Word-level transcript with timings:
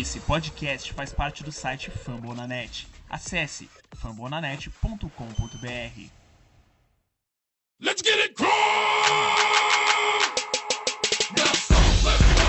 Esse 0.00 0.18
podcast 0.18 0.92
faz 0.92 1.12
parte 1.12 1.44
do 1.44 1.52
site 1.52 1.88
Fambonanet. 1.88 2.88
Acesse 3.08 3.68
fambonanet.com.br. 4.02 6.10
Let's 7.80 8.02
get 8.02 8.18
it 8.18 8.34
crunk! 8.34 8.50
Now 11.36 11.54
songs, 11.54 12.04
let's 12.04 12.22
go. 12.34 12.42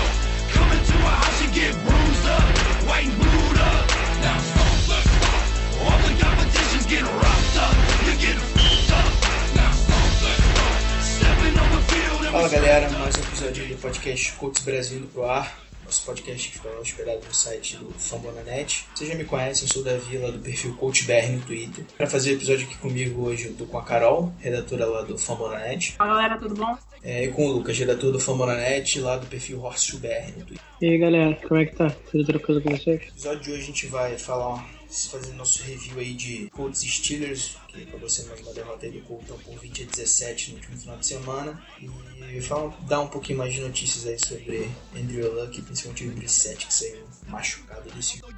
Come 0.54 0.72
into 0.72 0.96
a 0.98 1.08
house 1.08 1.40
and 1.42 1.52
get 1.54 1.72
bruised 1.86 2.26
up, 2.26 2.42
white 2.88 3.06
and 3.06 3.16
blued 3.16 3.60
up. 3.60 3.86
Now 4.22 4.40
songs, 4.40 4.88
let's 4.88 5.06
go. 5.06 5.26
All 5.86 5.98
the 6.02 6.14
competition's 6.18 6.86
getting 6.86 7.06
roughed 7.06 7.56
up, 7.62 7.76
you're 8.06 8.16
getting 8.16 8.42
f***ed 8.42 8.90
up. 8.90 9.06
Now 9.54 9.70
songs, 9.70 10.20
let's 10.26 10.42
go. 10.50 10.66
Stepping 10.98 11.56
on 11.56 11.70
the 11.70 11.80
field 11.92 12.22
and 12.22 12.32
Fala 12.32 12.48
galera, 12.48 12.90
mais 12.90 13.14
um 13.14 13.22
episódio 13.22 13.68
do 13.68 13.76
podcast 13.78 14.32
Colts 14.32 14.62
Brasil 14.64 14.98
indo 14.98 15.06
pro 15.08 15.30
ar 15.30 15.65
nosso 15.86 16.04
podcast 16.04 16.48
que 16.48 16.58
fica 16.58 16.68
hospedado 16.80 17.20
no 17.24 17.32
site 17.32 17.76
do 17.76 17.92
Fambonanet. 17.92 18.86
Vocês 18.94 19.08
já 19.08 19.16
me 19.16 19.24
conhecem, 19.24 19.66
eu 19.66 19.72
sou 19.72 19.84
da 19.84 19.96
Vila 19.96 20.32
do 20.32 20.38
perfil 20.40 20.74
CoachBR 20.76 21.28
no 21.28 21.40
Twitter. 21.42 21.84
Para 21.96 22.06
fazer 22.08 22.32
o 22.32 22.34
episódio 22.34 22.66
aqui 22.66 22.76
comigo 22.78 23.22
hoje, 23.22 23.46
eu 23.46 23.54
tô 23.54 23.66
com 23.66 23.78
a 23.78 23.82
Carol, 23.82 24.32
redatora 24.40 24.84
lá 24.84 25.02
do 25.02 25.16
Fambonanet. 25.16 25.92
Fala 25.92 26.14
galera, 26.14 26.38
tudo 26.38 26.56
bom? 26.56 26.76
É, 27.04 27.24
e 27.24 27.28
com 27.28 27.46
o 27.46 27.52
Lucas, 27.52 27.78
redator 27.78 28.10
do 28.10 28.18
Fambonanet, 28.18 29.00
lá 29.00 29.16
do 29.16 29.26
perfil 29.28 29.62
HorseBR 29.62 30.32
no 30.36 30.44
Twitter. 30.44 30.66
E 30.82 30.86
aí 30.86 30.98
galera, 30.98 31.38
como 31.46 31.60
é 31.60 31.66
que 31.66 31.76
tá? 31.76 31.88
Tudo 32.10 32.24
tranquilo 32.24 32.60
com 32.60 32.70
vocês? 32.70 33.00
No 33.00 33.06
episódio 33.06 33.40
de 33.40 33.50
hoje 33.52 33.62
a 33.62 33.66
gente 33.66 33.86
vai 33.86 34.18
falar 34.18 34.75
fazer 34.88 35.32
nosso 35.34 35.62
review 35.62 35.98
aí 35.98 36.14
de 36.14 36.50
Colts 36.50 36.82
e 36.82 36.88
Steelers, 36.88 37.56
que 37.68 37.82
acabou 37.82 38.08
sendo 38.08 38.28
mais 38.28 38.40
uma 38.40 38.52
derrota 38.52 38.90
do 38.90 39.00
Colton 39.02 39.38
por 39.38 39.58
20 39.58 39.82
a 39.82 39.86
17 39.86 40.50
no 40.50 40.56
último 40.56 40.78
final 40.78 40.96
de 40.98 41.06
semana. 41.06 41.62
E 42.32 42.40
falar, 42.40 42.76
dar 42.82 43.00
um 43.00 43.08
pouquinho 43.08 43.38
mais 43.38 43.52
de 43.52 43.60
notícias 43.60 44.06
aí 44.06 44.18
sobre 44.18 44.70
Andrew 44.94 45.34
Luck, 45.34 45.60
principalmente 45.62 46.06
o 46.06 46.12
Brissette, 46.12 46.66
que 46.66 46.74
saiu 46.74 47.06
machucado 47.28 47.90
desse 47.90 48.18
jogo. 48.18 48.32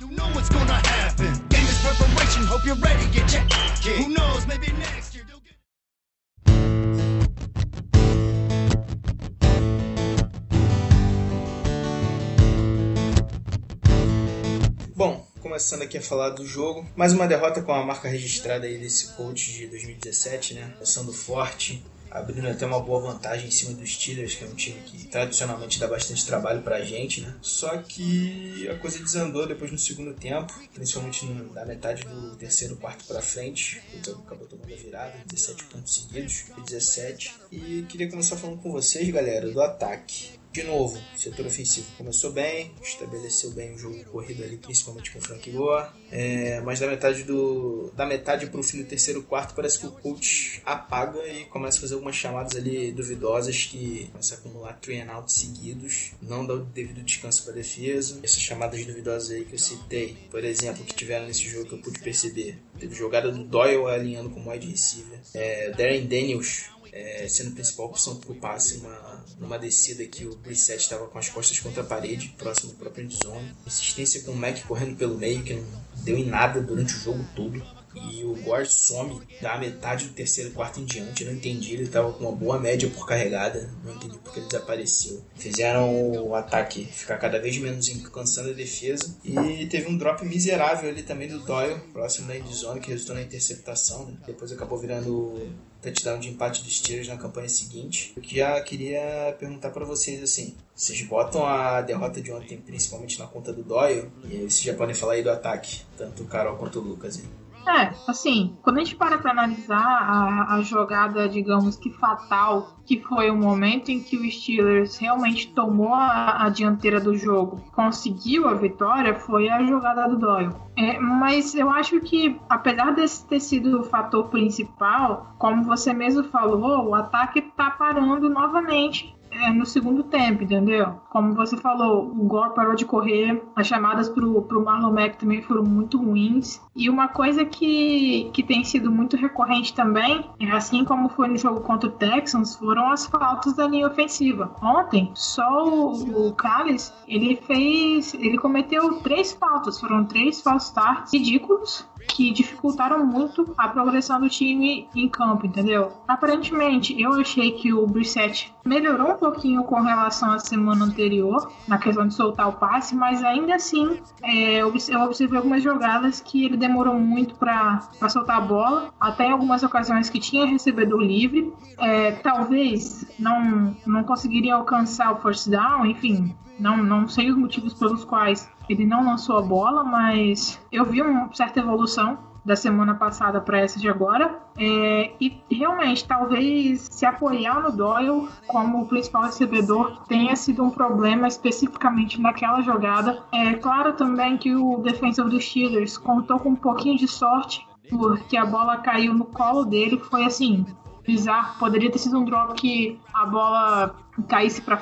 Bom, 14.98 15.27
começando 15.38 15.82
aqui 15.82 15.98
a 15.98 16.02
falar 16.02 16.30
do 16.30 16.44
jogo. 16.44 16.86
Mais 16.96 17.12
uma 17.12 17.26
derrota 17.26 17.62
com 17.62 17.72
a 17.72 17.84
marca 17.84 18.08
registrada 18.08 18.66
aí 18.66 18.78
desse 18.78 19.08
coach 19.14 19.52
de 19.52 19.66
2017, 19.68 20.54
né? 20.54 20.72
Começando 20.74 21.12
forte, 21.12 21.82
abrindo 22.10 22.48
até 22.48 22.66
uma 22.66 22.80
boa 22.80 23.12
vantagem 23.12 23.48
em 23.48 23.50
cima 23.50 23.74
dos 23.74 23.92
Steelers, 23.94 24.34
que 24.34 24.44
é 24.44 24.46
um 24.48 24.54
time 24.54 24.80
que 24.80 25.06
tradicionalmente 25.06 25.78
dá 25.78 25.86
bastante 25.86 26.26
trabalho 26.26 26.62
pra 26.62 26.80
gente, 26.82 27.20
né? 27.20 27.34
Só 27.40 27.76
que 27.78 28.68
a 28.68 28.74
coisa 28.76 28.98
desandou 28.98 29.46
depois 29.46 29.70
no 29.70 29.78
segundo 29.78 30.12
tempo, 30.14 30.52
principalmente 30.74 31.24
na 31.26 31.64
metade 31.64 32.02
do 32.04 32.36
terceiro 32.36 32.76
quarto 32.76 33.04
pra 33.04 33.22
frente. 33.22 33.80
O 33.94 34.10
acabou 34.26 34.46
tomando 34.46 34.72
a 34.72 34.76
virada, 34.76 35.14
17 35.26 35.64
pontos 35.64 35.94
seguidos, 35.94 36.44
17. 36.66 37.34
E 37.52 37.84
queria 37.88 38.10
começar 38.10 38.36
falando 38.36 38.60
com 38.60 38.72
vocês, 38.72 39.08
galera, 39.10 39.48
do 39.50 39.60
ataque. 39.60 40.38
De 40.58 40.64
novo, 40.64 41.00
setor 41.14 41.46
ofensivo 41.46 41.86
começou 41.96 42.32
bem, 42.32 42.72
estabeleceu 42.82 43.52
bem 43.52 43.74
o 43.74 43.78
jogo 43.78 44.04
corrido 44.06 44.42
ali, 44.42 44.56
principalmente 44.56 45.12
com 45.12 45.20
o 45.20 45.22
Frank 45.22 45.48
Gore. 45.52 45.86
É, 46.10 46.60
mas 46.62 46.80
da 46.80 46.88
metade 46.88 47.22
do 47.22 47.92
da 47.94 48.04
metade 48.04 48.48
para 48.48 48.58
o 48.58 48.62
fim 48.64 48.78
do 48.78 48.88
terceiro 48.88 49.22
quarto 49.22 49.54
parece 49.54 49.78
que 49.78 49.86
o 49.86 49.92
coach 49.92 50.60
apaga 50.66 51.24
e 51.28 51.44
começa 51.44 51.78
a 51.78 51.80
fazer 51.82 51.94
algumas 51.94 52.16
chamadas 52.16 52.56
ali 52.56 52.90
duvidosas 52.90 53.66
que 53.66 54.08
começa 54.10 54.34
a 54.34 54.38
acumular 54.38 54.72
three 54.80 55.00
and 55.00 55.12
out 55.12 55.32
seguidos, 55.32 56.10
não 56.20 56.44
dá 56.44 56.54
o 56.54 56.64
devido 56.64 57.04
descanso 57.04 57.44
para 57.44 57.52
a 57.52 57.56
defesa. 57.56 58.18
Essas 58.24 58.40
chamadas 58.40 58.84
duvidosas 58.84 59.30
aí 59.30 59.44
que 59.44 59.54
eu 59.54 59.58
citei, 59.60 60.16
por 60.28 60.42
exemplo, 60.42 60.84
que 60.84 60.92
tiveram 60.92 61.28
nesse 61.28 61.48
jogo 61.48 61.66
que 61.66 61.74
eu 61.74 61.78
pude 61.78 62.00
perceber, 62.00 62.58
teve 62.80 62.96
jogada 62.96 63.30
do 63.30 63.44
Doyle 63.44 63.86
alinhando 63.86 64.30
com 64.30 64.40
o 64.40 64.50
wide 64.50 64.66
receiver, 64.66 65.20
é, 65.34 65.70
Darren 65.70 66.04
Daniels 66.06 66.64
é, 66.92 67.26
sendo 67.28 67.50
a 67.50 67.54
principal 67.54 67.86
opção 67.86 68.20
o 68.28 68.34
passe 68.34 68.78
uma, 68.78 69.24
numa 69.38 69.58
descida 69.58 70.04
que 70.06 70.24
o 70.24 70.36
Brissett 70.36 70.82
estava 70.82 71.06
com 71.06 71.18
as 71.18 71.28
costas 71.28 71.58
contra 71.60 71.82
a 71.82 71.86
parede, 71.86 72.34
próximo 72.36 72.72
do 72.72 72.78
próprio 72.78 73.04
endzone. 73.04 73.54
Insistência 73.66 74.22
com 74.22 74.32
o 74.32 74.36
Mac 74.36 74.60
correndo 74.66 74.96
pelo 74.96 75.16
meio, 75.16 75.42
que 75.42 75.54
não 75.54 75.64
deu 76.04 76.16
em 76.16 76.24
nada 76.24 76.60
durante 76.60 76.94
o 76.94 76.98
jogo 76.98 77.24
todo. 77.34 77.62
E 77.94 78.22
o 78.22 78.34
Gore 78.42 78.66
some 78.66 79.20
da 79.40 79.58
metade 79.58 80.06
do 80.06 80.12
terceiro 80.12 80.50
quarto 80.52 80.78
em 80.78 80.84
diante. 80.84 81.24
Eu 81.24 81.30
não 81.30 81.38
entendi, 81.38 81.72
ele 81.72 81.84
estava 81.84 82.12
com 82.12 82.24
uma 82.24 82.32
boa 82.32 82.58
média 82.58 82.88
por 82.88 83.06
carregada. 83.06 83.70
Não 83.82 83.94
entendi 83.94 84.18
porque 84.18 84.40
ele 84.40 84.46
desapareceu. 84.46 85.24
Fizeram 85.34 86.12
o 86.12 86.34
ataque 86.34 86.84
ficar 86.84 87.16
cada 87.16 87.40
vez 87.40 87.58
menos 87.58 87.88
cansando 88.12 88.50
a 88.50 88.52
defesa. 88.52 89.16
E 89.24 89.66
teve 89.66 89.88
um 89.88 89.96
drop 89.96 90.24
miserável 90.24 90.90
ali 90.90 91.02
também 91.02 91.28
do 91.28 91.40
Doyle, 91.40 91.80
próximo 91.92 92.28
da 92.28 92.36
endzone, 92.36 92.80
que 92.80 92.90
resultou 92.90 93.16
na 93.16 93.22
interceptação. 93.22 94.16
Depois 94.26 94.52
acabou 94.52 94.78
virando 94.78 95.50
touchdown 95.82 96.18
de 96.18 96.28
empate 96.28 96.62
dos 96.62 96.76
Steelers 96.76 97.08
na 97.08 97.16
campanha 97.16 97.48
seguinte. 97.48 98.12
Eu 98.16 98.22
já 98.24 98.60
queria 98.60 99.34
perguntar 99.38 99.70
para 99.70 99.84
vocês 99.84 100.22
assim, 100.22 100.54
vocês 100.74 101.00
botam 101.02 101.44
a 101.46 101.80
derrota 101.80 102.20
de 102.20 102.32
ontem 102.32 102.58
principalmente 102.58 103.18
na 103.18 103.26
conta 103.26 103.52
do 103.52 103.62
Doyle 103.62 104.10
e 104.24 104.36
aí 104.36 104.42
vocês 104.42 104.62
já 104.62 104.74
podem 104.74 104.94
falar 104.94 105.14
aí 105.14 105.22
do 105.22 105.30
ataque, 105.30 105.82
tanto 105.96 106.22
o 106.22 106.26
Carol 106.26 106.56
quanto 106.56 106.78
o 106.80 106.82
Lucas. 106.82 107.18
Aí. 107.18 107.37
É, 107.66 107.92
assim, 108.06 108.56
quando 108.62 108.76
a 108.76 108.80
gente 108.80 108.96
para 108.96 109.18
para 109.18 109.30
analisar 109.30 109.76
a, 109.76 110.54
a, 110.54 110.62
jogada, 110.62 111.28
digamos 111.28 111.76
que 111.76 111.90
fatal, 111.90 112.78
que 112.86 113.00
foi 113.00 113.30
o 113.30 113.36
momento 113.36 113.90
em 113.90 114.02
que 114.02 114.16
o 114.16 114.30
Steelers 114.30 114.96
realmente 114.96 115.52
tomou 115.52 115.92
a, 115.92 116.44
a 116.44 116.48
dianteira 116.48 116.98
do 116.98 117.14
jogo, 117.14 117.60
conseguiu 117.72 118.48
a 118.48 118.54
vitória, 118.54 119.14
foi 119.14 119.48
a 119.48 119.62
jogada 119.64 120.08
do 120.08 120.16
Doyle. 120.16 120.54
É, 120.76 120.98
mas 120.98 121.54
eu 121.54 121.68
acho 121.68 122.00
que, 122.00 122.40
apesar 122.48 122.94
desse 122.94 123.26
ter 123.26 123.40
sido 123.40 123.80
o 123.80 123.84
fator 123.84 124.28
principal, 124.28 125.34
como 125.38 125.64
você 125.64 125.92
mesmo 125.92 126.24
falou, 126.24 126.88
o 126.88 126.94
ataque 126.94 127.40
está 127.40 127.70
parando 127.70 128.28
novamente 128.28 129.17
é, 129.38 129.52
no 129.52 129.64
segundo 129.64 130.02
tempo, 130.02 130.42
entendeu? 130.42 131.00
Como 131.10 131.34
você 131.34 131.56
falou, 131.56 132.06
o 132.06 132.24
Gore 132.24 132.54
parou 132.54 132.74
de 132.74 132.84
correr, 132.84 133.42
as 133.54 133.66
chamadas 133.66 134.08
pro, 134.08 134.42
pro 134.42 134.64
Marlon 134.64 134.92
Mack 134.92 135.18
também 135.18 135.42
foram 135.42 135.62
muito 135.62 135.98
ruins. 135.98 136.60
E 136.74 136.90
uma 136.90 137.08
coisa 137.08 137.44
que, 137.44 138.30
que 138.32 138.42
tem 138.42 138.64
sido 138.64 138.90
muito 138.90 139.16
recorrente 139.16 139.74
também, 139.74 140.24
assim 140.52 140.84
como 140.84 141.08
foi 141.08 141.28
no 141.28 141.36
jogo 141.36 141.60
contra 141.60 141.88
o 141.88 141.92
Texans, 141.92 142.56
foram 142.56 142.90
as 142.90 143.06
faltas 143.06 143.54
da 143.54 143.66
linha 143.66 143.86
ofensiva. 143.86 144.52
Ontem, 144.62 145.10
só 145.14 145.64
o, 145.64 146.28
o 146.28 146.32
Callis, 146.34 146.92
ele 147.06 147.36
fez, 147.36 148.14
ele 148.14 148.38
cometeu 148.38 149.00
três 149.00 149.32
faltas, 149.32 149.80
foram 149.80 150.04
três 150.04 150.40
false 150.40 150.66
starts 150.66 151.12
ridículos 151.12 151.86
que 152.08 152.32
dificultaram 152.32 153.04
muito 153.04 153.54
a 153.56 153.68
progressão 153.68 154.20
do 154.20 154.28
time 154.28 154.88
em 154.94 155.08
campo, 155.08 155.46
entendeu? 155.46 155.92
Aparentemente, 156.06 157.00
eu 157.00 157.12
achei 157.12 157.52
que 157.52 157.72
o 157.72 157.86
Brissett 157.86 158.52
melhorou 158.64 159.12
um 159.12 159.16
pouquinho 159.16 159.62
com 159.64 159.80
relação 159.80 160.32
à 160.32 160.38
semana 160.38 160.84
anterior, 160.84 161.52
na 161.66 161.78
questão 161.78 162.06
de 162.06 162.14
soltar 162.14 162.48
o 162.48 162.54
passe, 162.54 162.96
mas 162.96 163.22
ainda 163.22 163.54
assim, 163.54 164.00
é, 164.22 164.58
eu 164.58 164.68
observei 165.04 165.36
algumas 165.36 165.62
jogadas 165.62 166.20
que 166.20 166.44
ele 166.44 166.56
demorou 166.56 166.98
muito 166.98 167.34
para 167.36 167.80
soltar 168.08 168.38
a 168.38 168.40
bola, 168.40 168.92
até 168.98 169.26
em 169.26 169.32
algumas 169.32 169.62
ocasiões 169.62 170.10
que 170.10 170.18
tinha 170.18 170.46
recebedor 170.46 171.00
livre. 171.00 171.52
É, 171.78 172.12
talvez 172.12 173.06
não, 173.18 173.76
não 173.86 174.02
conseguiria 174.02 174.54
alcançar 174.54 175.12
o 175.12 175.16
first 175.20 175.48
down, 175.48 175.86
enfim, 175.86 176.34
não, 176.58 176.76
não 176.76 177.08
sei 177.08 177.30
os 177.30 177.36
motivos 177.36 177.74
pelos 177.74 178.04
quais 178.04 178.50
ele 178.68 178.84
não 178.84 179.04
lançou 179.04 179.38
a 179.38 179.42
bola, 179.42 179.82
mas 179.84 180.60
eu 180.70 180.84
vi 180.84 181.00
uma 181.00 181.32
certa 181.32 181.60
evolução 181.60 182.18
da 182.44 182.56
semana 182.56 182.94
passada 182.94 183.40
para 183.40 183.60
essa 183.60 183.78
de 183.78 183.88
agora. 183.88 184.38
É, 184.56 185.12
e 185.20 185.40
realmente, 185.50 186.06
talvez 186.06 186.88
se 186.90 187.04
apoiar 187.04 187.60
no 187.60 187.70
Doyle 187.70 188.28
como 188.46 188.86
principal 188.86 189.24
recebedor 189.24 190.02
tenha 190.08 190.34
sido 190.34 190.64
um 190.64 190.70
problema 190.70 191.28
especificamente 191.28 192.20
naquela 192.20 192.60
jogada. 192.62 193.22
É 193.32 193.54
claro 193.54 193.92
também 193.92 194.36
que 194.36 194.54
o 194.54 194.78
defensor 194.78 195.28
dos 195.28 195.44
Steelers 195.44 195.98
contou 195.98 196.38
com 196.38 196.50
um 196.50 196.56
pouquinho 196.56 196.96
de 196.96 197.06
sorte, 197.06 197.66
porque 197.90 198.36
a 198.36 198.46
bola 198.46 198.78
caiu 198.78 199.12
no 199.14 199.26
colo 199.26 199.64
dele. 199.64 199.98
Foi 199.98 200.24
assim, 200.24 200.64
bizarro. 201.06 201.58
Poderia 201.58 201.90
ter 201.90 201.98
sido 201.98 202.18
um 202.18 202.24
drop 202.24 202.54
que 202.54 202.98
a 203.14 203.26
bola 203.26 203.94
caísse 204.26 204.62
para 204.62 204.80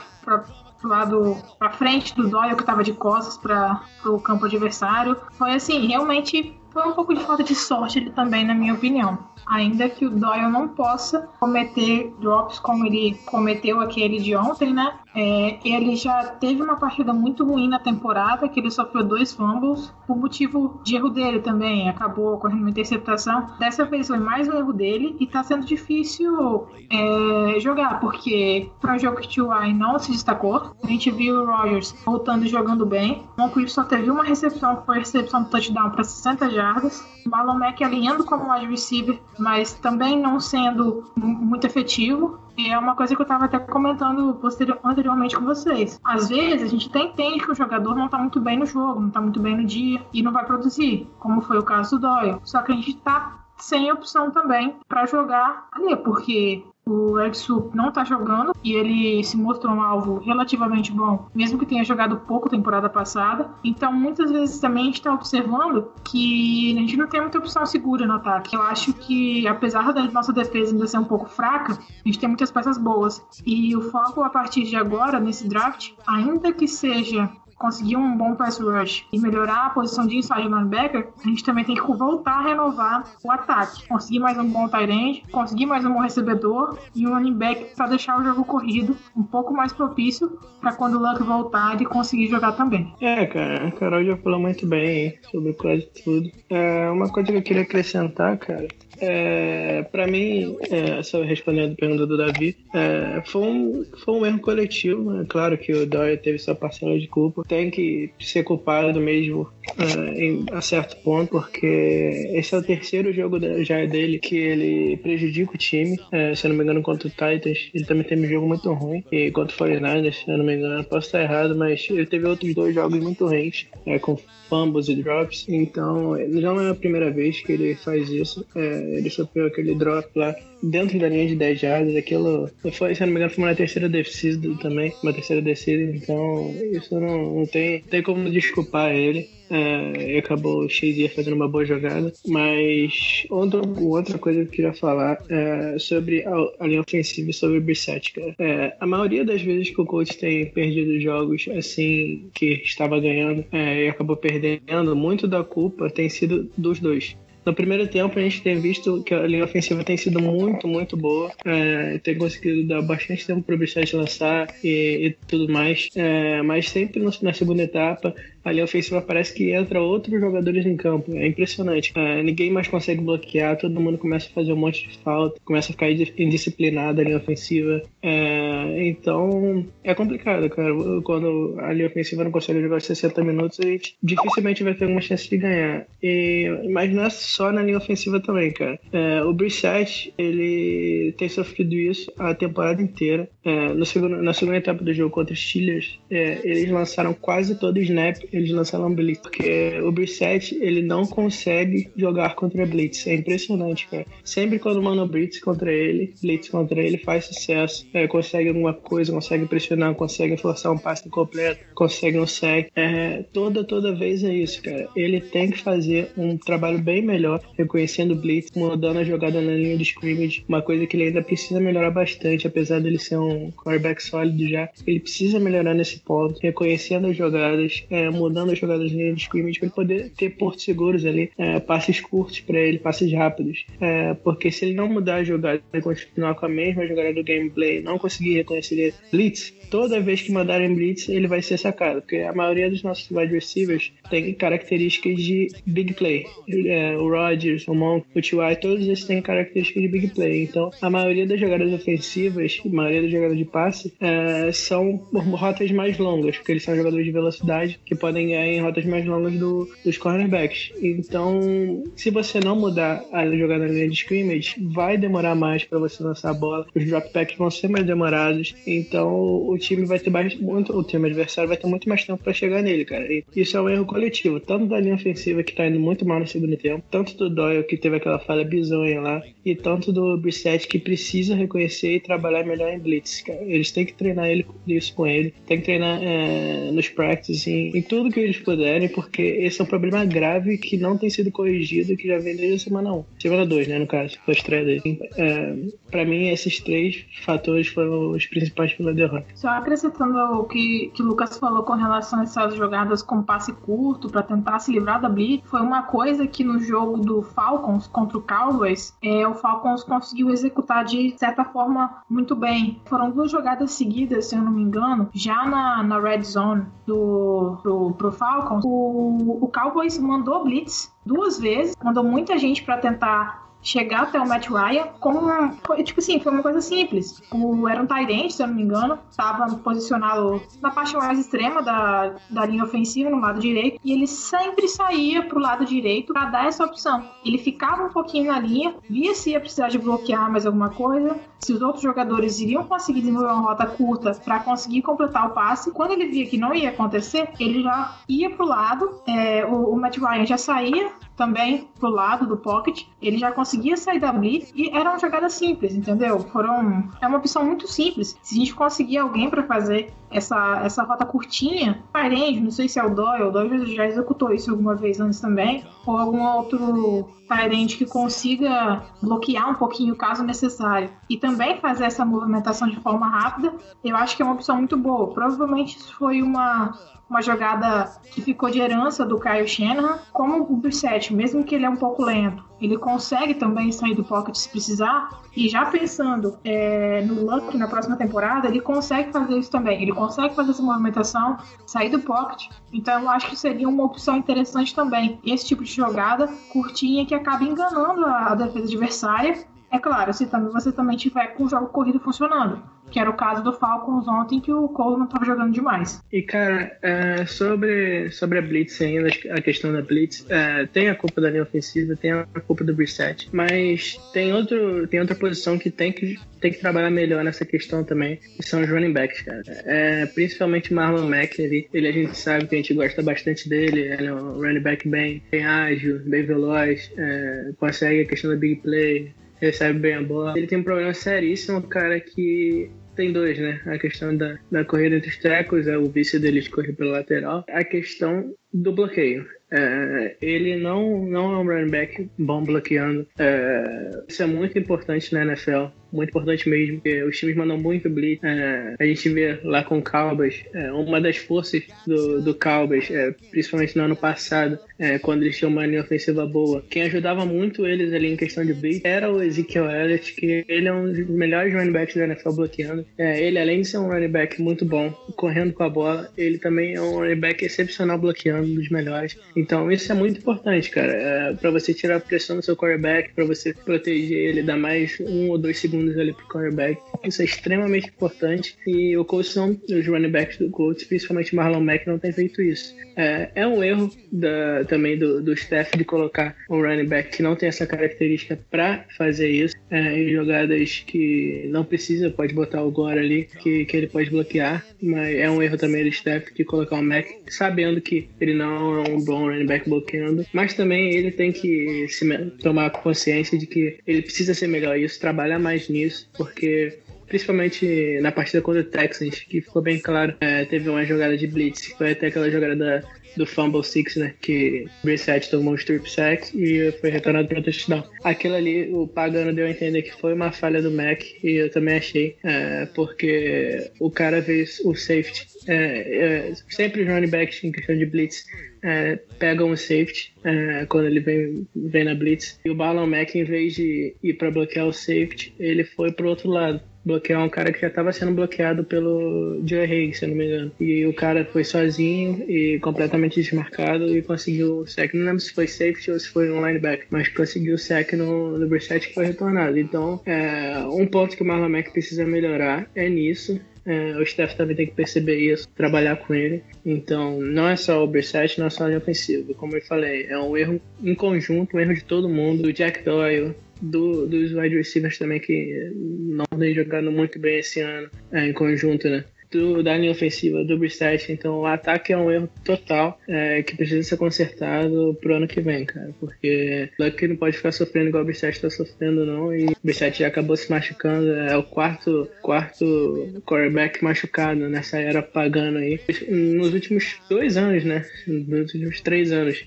pro 0.86 0.88
lado 0.88 1.36
pra 1.58 1.70
frente 1.70 2.14
do 2.14 2.28
Doyle, 2.28 2.54
que 2.54 2.62
estava 2.62 2.82
de 2.82 2.92
costas 2.92 3.36
para 3.36 3.82
o 4.04 4.20
campo 4.20 4.46
adversário. 4.46 5.16
Foi 5.32 5.52
assim, 5.52 5.86
realmente 5.86 6.58
foi 6.70 6.86
um 6.86 6.92
pouco 6.92 7.14
de 7.14 7.20
falta 7.24 7.42
de 7.42 7.54
sorte 7.54 7.98
ele 7.98 8.10
também, 8.10 8.44
na 8.46 8.54
minha 8.54 8.74
opinião. 8.74 9.18
Ainda 9.46 9.88
que 9.88 10.04
o 10.04 10.10
Doyle 10.10 10.50
não 10.50 10.68
possa 10.68 11.28
cometer 11.38 12.12
drops 12.20 12.58
como 12.58 12.84
ele 12.84 13.14
cometeu 13.26 13.80
aquele 13.80 14.18
de 14.18 14.34
ontem, 14.34 14.72
né? 14.72 14.94
É, 15.14 15.58
ele 15.64 15.96
já 15.96 16.26
teve 16.26 16.62
uma 16.62 16.76
partida 16.76 17.10
muito 17.10 17.42
ruim 17.42 17.68
na 17.68 17.78
temporada, 17.78 18.48
que 18.48 18.60
ele 18.60 18.70
sofreu 18.70 19.02
dois 19.02 19.32
fumbles, 19.32 19.90
por 20.06 20.14
motivo 20.14 20.78
de 20.84 20.94
erro 20.94 21.08
dele 21.08 21.40
também, 21.40 21.88
acabou 21.88 22.34
ocorrendo 22.34 22.60
uma 22.60 22.70
interceptação. 22.70 23.46
Dessa 23.58 23.86
vez 23.86 24.08
foi 24.08 24.18
mais 24.18 24.46
um 24.46 24.52
erro 24.52 24.74
dele 24.74 25.16
e 25.18 25.26
tá 25.26 25.42
sendo 25.42 25.64
difícil 25.64 26.66
é, 26.90 27.58
jogar, 27.60 27.98
porque 27.98 28.70
para 28.78 28.96
o 28.96 28.98
jogo 28.98 29.16
que 29.20 29.40
o 29.40 29.48
T.Y. 29.48 29.74
não 29.74 29.98
se 29.98 30.12
destacou, 30.12 30.76
a 30.82 30.86
gente 30.86 31.10
viu 31.10 31.40
o 31.40 31.46
Rogers 31.46 31.94
voltando 32.04 32.44
e 32.44 32.48
jogando 32.48 32.84
bem. 32.84 33.26
O 33.38 33.40
Moncrief 33.40 33.70
só 33.70 33.84
teve 33.84 34.10
uma 34.10 34.22
recepção, 34.22 34.76
que 34.76 34.86
foi 34.86 34.96
a 34.96 34.98
recepção 34.98 35.44
do 35.44 35.48
touchdown 35.50 35.90
para 35.90 36.04
60 36.04 36.50
jardas. 36.50 37.02
O 37.24 37.30
Marlon 37.30 37.58
Mack 37.58 37.82
alinhando 37.82 38.22
como 38.24 38.52
wide 38.52 38.66
receiver, 38.66 39.18
mas 39.38 39.74
também 39.74 40.20
não 40.20 40.38
sendo 40.40 41.04
muito 41.16 41.66
efetivo. 41.66 42.38
E 42.56 42.70
é 42.70 42.78
uma 42.78 42.94
coisa 42.94 43.14
que 43.14 43.20
eu 43.20 43.24
estava 43.24 43.44
até 43.44 43.58
comentando 43.58 44.40
anteriormente 44.82 45.36
com 45.36 45.44
vocês. 45.44 46.00
Às 46.02 46.30
vezes 46.30 46.62
a 46.62 46.66
gente 46.66 46.88
tem 46.88 47.06
entende 47.16 47.44
que 47.44 47.50
o 47.50 47.54
jogador 47.54 47.94
não 47.94 48.06
está 48.06 48.18
muito 48.18 48.40
bem 48.40 48.58
no 48.58 48.66
jogo, 48.66 49.00
não 49.00 49.08
está 49.08 49.20
muito 49.20 49.40
bem 49.40 49.56
no 49.56 49.64
dia 49.64 50.04
e 50.12 50.22
não 50.22 50.32
vai 50.32 50.44
produzir, 50.44 51.08
como 51.18 51.40
foi 51.40 51.58
o 51.58 51.62
caso 51.62 51.98
do 51.98 52.02
Doyle. 52.02 52.38
Só 52.44 52.62
que 52.62 52.72
a 52.72 52.74
gente 52.74 52.90
está 52.90 53.46
sem 53.56 53.90
opção 53.90 54.30
também 54.30 54.76
para 54.86 55.06
jogar 55.06 55.68
ali, 55.72 55.96
porque 55.96 56.64
o 56.88 57.18
Exu 57.20 57.70
não 57.74 57.90
tá 57.90 58.04
jogando 58.04 58.52
e 58.62 58.72
ele 58.72 59.24
se 59.24 59.36
mostrou 59.36 59.74
um 59.74 59.82
alvo 59.82 60.18
relativamente 60.18 60.92
bom, 60.92 61.26
mesmo 61.34 61.58
que 61.58 61.66
tenha 61.66 61.84
jogado 61.84 62.18
pouco 62.18 62.48
temporada 62.48 62.88
passada. 62.88 63.50
Então, 63.64 63.92
muitas 63.92 64.30
vezes 64.30 64.60
também 64.60 64.84
a 64.84 64.86
gente 64.86 65.02
tá 65.02 65.12
observando 65.12 65.90
que 66.04 66.76
a 66.76 66.80
gente 66.80 66.96
não 66.96 67.08
tem 67.08 67.20
muita 67.20 67.38
opção 67.38 67.66
segura 67.66 68.06
no 68.06 68.14
ataque. 68.14 68.54
Eu 68.54 68.62
acho 68.62 68.92
que, 68.92 69.46
apesar 69.48 69.92
da 69.92 70.02
nossa 70.04 70.32
defesa 70.32 70.72
ainda 70.72 70.86
ser 70.86 70.98
um 70.98 71.04
pouco 71.04 71.28
fraca, 71.28 71.72
a 71.72 72.08
gente 72.08 72.18
tem 72.18 72.28
muitas 72.28 72.52
peças 72.52 72.78
boas. 72.78 73.24
E 73.44 73.76
o 73.76 73.82
foco 73.90 74.22
a 74.22 74.30
partir 74.30 74.62
de 74.62 74.76
agora, 74.76 75.18
nesse 75.18 75.48
draft, 75.48 75.92
ainda 76.06 76.52
que 76.52 76.68
seja 76.68 77.28
conseguir 77.58 77.96
um 77.96 78.16
bom 78.16 78.34
pass 78.34 78.58
rush 78.58 79.06
e 79.12 79.18
melhorar 79.18 79.66
a 79.66 79.70
posição 79.70 80.06
de 80.06 80.16
inside 80.16 80.42
linebacker, 80.42 81.08
a 81.18 81.28
gente 81.28 81.44
também 81.44 81.64
tem 81.64 81.74
que 81.74 81.80
voltar 81.82 82.38
a 82.38 82.42
renovar 82.42 83.04
o 83.24 83.30
ataque. 83.30 83.86
Conseguir 83.88 84.18
mais 84.18 84.38
um 84.38 84.48
bom 84.48 84.68
tight 84.68 84.90
end, 84.90 85.22
conseguir 85.30 85.66
mais 85.66 85.84
um 85.84 85.92
bom 85.92 86.00
recebedor 86.00 86.78
e 86.94 87.06
um 87.06 87.14
running 87.14 87.34
back 87.34 87.74
para 87.74 87.86
deixar 87.86 88.20
o 88.20 88.24
jogo 88.24 88.44
corrido 88.44 88.96
um 89.16 89.22
pouco 89.22 89.52
mais 89.52 89.72
propício 89.72 90.38
para 90.60 90.72
quando 90.72 90.94
o 90.94 91.00
Luck 91.00 91.22
voltar 91.22 91.74
ele 91.74 91.86
conseguir 91.86 92.28
jogar 92.28 92.52
também. 92.52 92.92
É, 93.00 93.26
cara, 93.26 93.68
a 93.68 93.72
Carol 93.72 94.04
já 94.04 94.16
falou 94.16 94.38
muito 94.38 94.66
bem 94.66 95.18
sobre 95.30 95.52
quase 95.54 95.88
tudo. 96.04 96.30
É, 96.50 96.90
uma 96.90 97.08
coisa 97.08 97.32
que 97.32 97.38
eu 97.38 97.42
queria 97.42 97.62
acrescentar, 97.62 98.36
cara, 98.38 98.66
é, 99.00 99.82
para 99.90 100.06
mim, 100.06 100.56
é, 100.70 101.02
só 101.02 101.22
respondendo 101.22 101.72
a 101.72 101.76
pergunta 101.76 102.06
do 102.06 102.16
Davi, 102.16 102.56
é, 102.74 103.22
foi, 103.26 103.42
um, 103.42 103.84
foi 104.04 104.14
um 104.14 104.26
erro 104.26 104.40
coletivo. 104.40 105.20
É 105.20 105.24
claro 105.24 105.58
que 105.58 105.72
o 105.72 105.86
Dória 105.86 106.16
teve 106.16 106.38
sua 106.38 106.54
parcela 106.54 106.98
de 106.98 107.06
culpa. 107.06 107.42
Tem 107.46 107.70
que 107.70 108.10
ser 108.20 108.42
culpado 108.42 109.00
mesmo 109.00 109.50
é, 109.78 110.24
em, 110.24 110.46
a 110.52 110.60
certo 110.60 110.96
ponto, 111.02 111.30
porque 111.30 112.30
esse 112.34 112.54
é 112.54 112.58
o 112.58 112.62
terceiro 112.62 113.12
jogo 113.12 113.38
já 113.64 113.84
dele 113.84 114.18
que 114.18 114.36
ele 114.36 114.96
prejudica 114.98 115.54
o 115.54 115.58
time. 115.58 115.98
É, 116.12 116.34
se 116.34 116.46
eu 116.46 116.50
não 116.50 116.56
me 116.56 116.64
engano, 116.64 116.82
contra 116.82 117.08
o 117.08 117.10
Titans, 117.10 117.70
ele 117.74 117.84
também 117.84 118.04
teve 118.04 118.26
um 118.26 118.30
jogo 118.30 118.46
muito 118.46 118.72
ruim. 118.72 119.04
E 119.10 119.30
contra 119.30 119.54
o 119.54 119.68
49ers, 119.68 120.24
se 120.24 120.30
eu 120.30 120.38
não 120.38 120.44
me 120.44 120.56
engano, 120.56 120.84
posso 120.84 121.06
estar 121.06 121.22
errado, 121.22 121.56
mas 121.56 121.86
ele 121.90 122.06
teve 122.06 122.26
outros 122.26 122.54
dois 122.54 122.74
jogos 122.74 122.98
muito 122.98 123.26
ruins, 123.26 123.66
é, 123.84 123.98
com 123.98 124.16
fumbles 124.48 124.88
e 124.88 124.96
drops. 124.96 125.46
Então, 125.48 126.16
não 126.28 126.60
é 126.60 126.70
a 126.70 126.74
primeira 126.74 127.10
vez 127.10 127.40
que 127.40 127.52
ele 127.52 127.74
faz 127.74 128.08
isso. 128.10 128.46
É, 128.54 128.85
ele 128.92 129.10
sofreu 129.10 129.46
aquele 129.46 129.74
drop 129.74 130.08
lá 130.14 130.34
dentro 130.62 130.98
da 130.98 131.08
linha 131.08 131.26
de 131.26 131.36
10 131.36 131.60
jardas. 131.60 131.96
Aquilo, 131.96 132.50
foi, 132.72 132.94
se 132.94 133.00
não 133.00 133.08
me 133.08 133.14
engano, 133.16 133.30
foi 133.30 133.44
uma 133.44 133.54
terceira 133.54 133.88
descida 133.88 134.48
também, 134.60 134.92
uma 135.02 135.12
terceira 135.12 135.42
descida. 135.42 135.96
Então, 135.96 136.54
isso 136.72 136.98
não, 136.98 137.36
não 137.36 137.46
tem, 137.46 137.82
tem 137.82 138.02
como 138.02 138.30
desculpar 138.30 138.94
ele. 138.94 139.28
É, 139.48 140.18
acabou 140.18 140.64
o 140.64 140.68
Shazier 140.68 141.14
fazendo 141.14 141.34
uma 141.34 141.48
boa 141.48 141.64
jogada. 141.64 142.12
Mas 142.26 143.26
outra, 143.30 143.60
outra 143.80 144.18
coisa 144.18 144.40
que 144.40 144.46
eu 144.46 144.52
queria 144.52 144.72
falar 144.72 145.22
é 145.28 145.78
sobre 145.78 146.24
a, 146.24 146.34
a, 146.60 146.66
linha 146.66 146.80
ofensiva 146.80 147.30
e 147.30 147.34
sobre 147.34 147.58
o 147.58 147.60
Brissett, 147.60 148.12
cara. 148.12 148.34
É, 148.38 148.76
a 148.80 148.86
maioria 148.86 149.24
das 149.24 149.40
vezes 149.42 149.70
que 149.70 149.80
o 149.80 149.86
coach 149.86 150.18
tem 150.18 150.46
perdido 150.46 151.00
jogos 151.00 151.46
assim 151.56 152.28
que 152.34 152.62
estava 152.64 152.98
ganhando 152.98 153.44
é, 153.52 153.84
e 153.84 153.88
acabou 153.88 154.16
perdendo, 154.16 154.96
muito 154.96 155.28
da 155.28 155.44
culpa 155.44 155.88
tem 155.90 156.08
sido 156.08 156.50
dos 156.56 156.80
dois. 156.80 157.16
No 157.46 157.54
primeiro 157.54 157.86
tempo, 157.86 158.18
a 158.18 158.22
gente 158.22 158.42
tem 158.42 158.58
visto 158.58 159.04
que 159.04 159.14
a 159.14 159.24
linha 159.24 159.44
ofensiva 159.44 159.84
tem 159.84 159.96
sido 159.96 160.20
muito, 160.20 160.66
muito 160.66 160.96
boa. 160.96 161.30
É, 161.44 161.96
tem 161.98 162.18
conseguido 162.18 162.66
dar 162.66 162.82
bastante 162.82 163.24
tempo 163.24 163.42
para 163.42 163.54
o 163.54 163.58
Brissett 163.58 163.94
lançar 163.94 164.52
e, 164.64 165.06
e, 165.06 165.16
tudo 165.28 165.52
mais. 165.52 165.88
É, 165.94 166.42
mas 166.42 166.68
sempre 166.68 167.00
no, 167.00 167.12
na 167.22 167.32
segunda 167.32 167.62
etapa, 167.62 168.12
a 168.46 168.52
linha 168.52 168.64
ofensiva 168.64 169.02
parece 169.02 169.34
que 169.34 169.50
entra 169.50 169.82
outros 169.82 170.20
jogadores 170.20 170.64
em 170.64 170.76
campo. 170.76 171.12
É 171.16 171.26
impressionante. 171.26 171.92
É, 171.96 172.22
ninguém 172.22 172.48
mais 172.48 172.68
consegue 172.68 173.00
bloquear, 173.00 173.58
todo 173.58 173.80
mundo 173.80 173.98
começa 173.98 174.28
a 174.28 174.32
fazer 174.32 174.52
um 174.52 174.56
monte 174.56 174.88
de 174.88 174.96
falta, 174.98 175.40
começa 175.44 175.70
a 175.70 175.72
ficar 175.72 175.90
indisciplinada 175.90 177.02
a 177.02 177.04
linha 177.04 177.16
ofensiva. 177.16 177.82
É, 178.00 178.86
então, 178.86 179.66
é 179.82 179.92
complicado, 179.96 180.48
cara. 180.48 180.72
Quando 181.02 181.56
a 181.58 181.72
linha 181.72 181.88
ofensiva 181.88 182.22
não 182.22 182.30
consegue 182.30 182.60
jogar 182.60 182.80
60 182.80 183.24
minutos, 183.24 183.58
a 183.58 183.64
gente 183.64 183.96
dificilmente 184.00 184.62
vai 184.62 184.74
ter 184.74 184.84
alguma 184.84 185.00
chance 185.00 185.28
de 185.28 185.38
ganhar. 185.38 185.84
E, 186.00 186.68
mas 186.70 186.92
não 186.92 187.02
é 187.02 187.10
só 187.10 187.50
na 187.50 187.64
linha 187.64 187.78
ofensiva 187.78 188.20
também, 188.20 188.52
cara. 188.52 188.78
É, 188.92 189.24
o 189.24 189.32
Brissett, 189.32 190.14
ele 190.16 191.12
tem 191.18 191.28
sofrido 191.28 191.74
isso 191.74 192.12
a 192.16 192.32
temporada 192.32 192.80
inteira. 192.80 193.28
É, 193.44 193.74
no 193.74 193.84
segundo, 193.84 194.22
na 194.22 194.32
segunda 194.32 194.58
etapa 194.58 194.84
do 194.84 194.94
jogo 194.94 195.10
contra 195.10 195.34
os 195.34 195.40
Steelers, 195.40 195.98
é, 196.08 196.38
eles 196.44 196.70
lançaram 196.70 197.12
quase 197.12 197.58
todo 197.58 197.76
o 197.76 197.82
snap 197.82 198.16
eles 198.38 198.50
lançaram 198.50 198.92
Blitz. 198.92 199.20
Porque 199.20 199.80
o 199.80 199.92
Brissett, 199.92 200.54
ele 200.60 200.82
não 200.82 201.06
consegue 201.06 201.90
jogar 201.96 202.34
contra 202.34 202.66
Blitz. 202.66 203.06
É 203.06 203.14
impressionante, 203.14 203.88
cara. 203.88 204.06
Sempre 204.24 204.58
quando 204.58 204.82
manda 204.82 205.06
Blitz 205.06 205.40
contra 205.40 205.72
ele, 205.72 206.12
Blitz 206.20 206.48
contra 206.48 206.80
ele, 206.80 206.98
faz 206.98 207.26
sucesso. 207.26 207.86
É, 207.92 208.06
consegue 208.06 208.48
alguma 208.48 208.74
coisa, 208.74 209.12
consegue 209.12 209.46
pressionar, 209.46 209.94
consegue 209.94 210.36
forçar 210.36 210.72
um 210.72 210.78
passe 210.78 211.08
completo, 211.08 211.60
consegue 211.74 212.18
um 212.18 212.26
sec. 212.26 212.70
É, 212.74 213.24
toda, 213.32 213.64
toda 213.64 213.94
vez 213.94 214.22
é 214.22 214.34
isso, 214.34 214.62
cara. 214.62 214.88
Ele 214.94 215.20
tem 215.20 215.50
que 215.50 215.62
fazer 215.62 216.10
um 216.16 216.36
trabalho 216.36 216.78
bem 216.78 217.02
melhor, 217.02 217.40
reconhecendo 217.56 218.12
o 218.12 218.16
Blitz, 218.16 218.50
mudando 218.54 218.98
a 218.98 219.04
jogada 219.04 219.40
na 219.40 219.52
linha 219.52 219.76
de 219.76 219.82
scrimmage. 219.82 220.44
Uma 220.48 220.62
coisa 220.62 220.86
que 220.86 220.96
ele 220.96 221.04
ainda 221.04 221.22
precisa 221.22 221.60
melhorar 221.60 221.90
bastante, 221.90 222.46
apesar 222.46 222.80
dele 222.80 222.98
ser 222.98 223.18
um 223.18 223.50
quarterback 223.50 224.02
sólido 224.02 224.48
já. 224.48 224.68
Ele 224.86 225.00
precisa 225.00 225.38
melhorar 225.38 225.74
nesse 225.74 226.00
ponto, 226.00 226.38
reconhecendo 226.40 227.06
as 227.08 227.16
jogadas, 227.16 227.84
é, 227.90 228.10
mudando 228.10 228.25
as 228.50 228.58
jogadas 228.58 228.90
de 228.90 229.12
scrimmage 229.14 229.58
para 229.58 229.66
ele 229.66 229.74
poder 229.74 230.10
ter 230.16 230.30
portos 230.30 230.64
seguros 230.64 231.04
ali, 231.04 231.30
é, 231.38 231.60
passes 231.60 232.00
curtos 232.00 232.40
para 232.40 232.58
ele, 232.58 232.78
passes 232.78 233.12
rápidos. 233.12 233.64
É, 233.80 234.14
porque 234.14 234.50
se 234.50 234.64
ele 234.64 234.74
não 234.74 234.88
mudar 234.88 235.16
a 235.16 235.24
jogada 235.24 235.62
e 235.72 235.80
continuar 235.80 236.34
com 236.34 236.46
a 236.46 236.48
mesma 236.48 236.86
jogada 236.86 237.12
do 237.12 237.24
gameplay, 237.24 237.82
não 237.82 237.98
conseguir 237.98 238.34
reconhecer 238.34 238.94
blitz, 239.10 239.52
toda 239.70 240.00
vez 240.00 240.22
que 240.22 240.32
mandarem 240.32 240.74
blitz, 240.74 241.08
ele 241.08 241.26
vai 241.26 241.42
ser 241.42 241.58
sacado, 241.58 242.00
porque 242.00 242.16
a 242.18 242.32
maioria 242.32 242.70
dos 242.70 242.82
nossos 242.82 243.10
wide 243.10 243.32
receivers 243.32 243.92
tem 244.10 244.32
características 244.34 245.16
de 245.16 245.48
big 245.66 245.94
play. 245.94 246.24
É, 246.66 246.96
o 246.96 247.08
Rodgers, 247.08 247.66
o 247.68 247.74
Monk, 247.74 248.06
o 248.14 248.20
T.Y., 248.20 248.56
todos 248.56 248.86
esses 248.86 249.04
têm 249.04 249.20
características 249.20 249.82
de 249.82 249.88
big 249.88 250.08
play. 250.08 250.44
Então, 250.44 250.70
a 250.80 250.90
maioria 250.90 251.26
das 251.26 251.40
jogadas 251.40 251.72
ofensivas, 251.72 252.60
a 252.64 252.68
maioria 252.68 253.02
das 253.02 253.10
jogadas 253.10 253.36
de 253.36 253.44
passe, 253.44 253.94
é, 254.00 254.52
são 254.52 254.96
rotas 255.12 255.70
mais 255.70 255.98
longas, 255.98 256.36
porque 256.36 256.52
eles 256.52 256.62
são 256.62 256.76
jogadores 256.76 257.04
de 257.04 257.12
velocidade 257.12 257.80
que 257.84 257.94
podem 257.94 258.05
ganhar 258.12 258.46
em 258.46 258.60
rotas 258.60 258.84
mais 258.84 259.04
longas 259.04 259.34
do, 259.34 259.68
dos 259.84 259.98
cornerbacks. 259.98 260.72
Então, 260.80 261.84
se 261.94 262.10
você 262.10 262.40
não 262.40 262.56
mudar 262.56 263.04
a 263.12 263.26
jogada 263.26 263.66
na 263.66 263.72
linha 263.72 263.88
de 263.88 263.94
scrimmage, 263.94 264.54
vai 264.60 264.96
demorar 264.96 265.34
mais 265.34 265.64
para 265.64 265.78
você 265.78 266.02
lançar 266.02 266.30
a 266.30 266.34
bola. 266.34 266.66
Os 266.74 266.84
dropbacks 266.84 267.36
vão 267.36 267.50
ser 267.50 267.68
mais 267.68 267.84
demorados. 267.84 268.54
Então, 268.66 269.14
o 269.48 269.56
time 269.58 269.84
vai 269.84 269.98
ter 269.98 270.10
mais, 270.10 270.34
muito, 270.36 270.76
o 270.76 270.82
time 270.82 271.06
adversário 271.06 271.48
vai 271.48 271.56
ter 271.56 271.66
muito 271.66 271.88
mais 271.88 272.04
tempo 272.04 272.22
para 272.22 272.32
chegar 272.32 272.62
nele, 272.62 272.84
cara. 272.84 273.12
E 273.12 273.24
isso 273.34 273.56
é 273.56 273.60
um 273.60 273.68
erro 273.68 273.86
coletivo, 273.86 274.40
tanto 274.40 274.66
da 274.66 274.80
linha 274.80 274.94
ofensiva 274.94 275.42
que 275.42 275.54
tá 275.54 275.66
indo 275.66 275.80
muito 275.80 276.06
mal 276.06 276.20
no 276.20 276.26
segundo 276.26 276.56
tempo, 276.56 276.84
tanto 276.90 277.16
do 277.16 277.30
Doyle 277.30 277.64
que 277.64 277.76
teve 277.76 277.96
aquela 277.96 278.18
falha 278.18 278.44
bizonha 278.44 279.00
lá, 279.00 279.22
e 279.44 279.54
tanto 279.54 279.92
do 279.92 280.16
Brissett 280.16 280.66
que 280.66 280.78
precisa 280.78 281.34
reconhecer 281.34 281.96
e 281.96 282.00
trabalhar 282.00 282.44
melhor 282.44 282.72
em 282.72 282.78
blitz, 282.78 283.22
cara. 283.22 283.42
Eles 283.42 283.70
têm 283.70 283.84
que 283.84 283.94
treinar 283.94 284.28
ele, 284.28 284.46
isso 284.66 284.94
com 284.94 285.06
ele, 285.06 285.32
tem 285.46 285.58
que 285.58 285.64
treinar 285.64 286.02
é, 286.02 286.70
nos 286.72 286.88
practices, 286.88 287.46
em, 287.46 287.76
em 287.76 287.82
tudo 287.82 287.95
que 288.04 288.20
eles 288.20 288.38
puderem, 288.38 288.88
porque 288.88 289.22
esse 289.22 289.60
é 289.60 289.64
um 289.64 289.66
problema 289.66 290.04
grave 290.04 290.58
que 290.58 290.76
não 290.76 290.96
tem 290.96 291.10
sido 291.10 291.30
corrigido, 291.30 291.96
que 291.96 292.08
já 292.08 292.18
vem 292.18 292.36
desde 292.36 292.54
a 292.54 292.58
semana 292.58 292.92
1. 292.92 293.04
Semana 293.18 293.46
2, 293.46 293.68
né, 293.68 293.78
no 293.78 293.86
caso, 293.86 294.16
foi 294.24 294.34
a 294.34 294.36
estreia 294.36 294.64
dele. 294.64 295.00
É, 295.16 295.56
pra 295.90 296.04
mim, 296.04 296.28
esses 296.28 296.60
três 296.60 297.04
fatores 297.24 297.68
foram 297.68 298.10
os 298.10 298.26
principais 298.26 298.72
pela 298.74 298.92
derrota. 298.92 299.26
Só 299.34 299.48
acrescentando 299.48 300.18
o 300.38 300.44
que, 300.44 300.90
que 300.94 301.02
o 301.02 301.06
Lucas 301.06 301.38
falou 301.38 301.62
com 301.62 301.74
relação 301.74 302.20
a 302.20 302.22
essas 302.22 302.54
jogadas 302.54 303.02
com 303.02 303.22
passe 303.22 303.52
curto 303.52 304.08
para 304.08 304.22
tentar 304.22 304.58
se 304.58 304.72
livrar 304.72 305.00
da 305.00 305.08
blitz, 305.08 305.48
foi 305.48 305.60
uma 305.60 305.82
coisa 305.82 306.26
que 306.26 306.44
no 306.44 306.58
jogo 306.58 306.98
do 306.98 307.22
Falcons 307.22 307.86
contra 307.86 308.18
o 308.18 308.22
Cowboys, 308.22 308.94
é, 309.02 309.26
o 309.26 309.34
Falcons 309.34 309.82
conseguiu 309.82 310.30
executar 310.30 310.84
de 310.84 311.14
certa 311.18 311.44
forma 311.44 312.02
muito 312.08 312.34
bem. 312.34 312.80
Foram 312.86 313.10
duas 313.10 313.30
jogadas 313.30 313.72
seguidas, 313.72 314.26
se 314.26 314.36
eu 314.36 314.42
não 314.42 314.52
me 314.52 314.62
engano, 314.62 315.08
já 315.14 315.46
na, 315.46 315.82
na 315.82 316.00
red 316.00 316.22
zone 316.22 316.66
do, 316.86 317.58
do 317.62 317.85
pro 317.92 318.12
Falcons. 318.12 318.64
O, 318.64 319.38
o 319.40 319.48
Cowboys 319.48 319.98
mandou 319.98 320.44
blitz 320.44 320.92
duas 321.04 321.38
vezes, 321.38 321.76
mandou 321.82 322.04
muita 322.04 322.38
gente 322.38 322.62
para 322.62 322.78
tentar 322.78 323.45
chegar 323.66 324.04
até 324.04 324.20
o 324.20 324.28
Matt 324.28 324.48
Ryan 324.48 324.86
como 325.00 325.18
uma, 325.18 325.52
foi, 325.66 325.82
tipo 325.82 325.98
assim, 325.98 326.20
foi 326.20 326.32
uma 326.32 326.42
coisa 326.42 326.60
simples. 326.60 327.20
O, 327.32 327.68
era 327.68 327.82
um 327.82 327.86
tight 327.86 328.32
se 328.32 328.40
eu 328.40 328.46
não 328.46 328.54
me 328.54 328.62
engano, 328.62 328.98
estava 329.10 329.52
posicionado 329.56 330.40
na 330.62 330.70
parte 330.70 330.96
mais 330.96 331.18
extrema 331.18 331.60
da, 331.60 332.14
da 332.30 332.46
linha 332.46 332.62
ofensiva, 332.62 333.10
no 333.10 333.18
lado 333.18 333.40
direito, 333.40 333.80
e 333.84 333.92
ele 333.92 334.06
sempre 334.06 334.68
saía 334.68 335.24
pro 335.24 335.40
lado 335.40 335.64
direito 335.64 336.12
para 336.12 336.26
dar 336.26 336.46
essa 336.46 336.64
opção. 336.64 337.04
Ele 337.24 337.38
ficava 337.38 337.84
um 337.84 337.88
pouquinho 337.88 338.32
na 338.32 338.38
linha, 338.38 338.76
via 338.88 339.14
se 339.14 339.30
ia 339.30 339.40
precisar 339.40 339.68
de 339.68 339.78
bloquear 339.78 340.30
mais 340.30 340.46
alguma 340.46 340.70
coisa, 340.70 341.18
se 341.40 341.52
os 341.52 341.60
outros 341.60 341.82
jogadores 341.82 342.38
iriam 342.38 342.62
conseguir 342.64 343.00
desenvolver 343.00 343.32
uma 343.32 343.42
rota 343.42 343.66
curta 343.66 344.12
para 344.24 344.38
conseguir 344.40 344.82
completar 344.82 345.26
o 345.26 345.30
passe. 345.30 345.72
Quando 345.72 345.90
ele 345.90 346.06
via 346.06 346.26
que 346.26 346.38
não 346.38 346.54
ia 346.54 346.70
acontecer, 346.70 347.30
ele 347.40 347.62
já 347.62 347.96
ia 348.08 348.30
pro 348.30 348.46
lado, 348.46 349.00
é, 349.08 349.44
o, 349.44 349.72
o 349.72 349.76
Matt 349.76 349.98
Ryan 349.98 350.24
já 350.24 350.38
saía 350.38 350.92
também 351.16 351.68
pro 351.80 351.88
lado 351.88 352.26
do 352.26 352.36
pocket, 352.36 352.84
ele 353.00 353.18
já 353.18 353.32
conseguia 353.32 353.76
sair 353.76 353.98
da 353.98 354.12
blitz 354.12 354.52
e 354.54 354.68
era 354.70 354.90
uma 354.90 354.98
jogada 354.98 355.28
simples, 355.30 355.74
entendeu? 355.74 356.20
Foram 356.20 356.88
é 357.00 357.06
uma 357.06 357.18
opção 357.18 357.44
muito 357.44 357.66
simples. 357.66 358.16
Se 358.22 358.34
a 358.34 358.38
gente 358.38 358.54
conseguir 358.54 358.98
alguém 358.98 359.30
para 359.30 359.42
fazer 359.42 359.92
essa, 360.10 360.62
essa 360.64 360.82
rota 360.82 361.04
curtinha, 361.04 361.82
Tyrande, 361.92 362.40
não 362.40 362.50
sei 362.50 362.68
se 362.68 362.78
é 362.78 362.84
o 362.84 362.94
Doyle, 362.94 363.24
o 363.24 363.30
Doyle 363.30 363.74
já 363.74 363.86
executou 363.86 364.32
isso 364.32 364.50
alguma 364.50 364.74
vez 364.74 365.00
antes 365.00 365.20
também, 365.20 365.64
ou 365.84 365.96
algum 365.96 366.22
outro 366.22 367.08
Tyrande 367.28 367.76
que 367.76 367.86
consiga 367.86 368.82
bloquear 369.02 369.50
um 369.50 369.54
pouquinho 369.54 369.96
caso 369.96 370.22
necessário. 370.22 370.90
E 371.08 371.16
também 371.16 371.58
fazer 371.58 371.84
essa 371.84 372.04
movimentação 372.04 372.68
de 372.68 372.76
forma 372.80 373.08
rápida, 373.08 373.52
eu 373.84 373.96
acho 373.96 374.16
que 374.16 374.22
é 374.22 374.24
uma 374.24 374.34
opção 374.34 374.56
muito 374.56 374.76
boa. 374.76 375.08
Provavelmente 375.12 375.76
isso 375.76 375.94
foi 375.96 376.22
uma 376.22 376.74
uma 377.08 377.22
jogada 377.22 377.90
que 378.12 378.20
ficou 378.20 378.50
de 378.50 378.58
herança 378.60 379.04
do 379.06 379.18
Kyle 379.18 379.46
Shanahan, 379.46 379.98
como 380.12 380.42
o 380.42 380.56
Brissett, 380.56 381.14
mesmo 381.14 381.44
que 381.44 381.54
ele 381.54 381.64
é 381.64 381.70
um 381.70 381.76
pouco 381.76 382.02
lento, 382.02 382.44
ele 382.60 382.76
consegue 382.78 383.34
também 383.34 383.70
sair 383.70 383.94
do 383.94 384.04
pocket 384.04 384.34
se 384.34 384.48
precisar, 384.48 385.20
e 385.36 385.48
já 385.48 385.66
pensando 385.66 386.38
é, 386.44 387.02
no 387.02 387.24
Luck 387.24 387.56
na 387.56 387.68
próxima 387.68 387.96
temporada, 387.96 388.48
ele 388.48 388.60
consegue 388.60 389.12
fazer 389.12 389.38
isso 389.38 389.50
também, 389.50 389.82
ele 389.82 389.92
consegue 389.92 390.34
fazer 390.34 390.52
essa 390.52 390.62
movimentação, 390.62 391.36
sair 391.66 391.90
do 391.90 392.00
pocket, 392.00 392.48
então 392.72 393.02
eu 393.02 393.10
acho 393.10 393.28
que 393.28 393.36
seria 393.36 393.68
uma 393.68 393.84
opção 393.84 394.16
interessante 394.16 394.74
também, 394.74 395.20
esse 395.24 395.46
tipo 395.46 395.62
de 395.62 395.72
jogada 395.72 396.28
curtinha 396.52 397.04
que 397.04 397.14
acaba 397.14 397.44
enganando 397.44 398.04
a, 398.04 398.32
a 398.32 398.34
defesa 398.34 398.64
adversária, 398.64 399.46
é 399.70 399.78
claro, 399.78 400.12
se 400.12 400.26
também, 400.26 400.52
você 400.52 400.72
também 400.72 400.96
tiver 400.96 401.28
com 401.28 401.44
o 401.44 401.48
jogo 401.48 401.68
corrido 401.68 402.00
funcionando 402.00 402.62
que 402.90 402.98
era 402.98 403.10
o 403.10 403.14
caso 403.14 403.42
do 403.42 403.52
Falcons 403.52 404.06
ontem, 404.06 404.40
que 404.40 404.52
o 404.52 404.68
Coleman 404.68 405.04
estava 405.04 405.24
jogando 405.24 405.52
demais. 405.52 406.00
E, 406.12 406.22
cara, 406.22 406.76
é, 406.82 407.26
sobre, 407.26 408.10
sobre 408.10 408.38
a 408.38 408.42
Blitz 408.42 408.80
ainda, 408.80 409.08
a 409.30 409.40
questão 409.40 409.72
da 409.72 409.82
Blitz, 409.82 410.24
é, 410.28 410.66
tem 410.66 410.88
a 410.88 410.94
culpa 410.94 411.20
da 411.20 411.30
linha 411.30 411.42
ofensiva, 411.42 411.96
tem 411.96 412.12
a 412.12 412.24
culpa 412.46 412.64
do 412.64 412.74
Brissett, 412.74 413.28
mas 413.32 413.98
tem, 414.12 414.32
outro, 414.32 414.86
tem 414.86 415.00
outra 415.00 415.16
posição 415.16 415.58
que 415.58 415.70
tem 415.70 415.92
que, 415.92 416.18
tem 416.40 416.52
que 416.52 416.58
trabalhar 416.58 416.90
melhor 416.90 417.24
nessa 417.24 417.44
questão 417.44 417.82
também, 417.82 418.16
que 418.16 418.42
são 418.42 418.62
os 418.62 418.68
running 418.68 418.92
backs, 418.92 419.22
cara. 419.22 419.42
É, 419.46 420.06
principalmente 420.06 420.72
Marlon 420.72 421.08
Mack, 421.08 421.38
ele, 421.38 421.68
ele 421.72 421.88
a 421.88 421.92
gente 421.92 422.16
sabe 422.16 422.46
que 422.46 422.54
a 422.54 422.58
gente 422.58 422.74
gosta 422.74 423.02
bastante 423.02 423.48
dele, 423.48 423.80
ele 423.80 424.06
é 424.06 424.14
um 424.14 424.40
running 424.40 424.60
back 424.60 424.88
bem, 424.88 425.22
bem 425.30 425.44
ágil, 425.44 426.00
bem 426.04 426.24
veloz, 426.24 426.90
é, 426.96 427.50
consegue 427.58 428.02
a 428.02 428.06
questão 428.06 428.30
da 428.30 428.36
big 428.36 428.56
play, 428.56 429.12
recebe 429.40 429.78
bem 429.78 429.94
a 429.94 430.02
bola. 430.02 430.34
Ele 430.36 430.46
tem 430.46 430.58
um 430.58 430.62
problema 430.62 430.94
seríssimo, 430.94 431.62
cara, 431.62 431.98
que 432.00 432.70
tem 432.96 433.12
dois, 433.12 433.38
né? 433.38 433.60
A 433.66 433.78
questão 433.78 434.16
da, 434.16 434.38
da 434.50 434.64
corrida 434.64 434.96
entre 434.96 435.10
os 435.10 435.18
tecos, 435.18 435.68
é 435.68 435.76
o 435.76 435.84
vício 435.84 436.18
dele 436.18 436.40
de 436.40 436.50
correr 436.50 436.72
pelo 436.72 436.90
lateral. 436.90 437.44
A 437.48 437.62
questão 437.62 438.34
do 438.52 438.72
bloqueio. 438.72 439.26
É, 439.52 440.16
ele 440.20 440.56
não, 440.56 441.06
não 441.06 441.32
é 441.32 441.38
um 441.38 441.44
running 441.44 441.70
back 441.70 442.10
bom 442.18 442.42
bloqueando. 442.42 443.06
É, 443.18 443.90
isso 444.08 444.22
é 444.22 444.26
muito 444.26 444.58
importante 444.58 445.12
na 445.12 445.22
NFL 445.22 445.66
muito 445.92 446.10
importante 446.10 446.48
mesmo, 446.48 446.76
porque 446.76 447.02
os 447.02 447.18
times 447.18 447.36
mandam 447.36 447.58
muito 447.58 447.88
blitz. 447.88 448.22
É, 448.22 448.74
a 448.78 448.84
gente 448.84 449.08
vê 449.08 449.38
lá 449.42 449.62
com 449.62 449.78
o 449.78 449.82
Cowboys, 449.82 450.44
é, 450.54 450.72
uma 450.72 451.00
das 451.00 451.16
forças 451.16 451.62
do, 451.86 452.20
do 452.22 452.34
Cowboys, 452.34 452.90
é, 452.90 453.14
principalmente 453.30 453.76
no 453.76 453.84
ano 453.84 453.96
passado, 453.96 454.58
é, 454.78 454.98
quando 454.98 455.22
eles 455.22 455.36
tinham 455.36 455.50
uma 455.50 455.66
linha 455.66 455.80
ofensiva 455.80 456.26
boa, 456.26 456.64
quem 456.68 456.82
ajudava 456.82 457.24
muito 457.24 457.66
eles 457.66 457.92
ali 457.92 458.12
em 458.12 458.16
questão 458.16 458.44
de 458.44 458.52
blitz 458.52 458.84
era 458.84 459.10
o 459.10 459.22
Ezekiel 459.22 459.70
Elliott, 459.70 460.14
que 460.14 460.44
ele 460.48 460.68
é 460.68 460.72
um 460.72 460.86
dos 460.86 461.08
melhores 461.08 461.52
running 461.52 461.72
backs 461.72 461.96
da 461.96 462.04
NFL 462.04 462.32
bloqueando. 462.32 462.86
É, 462.98 463.22
ele, 463.22 463.38
além 463.38 463.62
de 463.62 463.68
ser 463.68 463.78
um 463.78 463.88
running 463.88 464.08
back 464.08 464.40
muito 464.40 464.64
bom, 464.64 464.90
correndo 465.16 465.52
com 465.52 465.62
a 465.62 465.68
bola, 465.68 466.10
ele 466.16 466.38
também 466.38 466.74
é 466.74 466.80
um 466.80 466.98
running 466.98 467.20
back 467.20 467.44
excepcional 467.44 467.98
bloqueando, 467.98 468.54
dos 468.54 468.68
melhores. 468.68 469.16
Então 469.34 469.70
isso 469.70 469.90
é 469.90 469.94
muito 469.94 470.18
importante, 470.18 470.70
cara, 470.70 470.92
é, 470.92 471.34
para 471.34 471.50
você 471.50 471.72
tirar 471.72 471.96
a 471.96 472.00
pressão 472.00 472.36
do 472.36 472.42
seu 472.42 472.56
quarterback, 472.56 473.12
para 473.14 473.24
você 473.24 473.54
proteger 473.54 474.18
ele, 474.18 474.42
dar 474.42 474.56
mais 474.56 474.98
um 475.00 475.30
ou 475.30 475.38
dois 475.38 475.58
segundos 475.58 475.75
segundos 475.76 475.98
ali 475.98 476.12
pro 476.12 476.26
quarterback. 476.26 476.80
Isso 477.04 477.22
é 477.22 477.24
extremamente 477.24 477.88
importante. 477.88 478.56
E 478.66 478.96
o 478.96 479.04
Colts 479.04 479.34
não, 479.34 479.58
os 479.68 479.86
running 479.86 480.10
backs 480.10 480.38
do 480.38 480.50
Colts, 480.50 480.84
principalmente 480.84 481.34
Marlon 481.34 481.60
Mack, 481.60 481.86
não 481.86 481.98
tem 481.98 482.12
feito 482.12 482.40
isso. 482.40 482.74
É, 482.96 483.30
é 483.34 483.46
um 483.46 483.62
erro 483.62 483.90
da, 484.10 484.64
também 484.64 484.98
do, 484.98 485.22
do 485.22 485.32
staff 485.34 485.76
de 485.76 485.84
colocar 485.84 486.34
um 486.48 486.62
running 486.62 486.86
back 486.86 487.16
que 487.16 487.22
não 487.22 487.36
tem 487.36 487.48
essa 487.48 487.66
característica 487.66 488.38
para 488.50 488.84
fazer 488.96 489.28
isso. 489.28 489.54
É, 489.70 489.98
em 490.00 490.10
jogadas 490.10 490.84
que 490.86 491.48
não 491.50 491.64
precisa, 491.64 492.10
pode 492.10 492.32
botar 492.32 492.62
o 492.62 492.70
Gore 492.70 492.98
ali 492.98 493.28
que, 493.40 493.64
que 493.64 493.76
ele 493.76 493.88
pode 493.88 494.10
bloquear, 494.10 494.64
mas 494.80 495.16
é 495.16 495.28
um 495.28 495.42
erro 495.42 495.56
também 495.56 495.82
do 495.82 495.88
staff 495.88 496.32
de 496.32 496.44
colocar 496.44 496.76
o 496.76 496.82
Mack 496.82 497.08
sabendo 497.28 497.80
que 497.80 498.08
ele 498.20 498.34
não 498.34 498.84
é 498.84 498.88
um 498.88 499.04
bom 499.04 499.28
running 499.28 499.46
back 499.46 499.68
bloqueando, 499.68 500.24
mas 500.32 500.54
também 500.54 500.94
ele 500.94 501.10
tem 501.10 501.32
que 501.32 501.86
se, 501.88 502.06
tomar 502.40 502.70
consciência 502.70 503.36
de 503.36 503.46
que 503.46 503.78
ele 503.86 504.02
precisa 504.02 504.34
ser 504.34 504.46
melhor. 504.46 504.78
Isso, 504.78 505.00
trabalhar 505.00 505.38
mais 505.38 505.65
nisso, 505.72 506.08
porque 506.16 506.78
principalmente 507.06 507.98
na 508.00 508.12
partida 508.12 508.42
contra 508.42 508.62
o 508.62 508.64
Texans, 508.64 509.20
que 509.20 509.40
ficou 509.40 509.62
bem 509.62 509.78
claro, 509.78 510.14
é, 510.20 510.44
teve 510.44 510.68
uma 510.68 510.84
jogada 510.84 511.16
de 511.16 511.26
blitz, 511.26 511.66
foi 511.78 511.92
até 511.92 512.08
aquela 512.08 512.30
jogada 512.30 512.56
da, 512.56 512.82
do 513.16 513.26
Fumble 513.26 513.64
Six, 513.64 513.96
né, 513.96 514.14
que 514.20 514.66
Brissett 514.84 515.30
tomou 515.30 515.54
um 515.54 515.56
strip 515.56 515.90
sack 515.90 516.30
e 516.36 516.70
foi 516.72 516.90
retornado 516.90 517.28
para 517.28 517.40
o 517.40 517.42
touchdown. 517.42 517.82
Aquilo 518.04 518.34
ali, 518.34 518.68
o 518.72 518.86
Pagano 518.86 519.32
deu 519.32 519.46
a 519.46 519.50
entender 519.50 519.82
que 519.82 519.92
foi 519.92 520.12
uma 520.12 520.32
falha 520.32 520.60
do 520.60 520.70
Mac, 520.70 521.02
e 521.22 521.42
eu 521.42 521.50
também 521.50 521.76
achei, 521.76 522.16
é, 522.22 522.66
porque 522.74 523.70
o 523.80 523.90
cara 523.90 524.22
fez 524.22 524.60
o 524.64 524.74
safety. 524.74 525.26
É, 525.46 526.28
é 526.30 526.32
sempre 526.50 526.82
os 526.82 526.88
running 526.88 527.08
backs 527.08 527.42
em 527.42 527.52
questão 527.52 527.76
de 527.76 527.86
blitz 527.86 528.24
é, 528.66 528.98
pegam 529.18 529.50
o 529.50 529.56
safety 529.56 530.12
é, 530.24 530.66
quando 530.66 530.86
ele 530.86 530.98
vem, 530.98 531.46
vem 531.54 531.84
na 531.84 531.94
blitz. 531.94 532.40
E 532.44 532.50
o 532.50 532.54
Balon 532.54 532.88
Mack, 532.88 533.16
em 533.16 533.24
vez 533.24 533.54
de 533.54 533.94
ir 534.02 534.14
para 534.14 534.30
bloquear 534.30 534.66
o 534.66 534.72
safety, 534.72 535.32
ele 535.38 535.62
foi 535.62 535.92
pro 535.92 536.08
outro 536.08 536.28
lado. 536.28 536.60
Bloquear 536.84 537.24
um 537.24 537.28
cara 537.28 537.52
que 537.52 537.60
já 537.60 537.66
estava 537.66 537.92
sendo 537.92 538.12
bloqueado 538.12 538.62
pelo 538.62 539.40
Joe 539.44 539.64
Haig, 539.64 539.92
se 539.92 540.04
eu 540.04 540.08
não 540.08 540.16
me 540.16 540.26
engano. 540.26 540.52
E 540.60 540.86
o 540.86 540.92
cara 540.92 541.24
foi 541.24 541.42
sozinho 541.42 542.24
e 542.28 542.60
completamente 542.60 543.20
desmarcado 543.20 543.96
e 543.96 544.02
conseguiu 544.02 544.58
o 544.58 544.66
sec. 544.66 544.94
Não 544.94 545.04
lembro 545.04 545.20
se 545.20 545.32
foi 545.32 545.48
safety 545.48 545.90
ou 545.90 545.98
se 545.98 546.08
foi 546.08 546.30
um 546.30 546.46
linebacker, 546.46 546.86
mas 546.90 547.08
conseguiu 547.08 547.56
o 547.56 547.58
sec 547.58 547.92
no, 547.94 548.38
no 548.38 548.48
que 548.48 548.94
foi 548.94 549.06
retornado. 549.06 549.58
Então, 549.58 550.00
é, 550.06 550.58
um 550.70 550.86
ponto 550.86 551.16
que 551.16 551.22
o 551.22 551.26
Marlon 551.26 551.48
Mack 551.48 551.72
precisa 551.72 552.04
melhorar 552.04 552.70
é 552.74 552.88
nisso. 552.88 553.40
É, 553.66 553.96
o 553.96 554.02
staff 554.02 554.36
também 554.36 554.54
tem 554.54 554.66
que 554.66 554.74
perceber 554.74 555.18
isso, 555.18 555.48
trabalhar 555.48 555.96
com 555.96 556.14
ele. 556.14 556.42
Então, 556.64 557.20
não 557.20 557.48
é 557.48 557.56
só 557.56 557.82
o 557.82 557.86
Brissett, 557.86 558.38
não 558.38 558.46
é 558.46 558.50
só 558.50 558.64
a 558.64 558.68
linha 558.68 558.78
ofensiva. 558.78 559.34
Como 559.34 559.56
eu 559.56 559.60
falei, 559.62 560.06
é 560.08 560.16
um 560.16 560.36
erro 560.36 560.60
em 560.82 560.94
conjunto, 560.94 561.56
um 561.56 561.60
erro 561.60 561.74
de 561.74 561.82
todo 561.82 562.08
mundo. 562.08 562.42
Do 562.42 562.52
Jack 562.52 562.84
Doyle, 562.84 563.34
do, 563.60 564.06
dos 564.06 564.32
wide 564.32 564.56
receivers 564.56 564.98
também, 564.98 565.18
que 565.18 565.72
não 565.74 566.24
vem 566.36 566.54
jogando 566.54 566.92
muito 566.92 567.18
bem 567.18 567.40
esse 567.40 567.60
ano, 567.60 567.90
é, 568.12 568.28
em 568.28 568.32
conjunto, 568.32 568.88
né? 568.88 569.04
Do, 569.30 569.62
da 569.62 569.76
linha 569.76 569.92
ofensiva 569.92 570.44
do 570.44 570.58
Brissett. 570.58 571.12
Então 571.12 571.40
o 571.40 571.46
ataque 571.46 571.92
é 571.92 571.98
um 571.98 572.10
erro 572.10 572.28
total 572.44 572.98
é, 573.08 573.42
que 573.42 573.56
precisa 573.56 573.82
ser 573.82 573.96
consertado 573.96 574.96
pro 575.00 575.16
ano 575.16 575.28
que 575.28 575.40
vem, 575.40 575.64
cara. 575.64 575.90
Porque 575.98 576.70
Luck 576.78 577.06
não 577.06 577.16
pode 577.16 577.36
ficar 577.36 577.52
sofrendo 577.52 577.88
igual 577.88 578.02
o 578.02 578.06
Brissett 578.06 578.40
tá 578.40 578.50
sofrendo, 578.50 579.04
não. 579.04 579.34
E 579.34 579.46
o 579.46 579.56
Brissett 579.62 579.98
já 579.98 580.08
acabou 580.08 580.36
se 580.36 580.50
machucando. 580.50 581.12
É 581.12 581.36
o 581.36 581.42
quarto, 581.42 582.08
quarto 582.22 583.22
quarterback 583.24 583.82
machucado 583.82 584.48
nessa 584.48 584.78
era 584.78 585.02
pagando 585.02 585.58
aí. 585.58 585.80
Nos 586.08 586.52
últimos 586.52 586.96
dois 587.08 587.36
anos, 587.36 587.64
né? 587.64 587.84
Nos 588.06 588.54
últimos 588.54 588.80
três 588.80 589.12
anos. 589.12 589.44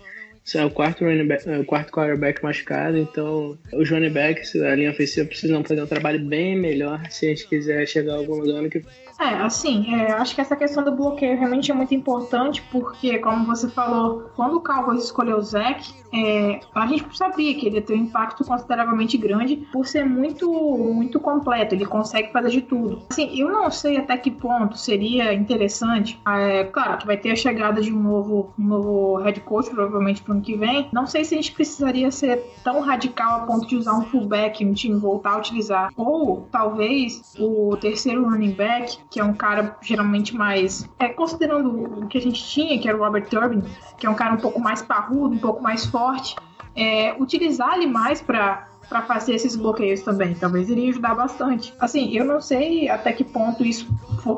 é 0.56 0.66
o 0.66 0.72
quarto, 0.72 1.06
running 1.06 1.28
back, 1.28 1.48
é 1.48 1.60
o 1.60 1.66
quarto 1.66 1.92
quarterback 1.92 2.44
machucado, 2.44 2.98
então 2.98 3.58
os 3.74 3.90
running 3.90 4.10
backs, 4.10 4.56
a 4.56 4.74
linha 4.76 4.90
ofensiva 4.90 5.28
precisam 5.28 5.64
fazer 5.64 5.84
um 5.84 5.88
trabalho 5.88 6.20
bem 6.20 6.58
melhor 6.58 7.02
se 7.10 7.28
a 7.28 7.30
gente 7.30 7.48
quiser 7.48 7.88
chegar 7.88 8.14
a 8.14 8.18
algum 8.18 8.36
lugar 8.36 8.62
no 8.62 8.70
que 8.70 8.82
é, 9.20 9.34
assim, 9.42 9.94
é, 9.94 10.14
acho 10.14 10.34
que 10.34 10.40
essa 10.40 10.56
questão 10.56 10.84
do 10.84 10.94
bloqueio 10.94 11.38
realmente 11.38 11.70
é 11.70 11.74
muito 11.74 11.94
importante, 11.94 12.62
porque, 12.72 13.20
como 13.20 13.46
você 13.46 13.70
falou, 13.70 14.30
quando 14.36 14.56
o 14.56 14.62
Cowboys 14.62 15.04
escolheu 15.04 15.38
o 15.38 15.42
Zach, 15.42 15.94
é, 16.14 16.62
a 16.74 16.88
gente 16.88 17.16
sabia 17.16 17.54
que 17.54 17.68
ele 17.68 17.76
ia 17.76 17.82
ter 17.82 17.94
um 17.94 17.98
impacto 17.98 18.44
consideravelmente 18.46 19.18
grande 19.18 19.58
por 19.72 19.86
ser 19.86 20.06
muito, 20.06 20.50
muito 20.50 21.20
completo, 21.20 21.76
ele 21.76 21.86
consegue 21.86 22.32
fazer 22.32 22.50
de 22.50 22.62
tudo. 22.62 23.04
Assim, 23.10 23.38
eu 23.38 23.52
não 23.52 23.70
sei 23.70 23.98
até 23.98 24.18
que 24.18 24.32
ponto 24.32 24.78
seria 24.78 25.34
interessante, 25.34 26.20
é, 26.26 26.64
claro 26.64 26.98
que 26.98 27.06
vai 27.06 27.18
ter 27.18 27.32
a 27.32 27.36
chegada 27.36 27.82
de 27.82 27.94
um 27.94 28.00
novo, 28.00 28.54
um 28.58 28.64
novo 28.64 29.18
head 29.18 29.42
coach, 29.42 29.70
provavelmente 29.70 30.22
pro 30.22 30.34
ano 30.34 30.42
que 30.42 30.56
vem, 30.56 30.88
não 30.94 31.06
sei 31.06 31.26
se 31.26 31.36
a 31.36 31.38
gente 31.38 31.52
precisaria 31.52 32.10
ser 32.10 32.42
tão 32.64 32.80
radical 32.80 33.42
a 33.42 33.46
ponto 33.46 33.68
de 33.68 33.76
usar 33.76 33.94
um 33.94 34.06
fullback, 34.06 34.66
um 34.66 34.74
time 34.74 34.98
voltar 34.98 35.34
a 35.34 35.38
utilizar, 35.38 35.92
ou 35.98 36.48
talvez 36.50 37.36
o 37.38 37.76
terceiro 37.78 38.24
running 38.24 38.52
back, 38.52 38.98
que 39.10 39.20
é 39.20 39.24
um 39.24 39.34
cara 39.34 39.78
geralmente 39.82 40.36
mais. 40.36 40.88
É, 41.00 41.10
considerando 41.10 42.04
o 42.04 42.08
que 42.08 42.18
a 42.18 42.22
gente 42.22 42.44
tinha, 42.44 42.80
que 42.80 42.88
era 42.88 42.98
o 42.98 43.04
Robert 43.04 43.28
Turbin, 43.28 43.64
que 43.98 44.06
é 44.06 44.10
um 44.10 44.16
cara 44.16 44.34
um 44.34 44.38
pouco 44.38 44.60
mais 44.60 44.82
parrudo, 44.82 45.36
um 45.36 45.40
pouco 45.40 45.62
mais 45.62 45.86
forte, 45.86 46.36
é, 46.76 47.16
utilizar 47.20 47.76
ele 47.76 47.88
mais 47.88 48.22
para 48.22 48.69
para 48.90 49.04
fazer 49.04 49.36
esses 49.36 49.56
bloqueios 49.56 50.02
também. 50.02 50.34
Talvez 50.34 50.70
iria 50.70 50.90
ajudar 50.90 51.14
bastante. 51.14 51.74
Assim, 51.80 52.12
eu 52.12 52.26
não 52.26 52.42
sei 52.42 52.90
até 52.90 53.14
que 53.14 53.24
ponto 53.24 53.64
isso 53.64 53.88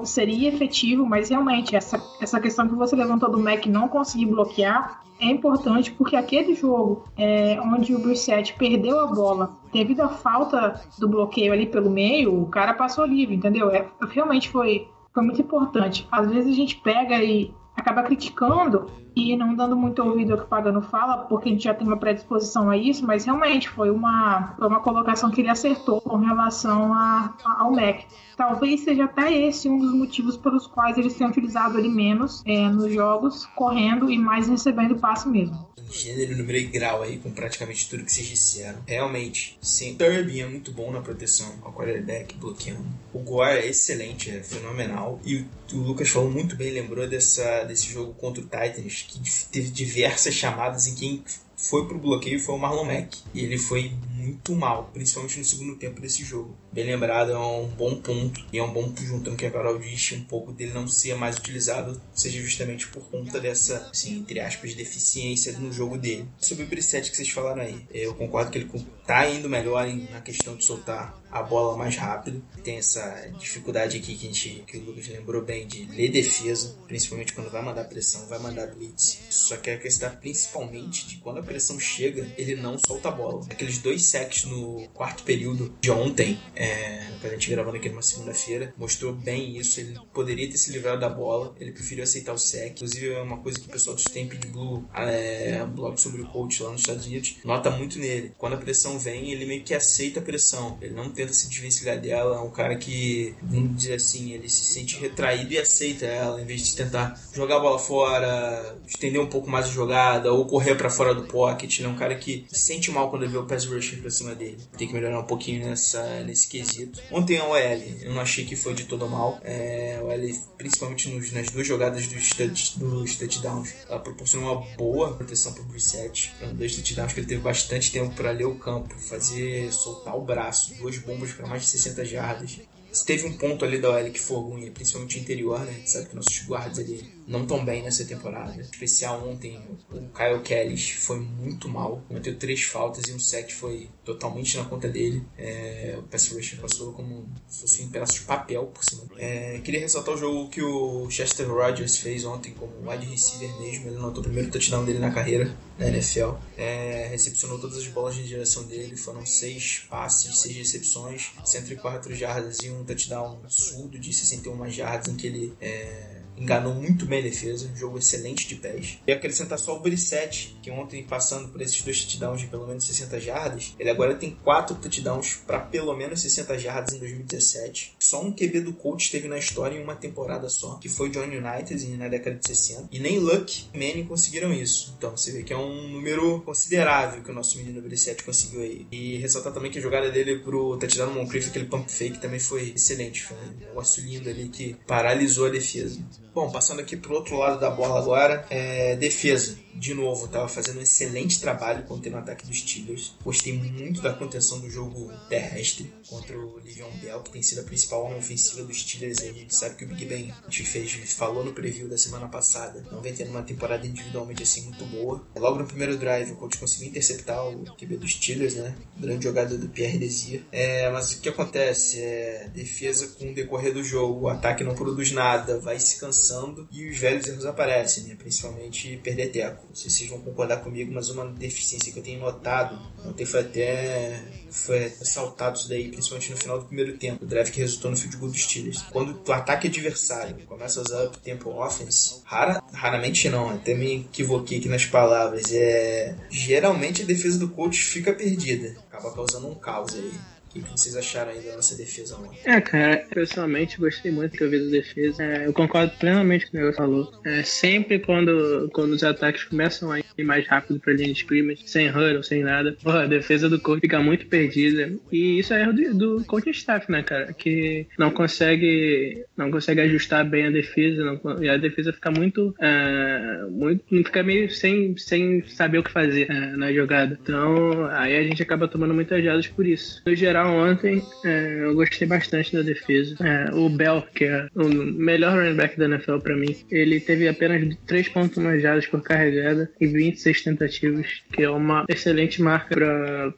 seria 0.04 0.50
efetivo, 0.50 1.06
mas 1.06 1.30
realmente 1.30 1.76
essa, 1.76 2.00
essa 2.20 2.40
questão 2.40 2.68
que 2.68 2.76
você 2.76 2.96
levantou 2.96 3.32
do 3.32 3.40
Mac 3.40 3.66
não 3.66 3.88
conseguir 3.88 4.26
bloquear 4.26 5.02
é 5.20 5.26
importante 5.26 5.92
porque 5.92 6.16
aquele 6.16 6.56
jogo 6.56 7.06
é, 7.16 7.60
onde 7.62 7.96
o 7.96 8.00
Brissette 8.00 8.56
perdeu 8.56 9.00
a 9.00 9.08
bola 9.08 9.52
devido 9.72 10.02
à 10.02 10.10
falta 10.10 10.82
do 11.00 11.08
bloqueio 11.08 11.54
ali 11.54 11.68
pelo 11.68 11.90
meio, 11.90 12.42
o 12.42 12.48
cara 12.48 12.74
passou 12.74 13.06
livre, 13.06 13.36
entendeu? 13.36 13.70
É, 13.70 13.88
realmente 14.10 14.50
foi, 14.50 14.88
foi 15.14 15.24
muito 15.24 15.42
importante. 15.42 16.08
Às 16.12 16.30
vezes 16.30 16.52
a 16.52 16.56
gente 16.56 16.76
pega 16.78 17.24
e 17.24 17.54
acaba 17.76 18.04
criticando 18.04 18.88
e 19.16 19.36
não 19.36 19.56
dando 19.56 19.76
muito 19.76 20.02
ouvido 20.04 20.32
ao 20.32 20.38
que 20.38 20.46
o 20.46 20.48
Pagano 20.48 20.82
fala, 20.82 21.18
porque 21.18 21.50
a 21.50 21.52
gente 21.52 21.64
já 21.64 21.74
tem 21.74 21.86
uma 21.86 21.98
predisposição 21.98 22.70
a 22.70 22.78
isso, 22.78 23.06
mas 23.06 23.26
realmente 23.26 23.70
foi 23.70 23.90
uma, 23.90 24.56
foi 24.58 24.68
uma 24.68 24.80
colocação 24.80 25.30
que 25.30 25.42
ele 25.42 25.50
acertou 25.50 26.00
com 26.02 26.18
relação 26.18 26.94
a, 26.94 27.34
a, 27.44 27.64
ao 27.64 27.72
Mac. 27.72 28.02
Talvez 28.38 28.82
seja 28.82 29.06
até 29.06 29.32
esse 29.32 29.70
um 29.70 29.78
dos 29.78 29.94
motivos 29.94 30.38
pelos 30.38 30.66
quais 30.66 30.98
eles 30.98 31.14
têm 31.14 31.28
utilizado 31.28 31.78
ele 31.78 31.90
menos 31.90 32.42
é, 32.46 32.70
nos 32.70 32.92
jogos, 32.92 33.46
correndo 33.56 34.10
e 34.10 34.18
mais 34.18 34.48
recebendo 34.48 34.96
passe 34.96 35.28
mesmo 35.28 35.72
gênero, 35.92 36.38
número 36.38 36.58
e 36.58 36.64
grau 36.64 37.04
aí 37.04 37.18
com 37.18 37.32
praticamente 37.32 37.90
tudo 37.90 38.06
que 38.06 38.12
vocês 38.12 38.28
disseram. 38.28 38.82
Realmente, 38.86 39.58
sim. 39.62 39.96
Turbin 39.96 40.40
é 40.40 40.48
muito 40.48 40.72
bom 40.72 40.92
na 40.92 41.02
proteção 41.02 41.54
ao 41.62 41.74
quarterback, 41.74 42.36
bloqueando. 42.36 42.86
O 43.14 43.20
Gore 43.20 43.60
é 43.60 43.68
excelente, 43.68 44.30
é 44.30 44.42
fenomenal. 44.42 45.20
E 45.26 45.38
o, 45.38 45.46
o 45.74 45.78
Lucas 45.78 46.10
falou 46.10 46.32
muito 46.32 46.56
bem, 46.56 46.72
lembrou 46.72 47.08
dessa, 47.08 47.64
desse 47.64 47.92
jogo 47.92 48.14
contra 48.14 48.42
o 48.42 48.46
Titans, 48.46 49.01
que 49.08 49.20
teve 49.52 49.70
diversas 49.70 50.34
chamadas 50.34 50.88
em 50.88 50.96
quem 50.96 51.24
foi 51.62 51.88
pro 51.88 52.00
bloqueio 52.00 52.40
foi 52.40 52.56
o 52.56 52.58
Marlon 52.58 52.86
Mack. 52.86 53.20
E 53.34 53.42
ele 53.42 53.58
foi 53.58 53.92
muito 54.16 54.56
mal, 54.56 54.90
principalmente 54.92 55.38
no 55.38 55.46
segundo 55.46 55.76
tempo 55.76 56.02
desse 56.02 56.24
jogo. 56.24 56.58
Bem 56.72 56.86
lembrado, 56.86 57.32
é 57.32 57.38
um 57.38 57.68
bom 57.68 57.96
ponto. 57.96 58.44
E 58.52 58.58
é 58.58 58.64
um 58.64 58.72
bom 58.72 58.92
juntando 58.98 59.38
que 59.38 59.46
a 59.46 59.52
Carol 59.52 59.78
disse, 59.78 60.16
um 60.16 60.24
pouco 60.24 60.52
dele 60.52 60.74
não 60.74 60.88
ser 60.88 61.16
mais 61.16 61.38
utilizado, 61.38 62.02
seja 62.14 62.42
justamente 62.42 62.88
por 62.88 63.04
conta 63.10 63.40
dessa, 63.40 63.90
assim, 63.92 64.20
entre 64.20 64.40
aspas, 64.40 64.74
deficiência 64.74 65.54
no 65.54 65.72
jogo 65.72 65.98
dele. 65.98 66.28
Sobre 66.40 66.64
o 66.64 66.68
Brissette 66.68 67.12
que 67.12 67.18
vocês 67.18 67.30
falaram 67.30 67.62
aí, 67.62 67.86
eu 67.92 68.16
concordo 68.16 68.50
que 68.50 68.58
ele 68.58 68.70
tá 69.06 69.30
indo 69.30 69.48
melhor 69.48 69.88
na 70.12 70.22
questão 70.22 70.56
de 70.56 70.66
soltar 70.66 71.21
a 71.32 71.42
bola 71.42 71.78
mais 71.78 71.96
rápido. 71.96 72.44
Tem 72.64 72.78
essa 72.78 73.32
dificuldade 73.40 73.98
aqui 73.98 74.16
que, 74.16 74.28
a 74.28 74.30
gente, 74.30 74.64
que 74.68 74.78
o 74.78 74.84
Lucas 74.84 75.08
lembrou 75.08 75.44
bem 75.44 75.66
de 75.66 75.86
ler 75.86 76.10
defesa, 76.10 76.78
principalmente 76.88 77.34
quando 77.34 77.50
vai 77.50 77.64
mandar 77.64 77.86
pressão, 77.86 78.28
vai 78.28 78.40
mandar 78.40 78.68
blitz. 78.68 79.20
Só 79.30 79.58
que 79.58 79.70
a 79.70 79.78
questão 79.78 80.12
principalmente 80.16 81.08
de 81.08 81.18
quando 81.18 81.40
a 81.40 81.44
pressão 81.44 81.80
chega, 81.80 82.28
ele 82.38 82.56
não 82.56 82.78
solta 82.78 83.10
a 83.10 83.12
bola. 83.12 83.46
Aqueles 83.50 83.78
dois 83.80 84.06
sacks 84.06 84.46
no 84.46 84.88
quarto 84.94 85.24
período 85.24 85.76
de 85.80 85.92
ontem, 85.92 86.40
é, 86.56 87.08
a 87.24 87.30
gente 87.30 87.50
gravando 87.50 87.78
aqui 87.78 87.90
numa 87.90 88.02
segunda-feira, 88.02 88.74
mostrou 88.78 89.14
bem 89.14 89.58
isso. 89.58 89.80
Ele 89.80 90.00
poderia 90.14 90.50
ter 90.50 90.58
se 90.58 90.72
livrado 90.72 91.02
da 91.02 91.10
bola, 91.10 91.56
ele 91.60 91.72
preferiu 91.72 92.04
aceitar 92.04 92.34
o 92.34 92.38
sack. 92.38 92.72
Inclusive, 92.72 93.10
é 93.14 93.22
uma 93.22 93.38
coisa 93.38 93.60
que 93.60 93.68
o 93.68 93.72
pessoal 93.72 93.96
do 93.96 94.00
Stampede 94.00 94.48
Blue, 94.48 94.88
é, 94.94 95.64
blog 95.66 96.00
sobre 96.00 96.22
o 96.22 96.28
coach 96.28 96.62
lá 96.64 96.72
nos 96.72 96.82
Estados 96.82 97.06
Unidos, 97.06 97.38
nota 97.44 97.70
muito 97.70 98.00
nele. 98.00 98.34
Quando 98.38 98.54
a 98.54 98.58
pressão 98.58 98.98
vem, 98.98 99.32
ele 99.32 99.46
meio 99.46 99.64
que 99.64 99.74
aceita 99.74 100.20
a 100.20 100.24
pressão. 100.24 100.78
Ele 100.82 100.94
não 100.94 101.10
tenta 101.22 101.34
se 101.34 101.48
desvencilhar 101.48 102.00
dela. 102.00 102.38
É 102.38 102.40
um 102.40 102.50
cara 102.50 102.76
que, 102.76 103.36
vamos 103.42 103.78
dizer 103.78 103.96
assim, 103.96 104.32
ele 104.32 104.50
se 104.50 104.74
sente 104.74 105.00
retraído 105.00 105.54
e 105.54 105.60
aceita 105.60 106.06
ela, 106.06 106.42
em 106.42 106.46
vez 106.46 106.66
de 106.66 106.76
tentar 106.76 107.20
jogar 107.34 107.58
a 107.58 107.60
bola 107.60 107.80
fora, 107.80 108.78
estender 108.88 109.22
um 109.22 109.28
pouco 109.28 109.50
mais 109.50 109.68
a 109.68 109.70
jogada 109.70 110.34
ou 110.34 110.46
correr 110.46 110.76
para 110.76 110.90
fora 110.90 111.14
do 111.14 111.24
pocket. 111.24 111.80
Ele 111.80 111.88
é 111.88 111.92
um 111.92 111.96
cara 111.96 112.16
que 112.16 112.46
se 112.52 112.62
sente 112.62 112.92
mal 112.92 113.10
quando 113.10 113.24
ele 113.24 113.32
vê 113.32 113.38
o 113.38 113.46
pass 113.46 113.66
rusher 113.66 114.00
pra 114.00 114.10
cima 114.10 114.34
dele. 114.34 114.58
Tem 114.78 114.88
que 114.88 114.94
melhorar 114.94 115.20
um 115.20 115.26
pouquinho 115.26 115.68
nessa, 115.68 116.24
nesse 116.24 116.48
quesito. 116.48 117.02
Ontem 117.12 117.38
a 117.38 117.46
OL, 117.46 117.58
eu 118.02 118.14
não 118.14 118.22
achei 118.22 118.46
que 118.46 118.56
foi 118.56 118.74
de 118.74 118.86
todo 118.86 119.08
mal. 119.08 119.40
É, 119.44 119.98
a 120.00 120.04
OL, 120.04 120.42
principalmente 120.58 121.10
nos, 121.10 121.32
nas 121.32 121.50
duas 121.50 121.68
jogadas 121.68 122.08
dos, 122.08 122.30
touch, 122.30 122.80
dos 122.80 123.16
touchdowns, 123.16 123.74
ela 123.88 124.00
proporcionou 124.00 124.58
uma 124.58 124.76
boa 124.76 125.14
proteção 125.14 125.54
pro 125.54 125.64
Brissett. 125.64 126.34
Foram 126.40 126.56
dois 126.56 126.76
touchdowns 126.76 127.14
que 127.14 127.20
ele 127.20 127.28
teve 127.28 127.42
bastante 127.42 127.92
tempo 127.92 128.16
para 128.16 128.32
ler 128.32 128.46
o 128.46 128.56
campo, 128.56 128.94
fazer 129.00 129.72
soltar 129.72 130.16
o 130.18 130.22
braço, 130.22 130.74
duas 130.76 130.98
bombas 131.12 131.34
para 131.34 131.48
mais 131.48 131.64
de 131.64 131.70
60 131.70 132.06
jardas. 132.06 132.60
Se 132.92 133.06
teve 133.06 133.26
um 133.26 133.38
ponto 133.38 133.64
ali 133.64 133.80
da 133.80 133.90
OL 133.90 134.12
que 134.12 134.20
foi 134.20 134.38
ruim, 134.38 134.70
principalmente 134.72 135.18
interior, 135.18 135.62
né? 135.62 135.82
Sabe 135.86 136.10
que 136.10 136.16
nossos 136.16 136.44
guardas 136.46 136.78
ali 136.78 137.02
não 137.26 137.46
tão 137.46 137.64
bem 137.64 137.82
nessa 137.82 138.04
temporada. 138.04 138.54
Em 138.54 138.60
especial 138.60 139.26
ontem, 139.26 139.62
o 139.90 140.10
Kyle 140.10 140.42
Kelly 140.44 140.78
foi 140.78 141.22
muito 141.22 141.70
mal. 141.70 142.04
Cometeu 142.10 142.36
três 142.36 142.64
faltas 142.64 143.06
e 143.08 143.14
um 143.14 143.20
set 143.20 143.56
foi 143.56 143.90
totalmente 144.04 144.58
na 144.58 144.66
conta 144.66 144.90
dele. 144.90 145.24
É, 145.38 145.96
o 145.98 146.04
pass 146.04 146.28
rusher 146.34 146.60
passou 146.60 146.92
como 146.92 147.30
se 147.48 147.62
fosse 147.62 147.82
um 147.84 147.90
pedaço 147.90 148.16
de 148.16 148.22
papel 148.22 148.66
por 148.66 148.84
cima. 148.84 149.04
É, 149.18 149.62
queria 149.64 149.80
ressaltar 149.80 150.14
o 150.14 150.18
jogo 150.18 150.50
que 150.50 150.62
o 150.62 151.10
Chester 151.10 151.50
Rogers 151.50 151.96
fez 151.96 152.26
ontem 152.26 152.54
como 152.54 152.92
wide 152.92 153.06
receiver 153.06 153.58
mesmo. 153.62 153.88
Ele 153.88 153.96
anotou 153.96 154.20
o 154.20 154.24
primeiro 154.24 154.52
touchdown 154.52 154.84
dele 154.84 155.00
na 155.00 155.12
carreira 155.12 155.56
na 155.82 155.88
NFL. 155.88 156.36
É, 156.56 157.08
recepcionou 157.10 157.60
todas 157.60 157.78
as 157.78 157.88
bolas 157.88 158.16
de 158.16 158.28
direção 158.28 158.64
dele. 158.64 158.96
Foram 158.96 159.26
seis 159.26 159.86
passes, 159.90 160.40
seis 160.40 160.56
recepções, 160.56 161.32
104 161.44 162.16
jardas 162.16 162.60
e 162.60 162.70
um 162.70 162.86
touchdown 162.86 163.40
absurdo 163.44 163.98
de 163.98 164.14
61 164.14 164.70
jardas 164.70 165.08
em 165.08 165.16
que 165.16 165.28
ele 165.28 165.54
é, 165.60 166.11
enganou 166.42 166.74
muito 166.74 167.06
bem 167.06 167.20
a 167.20 167.24
defesa, 167.24 167.70
um 167.72 167.76
jogo 167.76 168.00
excelente 168.00 168.48
de 168.48 168.56
pés. 168.56 169.00
E 169.06 169.12
acrescentar 169.12 169.60
só 169.60 169.78
o 169.78 169.80
Brissette, 169.80 170.58
que 170.62 170.72
ontem 170.72 171.04
passando 171.04 171.50
por 171.50 171.62
esses 171.62 171.82
dois 171.82 172.04
touchdowns 172.04 172.42
de 172.42 172.48
pelo 172.48 172.68
menos 172.68 172.86
60 172.86 173.20
jardas, 173.20 173.76
ele 173.80 173.90
agora 173.90 174.16
tem 174.16 174.32
quatro 174.44 174.76
touchdowns 174.76 175.36
para 175.46 175.60
pelo 175.60 175.96
menos 175.96 176.22
60 176.22 176.58
jardas 176.58 176.94
em 176.94 177.00
2017. 177.00 177.96
Só 178.00 178.22
um 178.22 178.32
QB 178.32 178.62
do 178.62 178.74
coach 178.74 179.12
teve 179.12 179.28
na 179.28 179.38
história 179.38 179.78
em 179.78 179.84
uma 179.84 179.96
temporada 179.96 180.50
só, 180.50 180.76
que 180.76 180.90
foi 180.90 181.10
John 181.10 181.26
United 181.26 181.88
na 181.98 182.08
década 182.08 182.38
de 182.38 182.48
60. 182.48 182.90
E 182.92 183.00
nem 183.00 183.20
Luck 183.20 183.66
e 183.74 183.78
Manning 183.78 184.06
conseguiram 184.06 184.54
isso. 184.54 184.96
Então 184.98 185.16
você 185.16 185.32
vê 185.32 185.44
que 185.44 185.54
é 185.54 185.58
um 185.58 185.90
número 185.90 186.42
considerável 186.42 187.22
que 187.22 187.32
o 187.32 187.34
nosso 187.34 187.58
menino 187.58 187.82
Brissette 187.82 188.24
conseguiu 188.24 188.62
aí. 188.62 188.88
E 188.92 189.18
ressaltar 189.18 189.54
também 189.54 189.72
que 189.72 189.80
a 189.80 189.82
jogada 189.82 190.10
dele 190.10 190.40
pro 190.40 190.78
touchdown 190.78 191.14
Moncrief, 191.14 191.50
aquele 191.50 191.66
pump 191.66 191.90
fake, 191.90 192.20
também 192.20 192.40
foi 192.40 192.74
excelente. 192.76 193.24
Foi 193.24 193.38
um 193.38 193.68
negócio 193.68 194.04
lindo 194.04 194.30
ali 194.30 194.50
que 194.50 194.76
paralisou 194.88 195.48
a 195.48 195.50
defesa. 195.50 196.00
Bom, 196.34 196.50
passando 196.50 196.80
aqui 196.80 196.96
pro 196.96 197.14
outro 197.14 197.36
lado 197.38 197.60
da 197.60 197.70
bola 197.70 198.00
agora, 198.00 198.46
é 198.50 198.96
defesa 198.96 199.58
de 199.76 199.94
novo, 199.94 200.26
estava 200.26 200.48
fazendo 200.48 200.80
um 200.80 200.82
excelente 200.82 201.40
trabalho 201.40 201.84
contra 201.84 202.12
o 202.12 202.18
ataque 202.18 202.46
dos 202.46 202.60
Steelers. 202.60 203.14
Gostei 203.24 203.54
muito 203.54 204.02
da 204.02 204.14
contenção 204.14 204.60
do 204.60 204.70
jogo 204.70 205.12
terrestre 205.30 205.92
contra 206.08 206.38
o 206.38 206.60
Livion 206.60 206.92
Bell, 207.02 207.22
que 207.22 207.32
tem 207.32 207.44
sido 207.44 207.62
a 207.62 207.64
principal 207.64 208.06
arma 208.06 208.18
ofensiva 208.18 208.64
dos 208.64 208.82
Steelers. 208.82 209.20
A 209.20 209.26
gente 209.26 209.56
sabe 209.56 209.76
que 209.76 209.86
o 209.86 209.88
Big 209.88 210.06
Ben 210.06 210.32
a 210.32 210.50
gente 210.50 210.64
fez, 210.64 211.14
falou 211.14 211.44
no 211.44 211.54
preview 211.54 211.88
da 211.88 211.98
semana 211.98 212.28
passada, 212.28 212.84
não 212.92 213.02
vem 213.02 213.14
tendo 213.14 213.32
uma 213.32 213.44
temporada 213.44 213.86
individualmente 213.86 214.44
assim 214.44 214.64
muito 214.64 214.86
boa. 214.86 215.26
Logo 215.36 215.60
no 215.60 215.66
primeiro 215.66 215.98
drive, 215.98 216.32
o 216.32 216.36
coach 216.36 216.58
conseguiu 216.58 216.90
interceptar 216.90 217.48
o 217.48 217.76
QB 217.76 217.98
dos 217.98 218.14
Steelers, 218.14 218.56
né? 218.56 218.76
Grande 218.98 219.24
jogada 219.24 219.58
do 219.58 219.70
Pierre 219.70 219.98
Desir. 219.98 220.46
É, 220.52 220.90
mas 220.90 221.14
o 221.14 221.22
que 221.22 221.30
acontece? 221.30 222.02
É 222.02 222.50
defesa 222.54 223.08
com 223.08 223.32
o 223.32 223.34
decorrer 223.34 223.74
do 223.74 223.84
jogo, 223.84 224.26
o 224.26 224.30
ataque 224.30 224.64
não 224.64 224.76
produz 224.76 225.12
nada, 225.12 225.60
vai 225.60 225.80
se 225.80 226.00
cansando 226.00 226.68
e 226.72 226.90
os 226.90 226.98
velhos 226.98 227.28
erros 227.28 227.46
aparecem, 227.46 228.06
né? 228.06 228.16
Principalmente 228.16 228.98
perder 228.98 229.32
teco. 229.32 229.68
Não 229.72 229.76
sei 229.76 229.90
se 229.90 229.98
vocês 230.00 230.10
vão 230.10 230.20
concordar 230.20 230.58
comigo, 230.58 230.92
mas 230.94 231.10
uma 231.10 231.26
deficiência 231.26 231.94
que 231.94 232.00
eu 232.00 232.04
tenho 232.04 232.20
notado, 232.20 232.78
ontem 233.06 233.26
foi 233.26 233.40
até 233.40 234.22
foi 234.50 234.86
assaltado 234.86 235.58
isso 235.58 235.70
daí, 235.70 235.88
principalmente 235.88 236.30
no 236.30 236.38
final 236.38 236.60
do 236.60 236.66
primeiro 236.66 236.98
tempo, 236.98 237.24
o 237.24 237.28
drive 237.28 237.52
que 237.52 237.62
resultou 237.62 237.90
no 237.90 237.96
field 237.96 238.18
goal 238.18 238.30
dos 238.30 238.42
Steelers. 238.42 238.82
Quando 238.92 239.18
o 239.26 239.32
ataque 239.32 239.68
adversário 239.68 240.36
começa 240.46 240.82
a 240.82 240.84
usar 240.84 241.04
o 241.06 241.10
tempo 241.10 241.50
offense, 241.52 242.22
rara, 242.26 242.62
raramente 242.74 243.30
não, 243.30 243.50
até 243.50 243.74
me 243.74 244.02
equivoquei 244.02 244.60
aqui 244.60 244.68
nas 244.68 244.86
palavras, 244.86 245.54
é 245.54 246.18
geralmente 246.30 247.04
a 247.04 247.06
defesa 247.06 247.40
do 247.40 247.48
coach 247.48 247.82
fica 247.82 248.12
perdida, 248.12 248.76
acaba 248.92 249.14
causando 249.14 249.48
um 249.48 249.56
caos 249.56 249.96
aí. 249.96 250.12
O 250.56 250.62
que 250.62 250.72
vocês 250.72 250.96
acharam 250.96 251.32
aí 251.32 251.40
da 251.42 251.56
nossa 251.56 251.76
defesa 251.76 252.18
ontem? 252.18 252.40
É, 252.46 252.60
cara, 252.60 253.06
pessoalmente 253.10 253.80
gostei 253.80 254.12
muito 254.12 254.38
que 254.38 254.44
eu 254.44 254.50
vi 254.50 254.60
da 254.60 254.70
defesa. 254.70 255.24
É, 255.24 255.48
eu 255.48 255.54
concordo 255.54 255.94
plenamente 255.98 256.50
com 256.50 256.58
o 256.58 256.62
que 256.62 256.68
o 256.68 256.74
falou. 256.74 257.22
É, 257.26 257.44
sempre 257.44 258.00
quando, 258.00 258.70
quando 258.74 258.92
os 258.92 259.04
ataques 259.04 259.44
começam 259.46 259.92
a 259.92 260.00
ir 260.00 260.24
mais 260.24 260.46
rápido 260.48 260.80
pra 260.80 260.94
linha 260.94 261.14
de 261.14 261.20
scrimmage, 261.20 261.64
sem 261.66 261.90
huddle, 261.90 262.24
sem 262.24 262.44
nada, 262.44 262.76
a 262.86 263.06
defesa 263.06 263.50
do 263.50 263.60
coach 263.60 263.82
fica 263.82 264.00
muito 264.00 264.26
perdida. 264.28 264.92
E 265.12 265.40
isso 265.40 265.54
é 265.54 265.62
erro 265.62 265.74
do, 265.74 265.94
do 266.18 266.26
coaching 266.26 266.52
staff, 266.52 266.92
né, 266.92 267.02
cara? 267.04 267.34
Que 267.34 267.88
não 267.98 268.12
consegue, 268.12 269.24
não 269.38 269.50
consegue 269.50 269.82
ajustar 269.82 270.26
bem 270.26 270.48
a 270.48 270.52
defesa, 270.52 271.04
não, 271.04 271.44
e 271.44 271.50
a 271.50 271.58
defesa 271.58 271.94
fica 271.94 272.12
muito, 272.12 272.54
é, 272.60 273.46
muito 273.50 273.84
fica 273.88 274.24
meio 274.24 274.52
sem, 274.52 274.98
sem 274.98 275.46
saber 275.48 275.78
o 275.78 275.84
que 275.84 275.92
fazer 275.92 276.30
é, 276.30 276.58
na 276.58 276.74
jogada. 276.74 277.18
Então, 277.22 277.86
aí 277.92 278.18
a 278.18 278.24
gente 278.24 278.44
acaba 278.44 278.68
tomando 278.68 278.94
muitas 278.94 279.24
jadas 279.24 279.48
por 279.48 279.66
isso. 279.66 280.02
No 280.06 280.16
geral, 280.16 280.41
ontem, 280.46 281.04
é, 281.26 281.60
eu 281.64 281.76
gostei 281.76 282.08
bastante 282.08 282.56
da 282.56 282.62
defesa. 282.62 283.16
É, 283.26 283.54
o 283.54 283.70
Bell, 283.70 284.04
que 284.14 284.26
é 284.26 284.48
o 284.56 284.68
melhor 284.68 285.38
running 285.38 285.56
back 285.56 285.78
da 285.78 285.86
NFL 285.86 286.18
para 286.18 286.36
mim, 286.36 286.56
ele 286.70 287.00
teve 287.00 287.28
apenas 287.28 287.62
3.1 287.88 288.60
jardas 288.60 288.88
por 288.88 289.02
carregada 289.02 289.70
e 289.80 289.88
26 289.88 290.44
tentativas, 290.44 291.08
que 291.32 291.44
é 291.44 291.50
uma 291.50 291.86
excelente 291.88 292.42
marca 292.42 292.76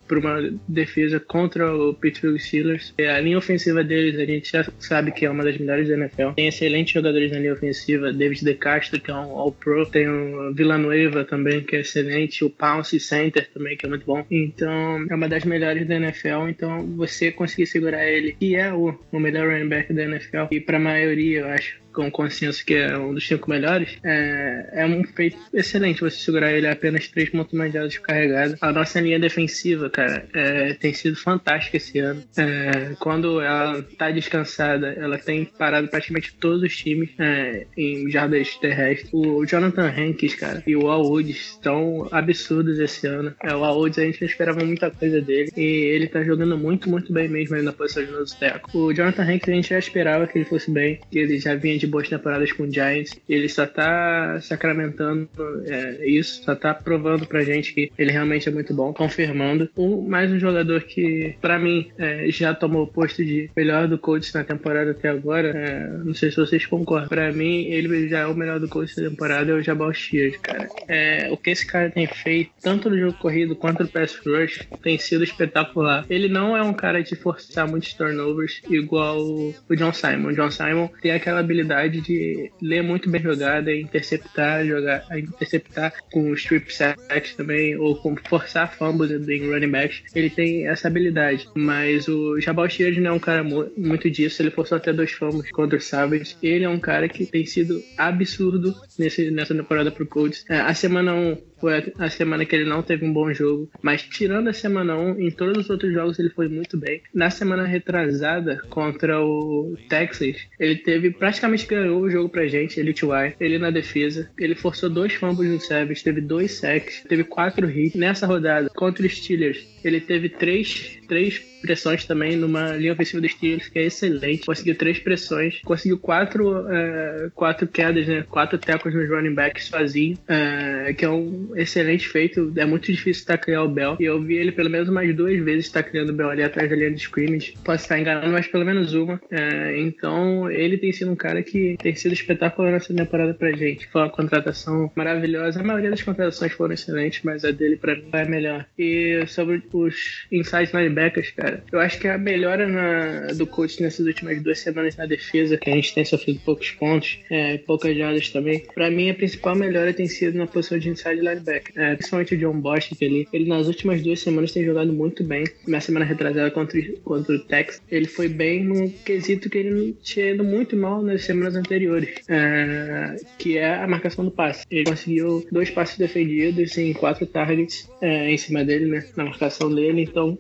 para 0.08 0.20
uma 0.20 0.54
defesa 0.68 1.20
contra 1.20 1.76
o 1.76 1.94
Pittsburgh 1.94 2.38
Steelers. 2.38 2.94
É, 2.98 3.10
a 3.10 3.20
linha 3.20 3.38
ofensiva 3.38 3.84
deles, 3.84 4.20
a 4.20 4.26
gente 4.26 4.52
já 4.52 4.66
sabe 4.80 5.12
que 5.12 5.26
é 5.26 5.30
uma 5.30 5.44
das 5.44 5.58
melhores 5.58 5.88
da 5.88 5.96
NFL. 5.96 6.30
Tem 6.36 6.48
excelentes 6.48 6.94
jogadores 6.94 7.32
na 7.32 7.40
linha 7.40 7.54
ofensiva, 7.54 8.12
David 8.12 8.44
De 8.44 8.54
Castro, 8.54 9.00
que 9.00 9.12
é 9.12 9.14
um 9.14 9.38
All-Pro, 9.38 9.86
tem 9.86 10.08
o 10.08 10.54
Villanueva 10.54 11.24
também, 11.24 11.62
que 11.62 11.76
é 11.76 11.82
excelente, 11.82 12.44
o 12.44 12.50
Pounce 12.50 13.00
Center 13.00 13.50
também, 13.54 13.78
que 13.78 13.86
é 13.86 13.90
muito 13.90 14.06
bom. 14.06 14.26
Então, 14.30 15.06
é 15.10 15.16
uma 15.16 15.28
das 15.28 15.44
melhores 15.44 15.88
da 15.88 15.96
NFL, 15.96 16.48
então 16.50 16.86
você 16.96 17.32
conseguir 17.32 17.68
segurar 17.68 18.06
ele, 18.06 18.34
que 18.34 18.56
é 18.56 18.74
o, 18.74 18.98
o 19.12 19.20
melhor 19.20 19.50
running 19.50 19.70
back 19.70 19.92
da 19.94 20.04
NFL, 20.04 20.48
e 20.52 20.60
para 20.60 20.78
a 20.78 20.80
maioria, 20.80 21.40
eu 21.40 21.48
acho, 21.50 21.83
com 21.94 22.10
consenso 22.12 22.66
que 22.66 22.76
é 22.76 22.98
um 22.98 23.14
dos 23.14 23.28
cinco 23.28 23.50
melhores, 23.50 23.98
é, 24.04 24.70
é 24.74 24.86
um 24.86 25.04
feito 25.04 25.38
excelente 25.54 26.02
você 26.02 26.18
segurar 26.18 26.52
ele 26.52 26.68
apenas 26.68 27.08
três 27.08 27.30
pontos 27.30 27.58
mediados 27.58 27.98
carregados. 28.00 28.58
A 28.62 28.72
nossa 28.72 29.00
linha 29.00 29.20
defensiva, 29.20 29.90
cara, 29.90 30.26
é, 30.34 30.74
tem 30.74 30.94
sido 30.94 31.16
fantástica 31.16 31.78
esse 31.78 32.00
ano. 32.00 32.24
É, 32.38 32.96
quando 33.00 33.40
ela 33.40 33.82
tá 33.98 34.12
descansada, 34.12 34.88
ela 34.88 35.18
tem 35.18 35.46
parado 35.46 35.88
praticamente 35.88 36.34
todos 36.40 36.64
os 36.64 36.76
times 36.76 37.10
é, 37.20 37.66
em 37.78 38.10
jardas 38.10 38.56
terrestres. 38.58 39.10
O 39.14 39.46
Jonathan 39.46 39.88
Hankins, 39.88 40.36
cara, 40.36 40.64
e 40.66 40.76
o 40.76 40.90
Al 40.90 41.04
Woods 41.04 41.52
estão 41.52 42.08
absurdos 42.12 42.80
esse 42.80 43.08
ano. 43.08 43.34
É, 43.44 43.56
o 43.56 43.64
Al 43.64 43.78
Woods 43.78 44.00
a 44.00 44.04
gente 44.04 44.22
não 44.22 44.28
esperava 44.28 44.66
muita 44.66 44.90
coisa 44.90 45.22
dele 45.22 45.52
e 45.56 45.62
ele 45.62 46.08
tá 46.08 46.24
jogando 46.24 46.58
muito, 46.58 46.90
muito 46.90 47.14
bem 47.14 47.28
mesmo 47.28 47.62
na 47.62 47.72
posição 47.72 48.04
de 48.04 48.12
novo 48.12 48.26
teco. 48.40 48.78
O 48.78 48.94
Jonathan 48.94 49.24
Hankins 49.24 49.50
a 49.50 49.52
gente 49.52 49.70
já 49.70 49.80
esperava 49.80 50.28
que 50.28 50.38
ele 50.38 50.46
fosse 50.46 50.72
bem, 50.72 51.00
que 51.12 51.20
ele 51.20 51.40
já 51.40 51.56
vinha 51.56 51.78
de 51.78 51.83
de 51.84 51.88
boas 51.88 52.10
temporadas 52.10 52.52
com 52.52 52.64
o 52.64 52.72
Giants. 52.72 53.20
Ele 53.28 53.50
só 53.50 53.66
tá 53.66 54.40
sacramentando 54.42 55.30
é, 55.66 56.08
isso, 56.08 56.44
só 56.44 56.56
tá 56.56 56.74
provando 56.74 57.26
pra 57.28 57.44
gente 57.44 57.74
que 57.74 57.92
ele 57.98 58.12
realmente 58.12 58.48
é 58.48 58.52
muito 58.52 58.74
bom, 58.74 58.94
confirmando. 58.94 59.70
Um, 59.78 60.08
mais 60.08 60.32
um 60.32 60.40
jogador 60.40 60.82
que, 60.84 61.36
pra 61.42 61.60
mim, 61.60 61.92
é, 61.98 62.30
já 62.30 62.54
tomou 62.54 62.84
o 62.84 62.88
posto 62.88 63.24
de 63.24 63.50
melhor 63.56 63.88
do 63.88 63.98
Colts 63.98 64.34
na 64.34 64.44
temporada 64.44 64.92
até 64.92 65.10
agora. 65.10 65.50
É, 65.50 65.90
não 66.04 66.14
sei 66.14 66.32
se 66.32 66.38
vocês 66.38 66.66
concordam. 66.66 67.10
Pra 67.10 67.32
mim, 67.32 67.66
ele 67.66 68.08
já 68.08 68.20
é 68.20 68.26
o 68.26 68.36
melhor 68.36 68.60
do 68.60 68.68
Colts 68.68 68.96
da 68.96 69.10
temporada, 69.10 69.52
é 69.52 69.56
o 69.56 69.62
Jabal 69.62 69.94
Shears, 69.94 70.38
cara. 70.38 70.70
É, 70.88 71.30
o 71.32 71.38
que 71.38 71.50
esse 71.50 71.66
cara 71.66 71.90
tem 71.90 72.08
feito, 72.08 72.52
tanto 72.62 72.90
no 72.90 72.98
jogo 72.98 73.18
corrido 73.18 73.56
quanto 73.56 73.84
no 73.84 73.90
pass 73.90 74.16
rush, 74.26 74.68
tem 74.82 74.98
sido 74.98 75.24
espetacular. 75.24 76.06
Ele 76.10 76.28
não 76.28 76.56
é 76.56 76.62
um 76.62 76.74
cara 76.74 77.04
de 77.04 77.16
forçar 77.16 77.68
muitos 77.68 77.94
turnovers, 77.94 78.62
igual 78.70 79.20
o 79.20 79.76
John 79.76 79.94
Simon. 79.94 80.30
O 80.30 80.34
John 80.34 80.52
Simon 80.52 80.90
tem 81.02 81.12
aquela 81.12 81.40
habilidade 81.40 81.73
de 82.02 82.52
ler 82.62 82.84
muito 82.84 83.10
bem 83.10 83.22
jogada 83.22 83.72
e 83.72 83.82
interceptar, 83.82 84.66
jogar, 84.66 85.06
interceptar 85.18 85.94
com 86.12 86.34
strip 86.34 86.74
sacks 86.74 87.36
também, 87.36 87.76
ou 87.76 87.96
com 87.96 88.16
forçar 88.16 88.74
fumbles 88.74 89.12
em 89.28 89.50
running 89.50 89.70
backs. 89.70 90.04
Ele 90.16 90.30
tem 90.30 90.68
essa 90.68 90.88
habilidade. 90.88 91.48
Mas 91.56 92.08
o 92.08 92.40
Jabal 92.40 92.70
Sheard 92.70 93.00
não 93.00 93.12
é 93.12 93.14
um 93.14 93.20
cara 93.20 93.44
muito 93.44 94.10
disso. 94.10 94.42
Ele 94.42 94.52
forçou 94.52 94.78
até 94.78 94.94
dois 94.94 95.12
fumbles 95.12 95.52
contra 95.52 95.78
o 95.78 95.82
Savage. 95.82 96.36
Ele 96.42 96.64
é 96.64 96.70
um 96.70 96.80
cara 96.80 97.08
que 97.08 97.26
tem 97.26 97.46
sido 97.46 97.82
absurdo 97.98 98.76
nesse, 98.98 99.32
nessa 99.32 99.56
temporada 99.56 99.92
pro 99.92 100.06
Colts. 100.06 100.46
É, 100.50 100.60
a 100.60 100.74
semana 100.74 101.14
1 101.14 101.53
foi 101.64 101.94
a 101.98 102.10
semana 102.10 102.46
que 102.46 102.54
ele 102.54 102.70
não 102.70 102.84
teve 102.84 103.06
um 103.06 103.14
bom 103.14 103.32
jogo, 103.34 103.70
mas 103.82 104.02
tirando 104.04 104.50
a 104.50 104.54
semana 104.54 104.98
1, 104.98 105.22
em 105.22 105.32
todos 105.32 105.58
os 105.60 105.70
outros 105.70 105.94
jogos 105.94 106.20
ele 106.20 106.30
foi 106.30 106.50
muito 106.50 106.78
bem. 106.78 107.02
Na 107.14 107.30
semana 107.30 107.64
retrasada 107.64 108.62
contra 108.70 109.22
o 109.24 109.74
Texas, 109.88 110.36
ele 110.60 110.76
teve 110.76 111.12
praticamente 111.12 111.66
ganhou 111.66 112.02
o 112.02 112.10
jogo 112.10 112.28
pra 112.28 112.48
gente, 112.48 112.82
ele 112.82 112.94
T.Y. 112.94 113.36
Ele 113.40 113.58
na 113.58 113.72
defesa, 113.72 114.30
ele 114.38 114.56
forçou 114.56 114.90
dois 114.90 115.14
fumbles 115.14 115.50
no 115.50 115.62
Savage, 115.62 116.04
teve 116.04 116.20
dois 116.20 116.52
sacks, 116.52 117.06
teve 117.08 117.24
quatro 117.24 117.70
hits. 117.70 117.96
Nessa 117.96 118.28
rodada 118.28 118.70
contra 118.76 119.06
os 119.06 119.16
Steelers, 119.16 119.66
ele 119.86 120.02
teve 120.02 120.28
três, 120.28 121.00
três 121.14 121.40
pressões 121.62 122.06
também 122.06 122.36
numa 122.36 122.76
linha 122.76 122.92
ofensiva 122.92 123.22
dos 123.22 123.32
Steelers, 123.32 123.70
que 123.70 123.80
é 123.80 123.84
excelente. 123.84 124.46
Conseguiu 124.46 124.76
três 124.76 125.00
pressões, 125.00 125.62
conseguiu 125.64 125.98
quatro, 126.00 126.68
é, 126.68 127.30
quatro 127.36 127.68
quedas, 127.68 128.08
né? 128.08 128.26
Quatro 128.30 128.58
tecos 128.58 128.94
nos 128.94 129.08
running 129.08 129.34
backs 129.34 129.66
sozinho, 129.66 130.18
é, 130.28 130.94
que 130.94 131.06
é 131.06 131.10
um 131.10 131.52
excelente 131.56 132.08
feito. 132.08 132.52
É 132.58 132.66
muito 132.66 132.92
difícil 132.92 133.26
taclear 133.26 133.64
o 133.64 133.70
Bell. 133.70 133.96
E 134.00 134.04
eu 134.04 134.22
vi 134.22 134.36
ele 134.36 134.52
pelo 134.52 134.70
menos 134.70 134.90
mais 134.90 135.16
duas 135.16 135.40
vezes 135.40 135.70
tacleando 135.70 136.12
o 136.12 136.16
Bell 136.16 136.32
ali 136.32 136.44
atrás 136.44 136.70
da 136.70 136.76
linha 136.76 136.92
de 136.92 137.00
scrimmage. 137.00 137.54
Posso 137.64 137.84
estar 137.84 138.00
enganando, 138.00 138.32
mas 138.32 138.48
pelo 138.48 138.66
menos 138.66 138.94
uma. 138.94 139.22
É, 139.32 139.80
então, 139.80 140.52
ele 140.52 140.78
tem 140.78 140.92
sido 140.92 141.12
um 141.12 141.16
cara 141.16 141.44
que 141.44 141.78
tem 141.82 141.96
sido 141.96 142.14
espetacular 142.14 142.72
nessa 142.72 142.94
temporada 142.94 143.34
pra 143.34 143.52
gente. 143.54 143.88
Foi 143.88 144.02
uma 144.02 144.10
contratação 144.10 144.92
maravilhosa. 144.96 145.62
A 145.62 145.64
maioria 145.64 145.92
das 145.92 146.02
contratações 146.02 146.52
foram 146.52 146.74
excelentes, 146.74 147.22
mas 147.24 147.46
a 147.46 147.52
dele 147.52 147.78
pra 147.78 147.96
mim 147.96 148.10
é 148.12 148.26
melhor. 148.26 148.66
E 148.78 149.26
sobre 149.28 149.62
os 149.72 150.26
inside 150.32 150.72
linebackers, 150.74 151.03
cara, 151.10 151.64
eu 151.72 151.80
acho 151.80 152.00
que 152.00 152.08
a 152.08 152.18
melhora 152.18 152.68
na, 152.68 153.34
do 153.34 153.48
coach 153.48 153.82
nessas 153.82 154.06
últimas 154.06 154.42
duas 154.42 154.60
semanas 154.60 154.96
na 154.96 155.06
defesa, 155.06 155.58
que 155.58 155.70
a 155.70 155.76
gente 155.76 155.94
tem 155.94 156.06
sofrido 156.06 156.40
poucos 156.44 156.72
pontos, 156.72 157.20
é, 157.30 157.58
poucas 157.58 157.96
jardas 157.96 158.30
também, 158.30 158.66
pra 158.74 158.90
mim 158.90 159.10
a 159.10 159.14
principal 159.14 159.56
melhora 159.56 159.94
tem 159.94 160.08
sido 160.08 160.38
na 160.38 160.48
posição 160.48 160.78
de 160.78 160.90
inside 160.90 161.22
linebacker. 161.22 161.74
É, 161.76 161.96
principalmente 161.96 162.36
o 162.36 162.38
John 162.38 162.60
Bostic 162.60 163.02
ali. 163.02 163.28
Ele 163.32 163.48
nas 163.48 163.68
últimas 163.68 164.02
duas 164.02 164.20
semanas 164.20 164.52
tem 164.52 164.64
jogado 164.64 164.92
muito 164.92 165.24
bem. 165.24 165.44
Na 165.68 165.80
semana 165.80 166.06
retrasada 166.06 166.52
contra, 166.52 166.80
contra 167.04 167.36
o 167.36 167.40
Tex, 167.40 167.82
ele 167.90 168.08
foi 168.08 168.28
bem 168.28 168.64
no 168.64 168.90
quesito 168.90 169.50
que 169.50 169.58
ele 169.58 169.96
tinha 170.02 170.32
ido 170.32 170.44
muito 170.44 170.76
mal 170.76 171.02
nas 171.02 171.24
semanas 171.24 171.56
anteriores, 171.56 172.10
é, 172.28 173.16
que 173.38 173.58
é 173.58 173.76
a 173.76 173.88
marcação 173.88 174.26
do 174.26 174.32
passe. 174.32 174.66
Ele 174.70 174.86
conseguiu 174.86 175.46
dois 175.52 175.70
passes 175.70 175.98
defendidos 175.98 176.78
em 176.78 176.94
quatro 176.94 177.26
targets 177.26 177.90
é, 178.02 178.32
em 178.32 178.38
cima 178.38 178.64
dele, 178.64 178.86
né, 178.86 179.06
na 179.16 179.26
marcação 179.26 179.74
dele. 179.74 180.02
Então, 180.02 180.38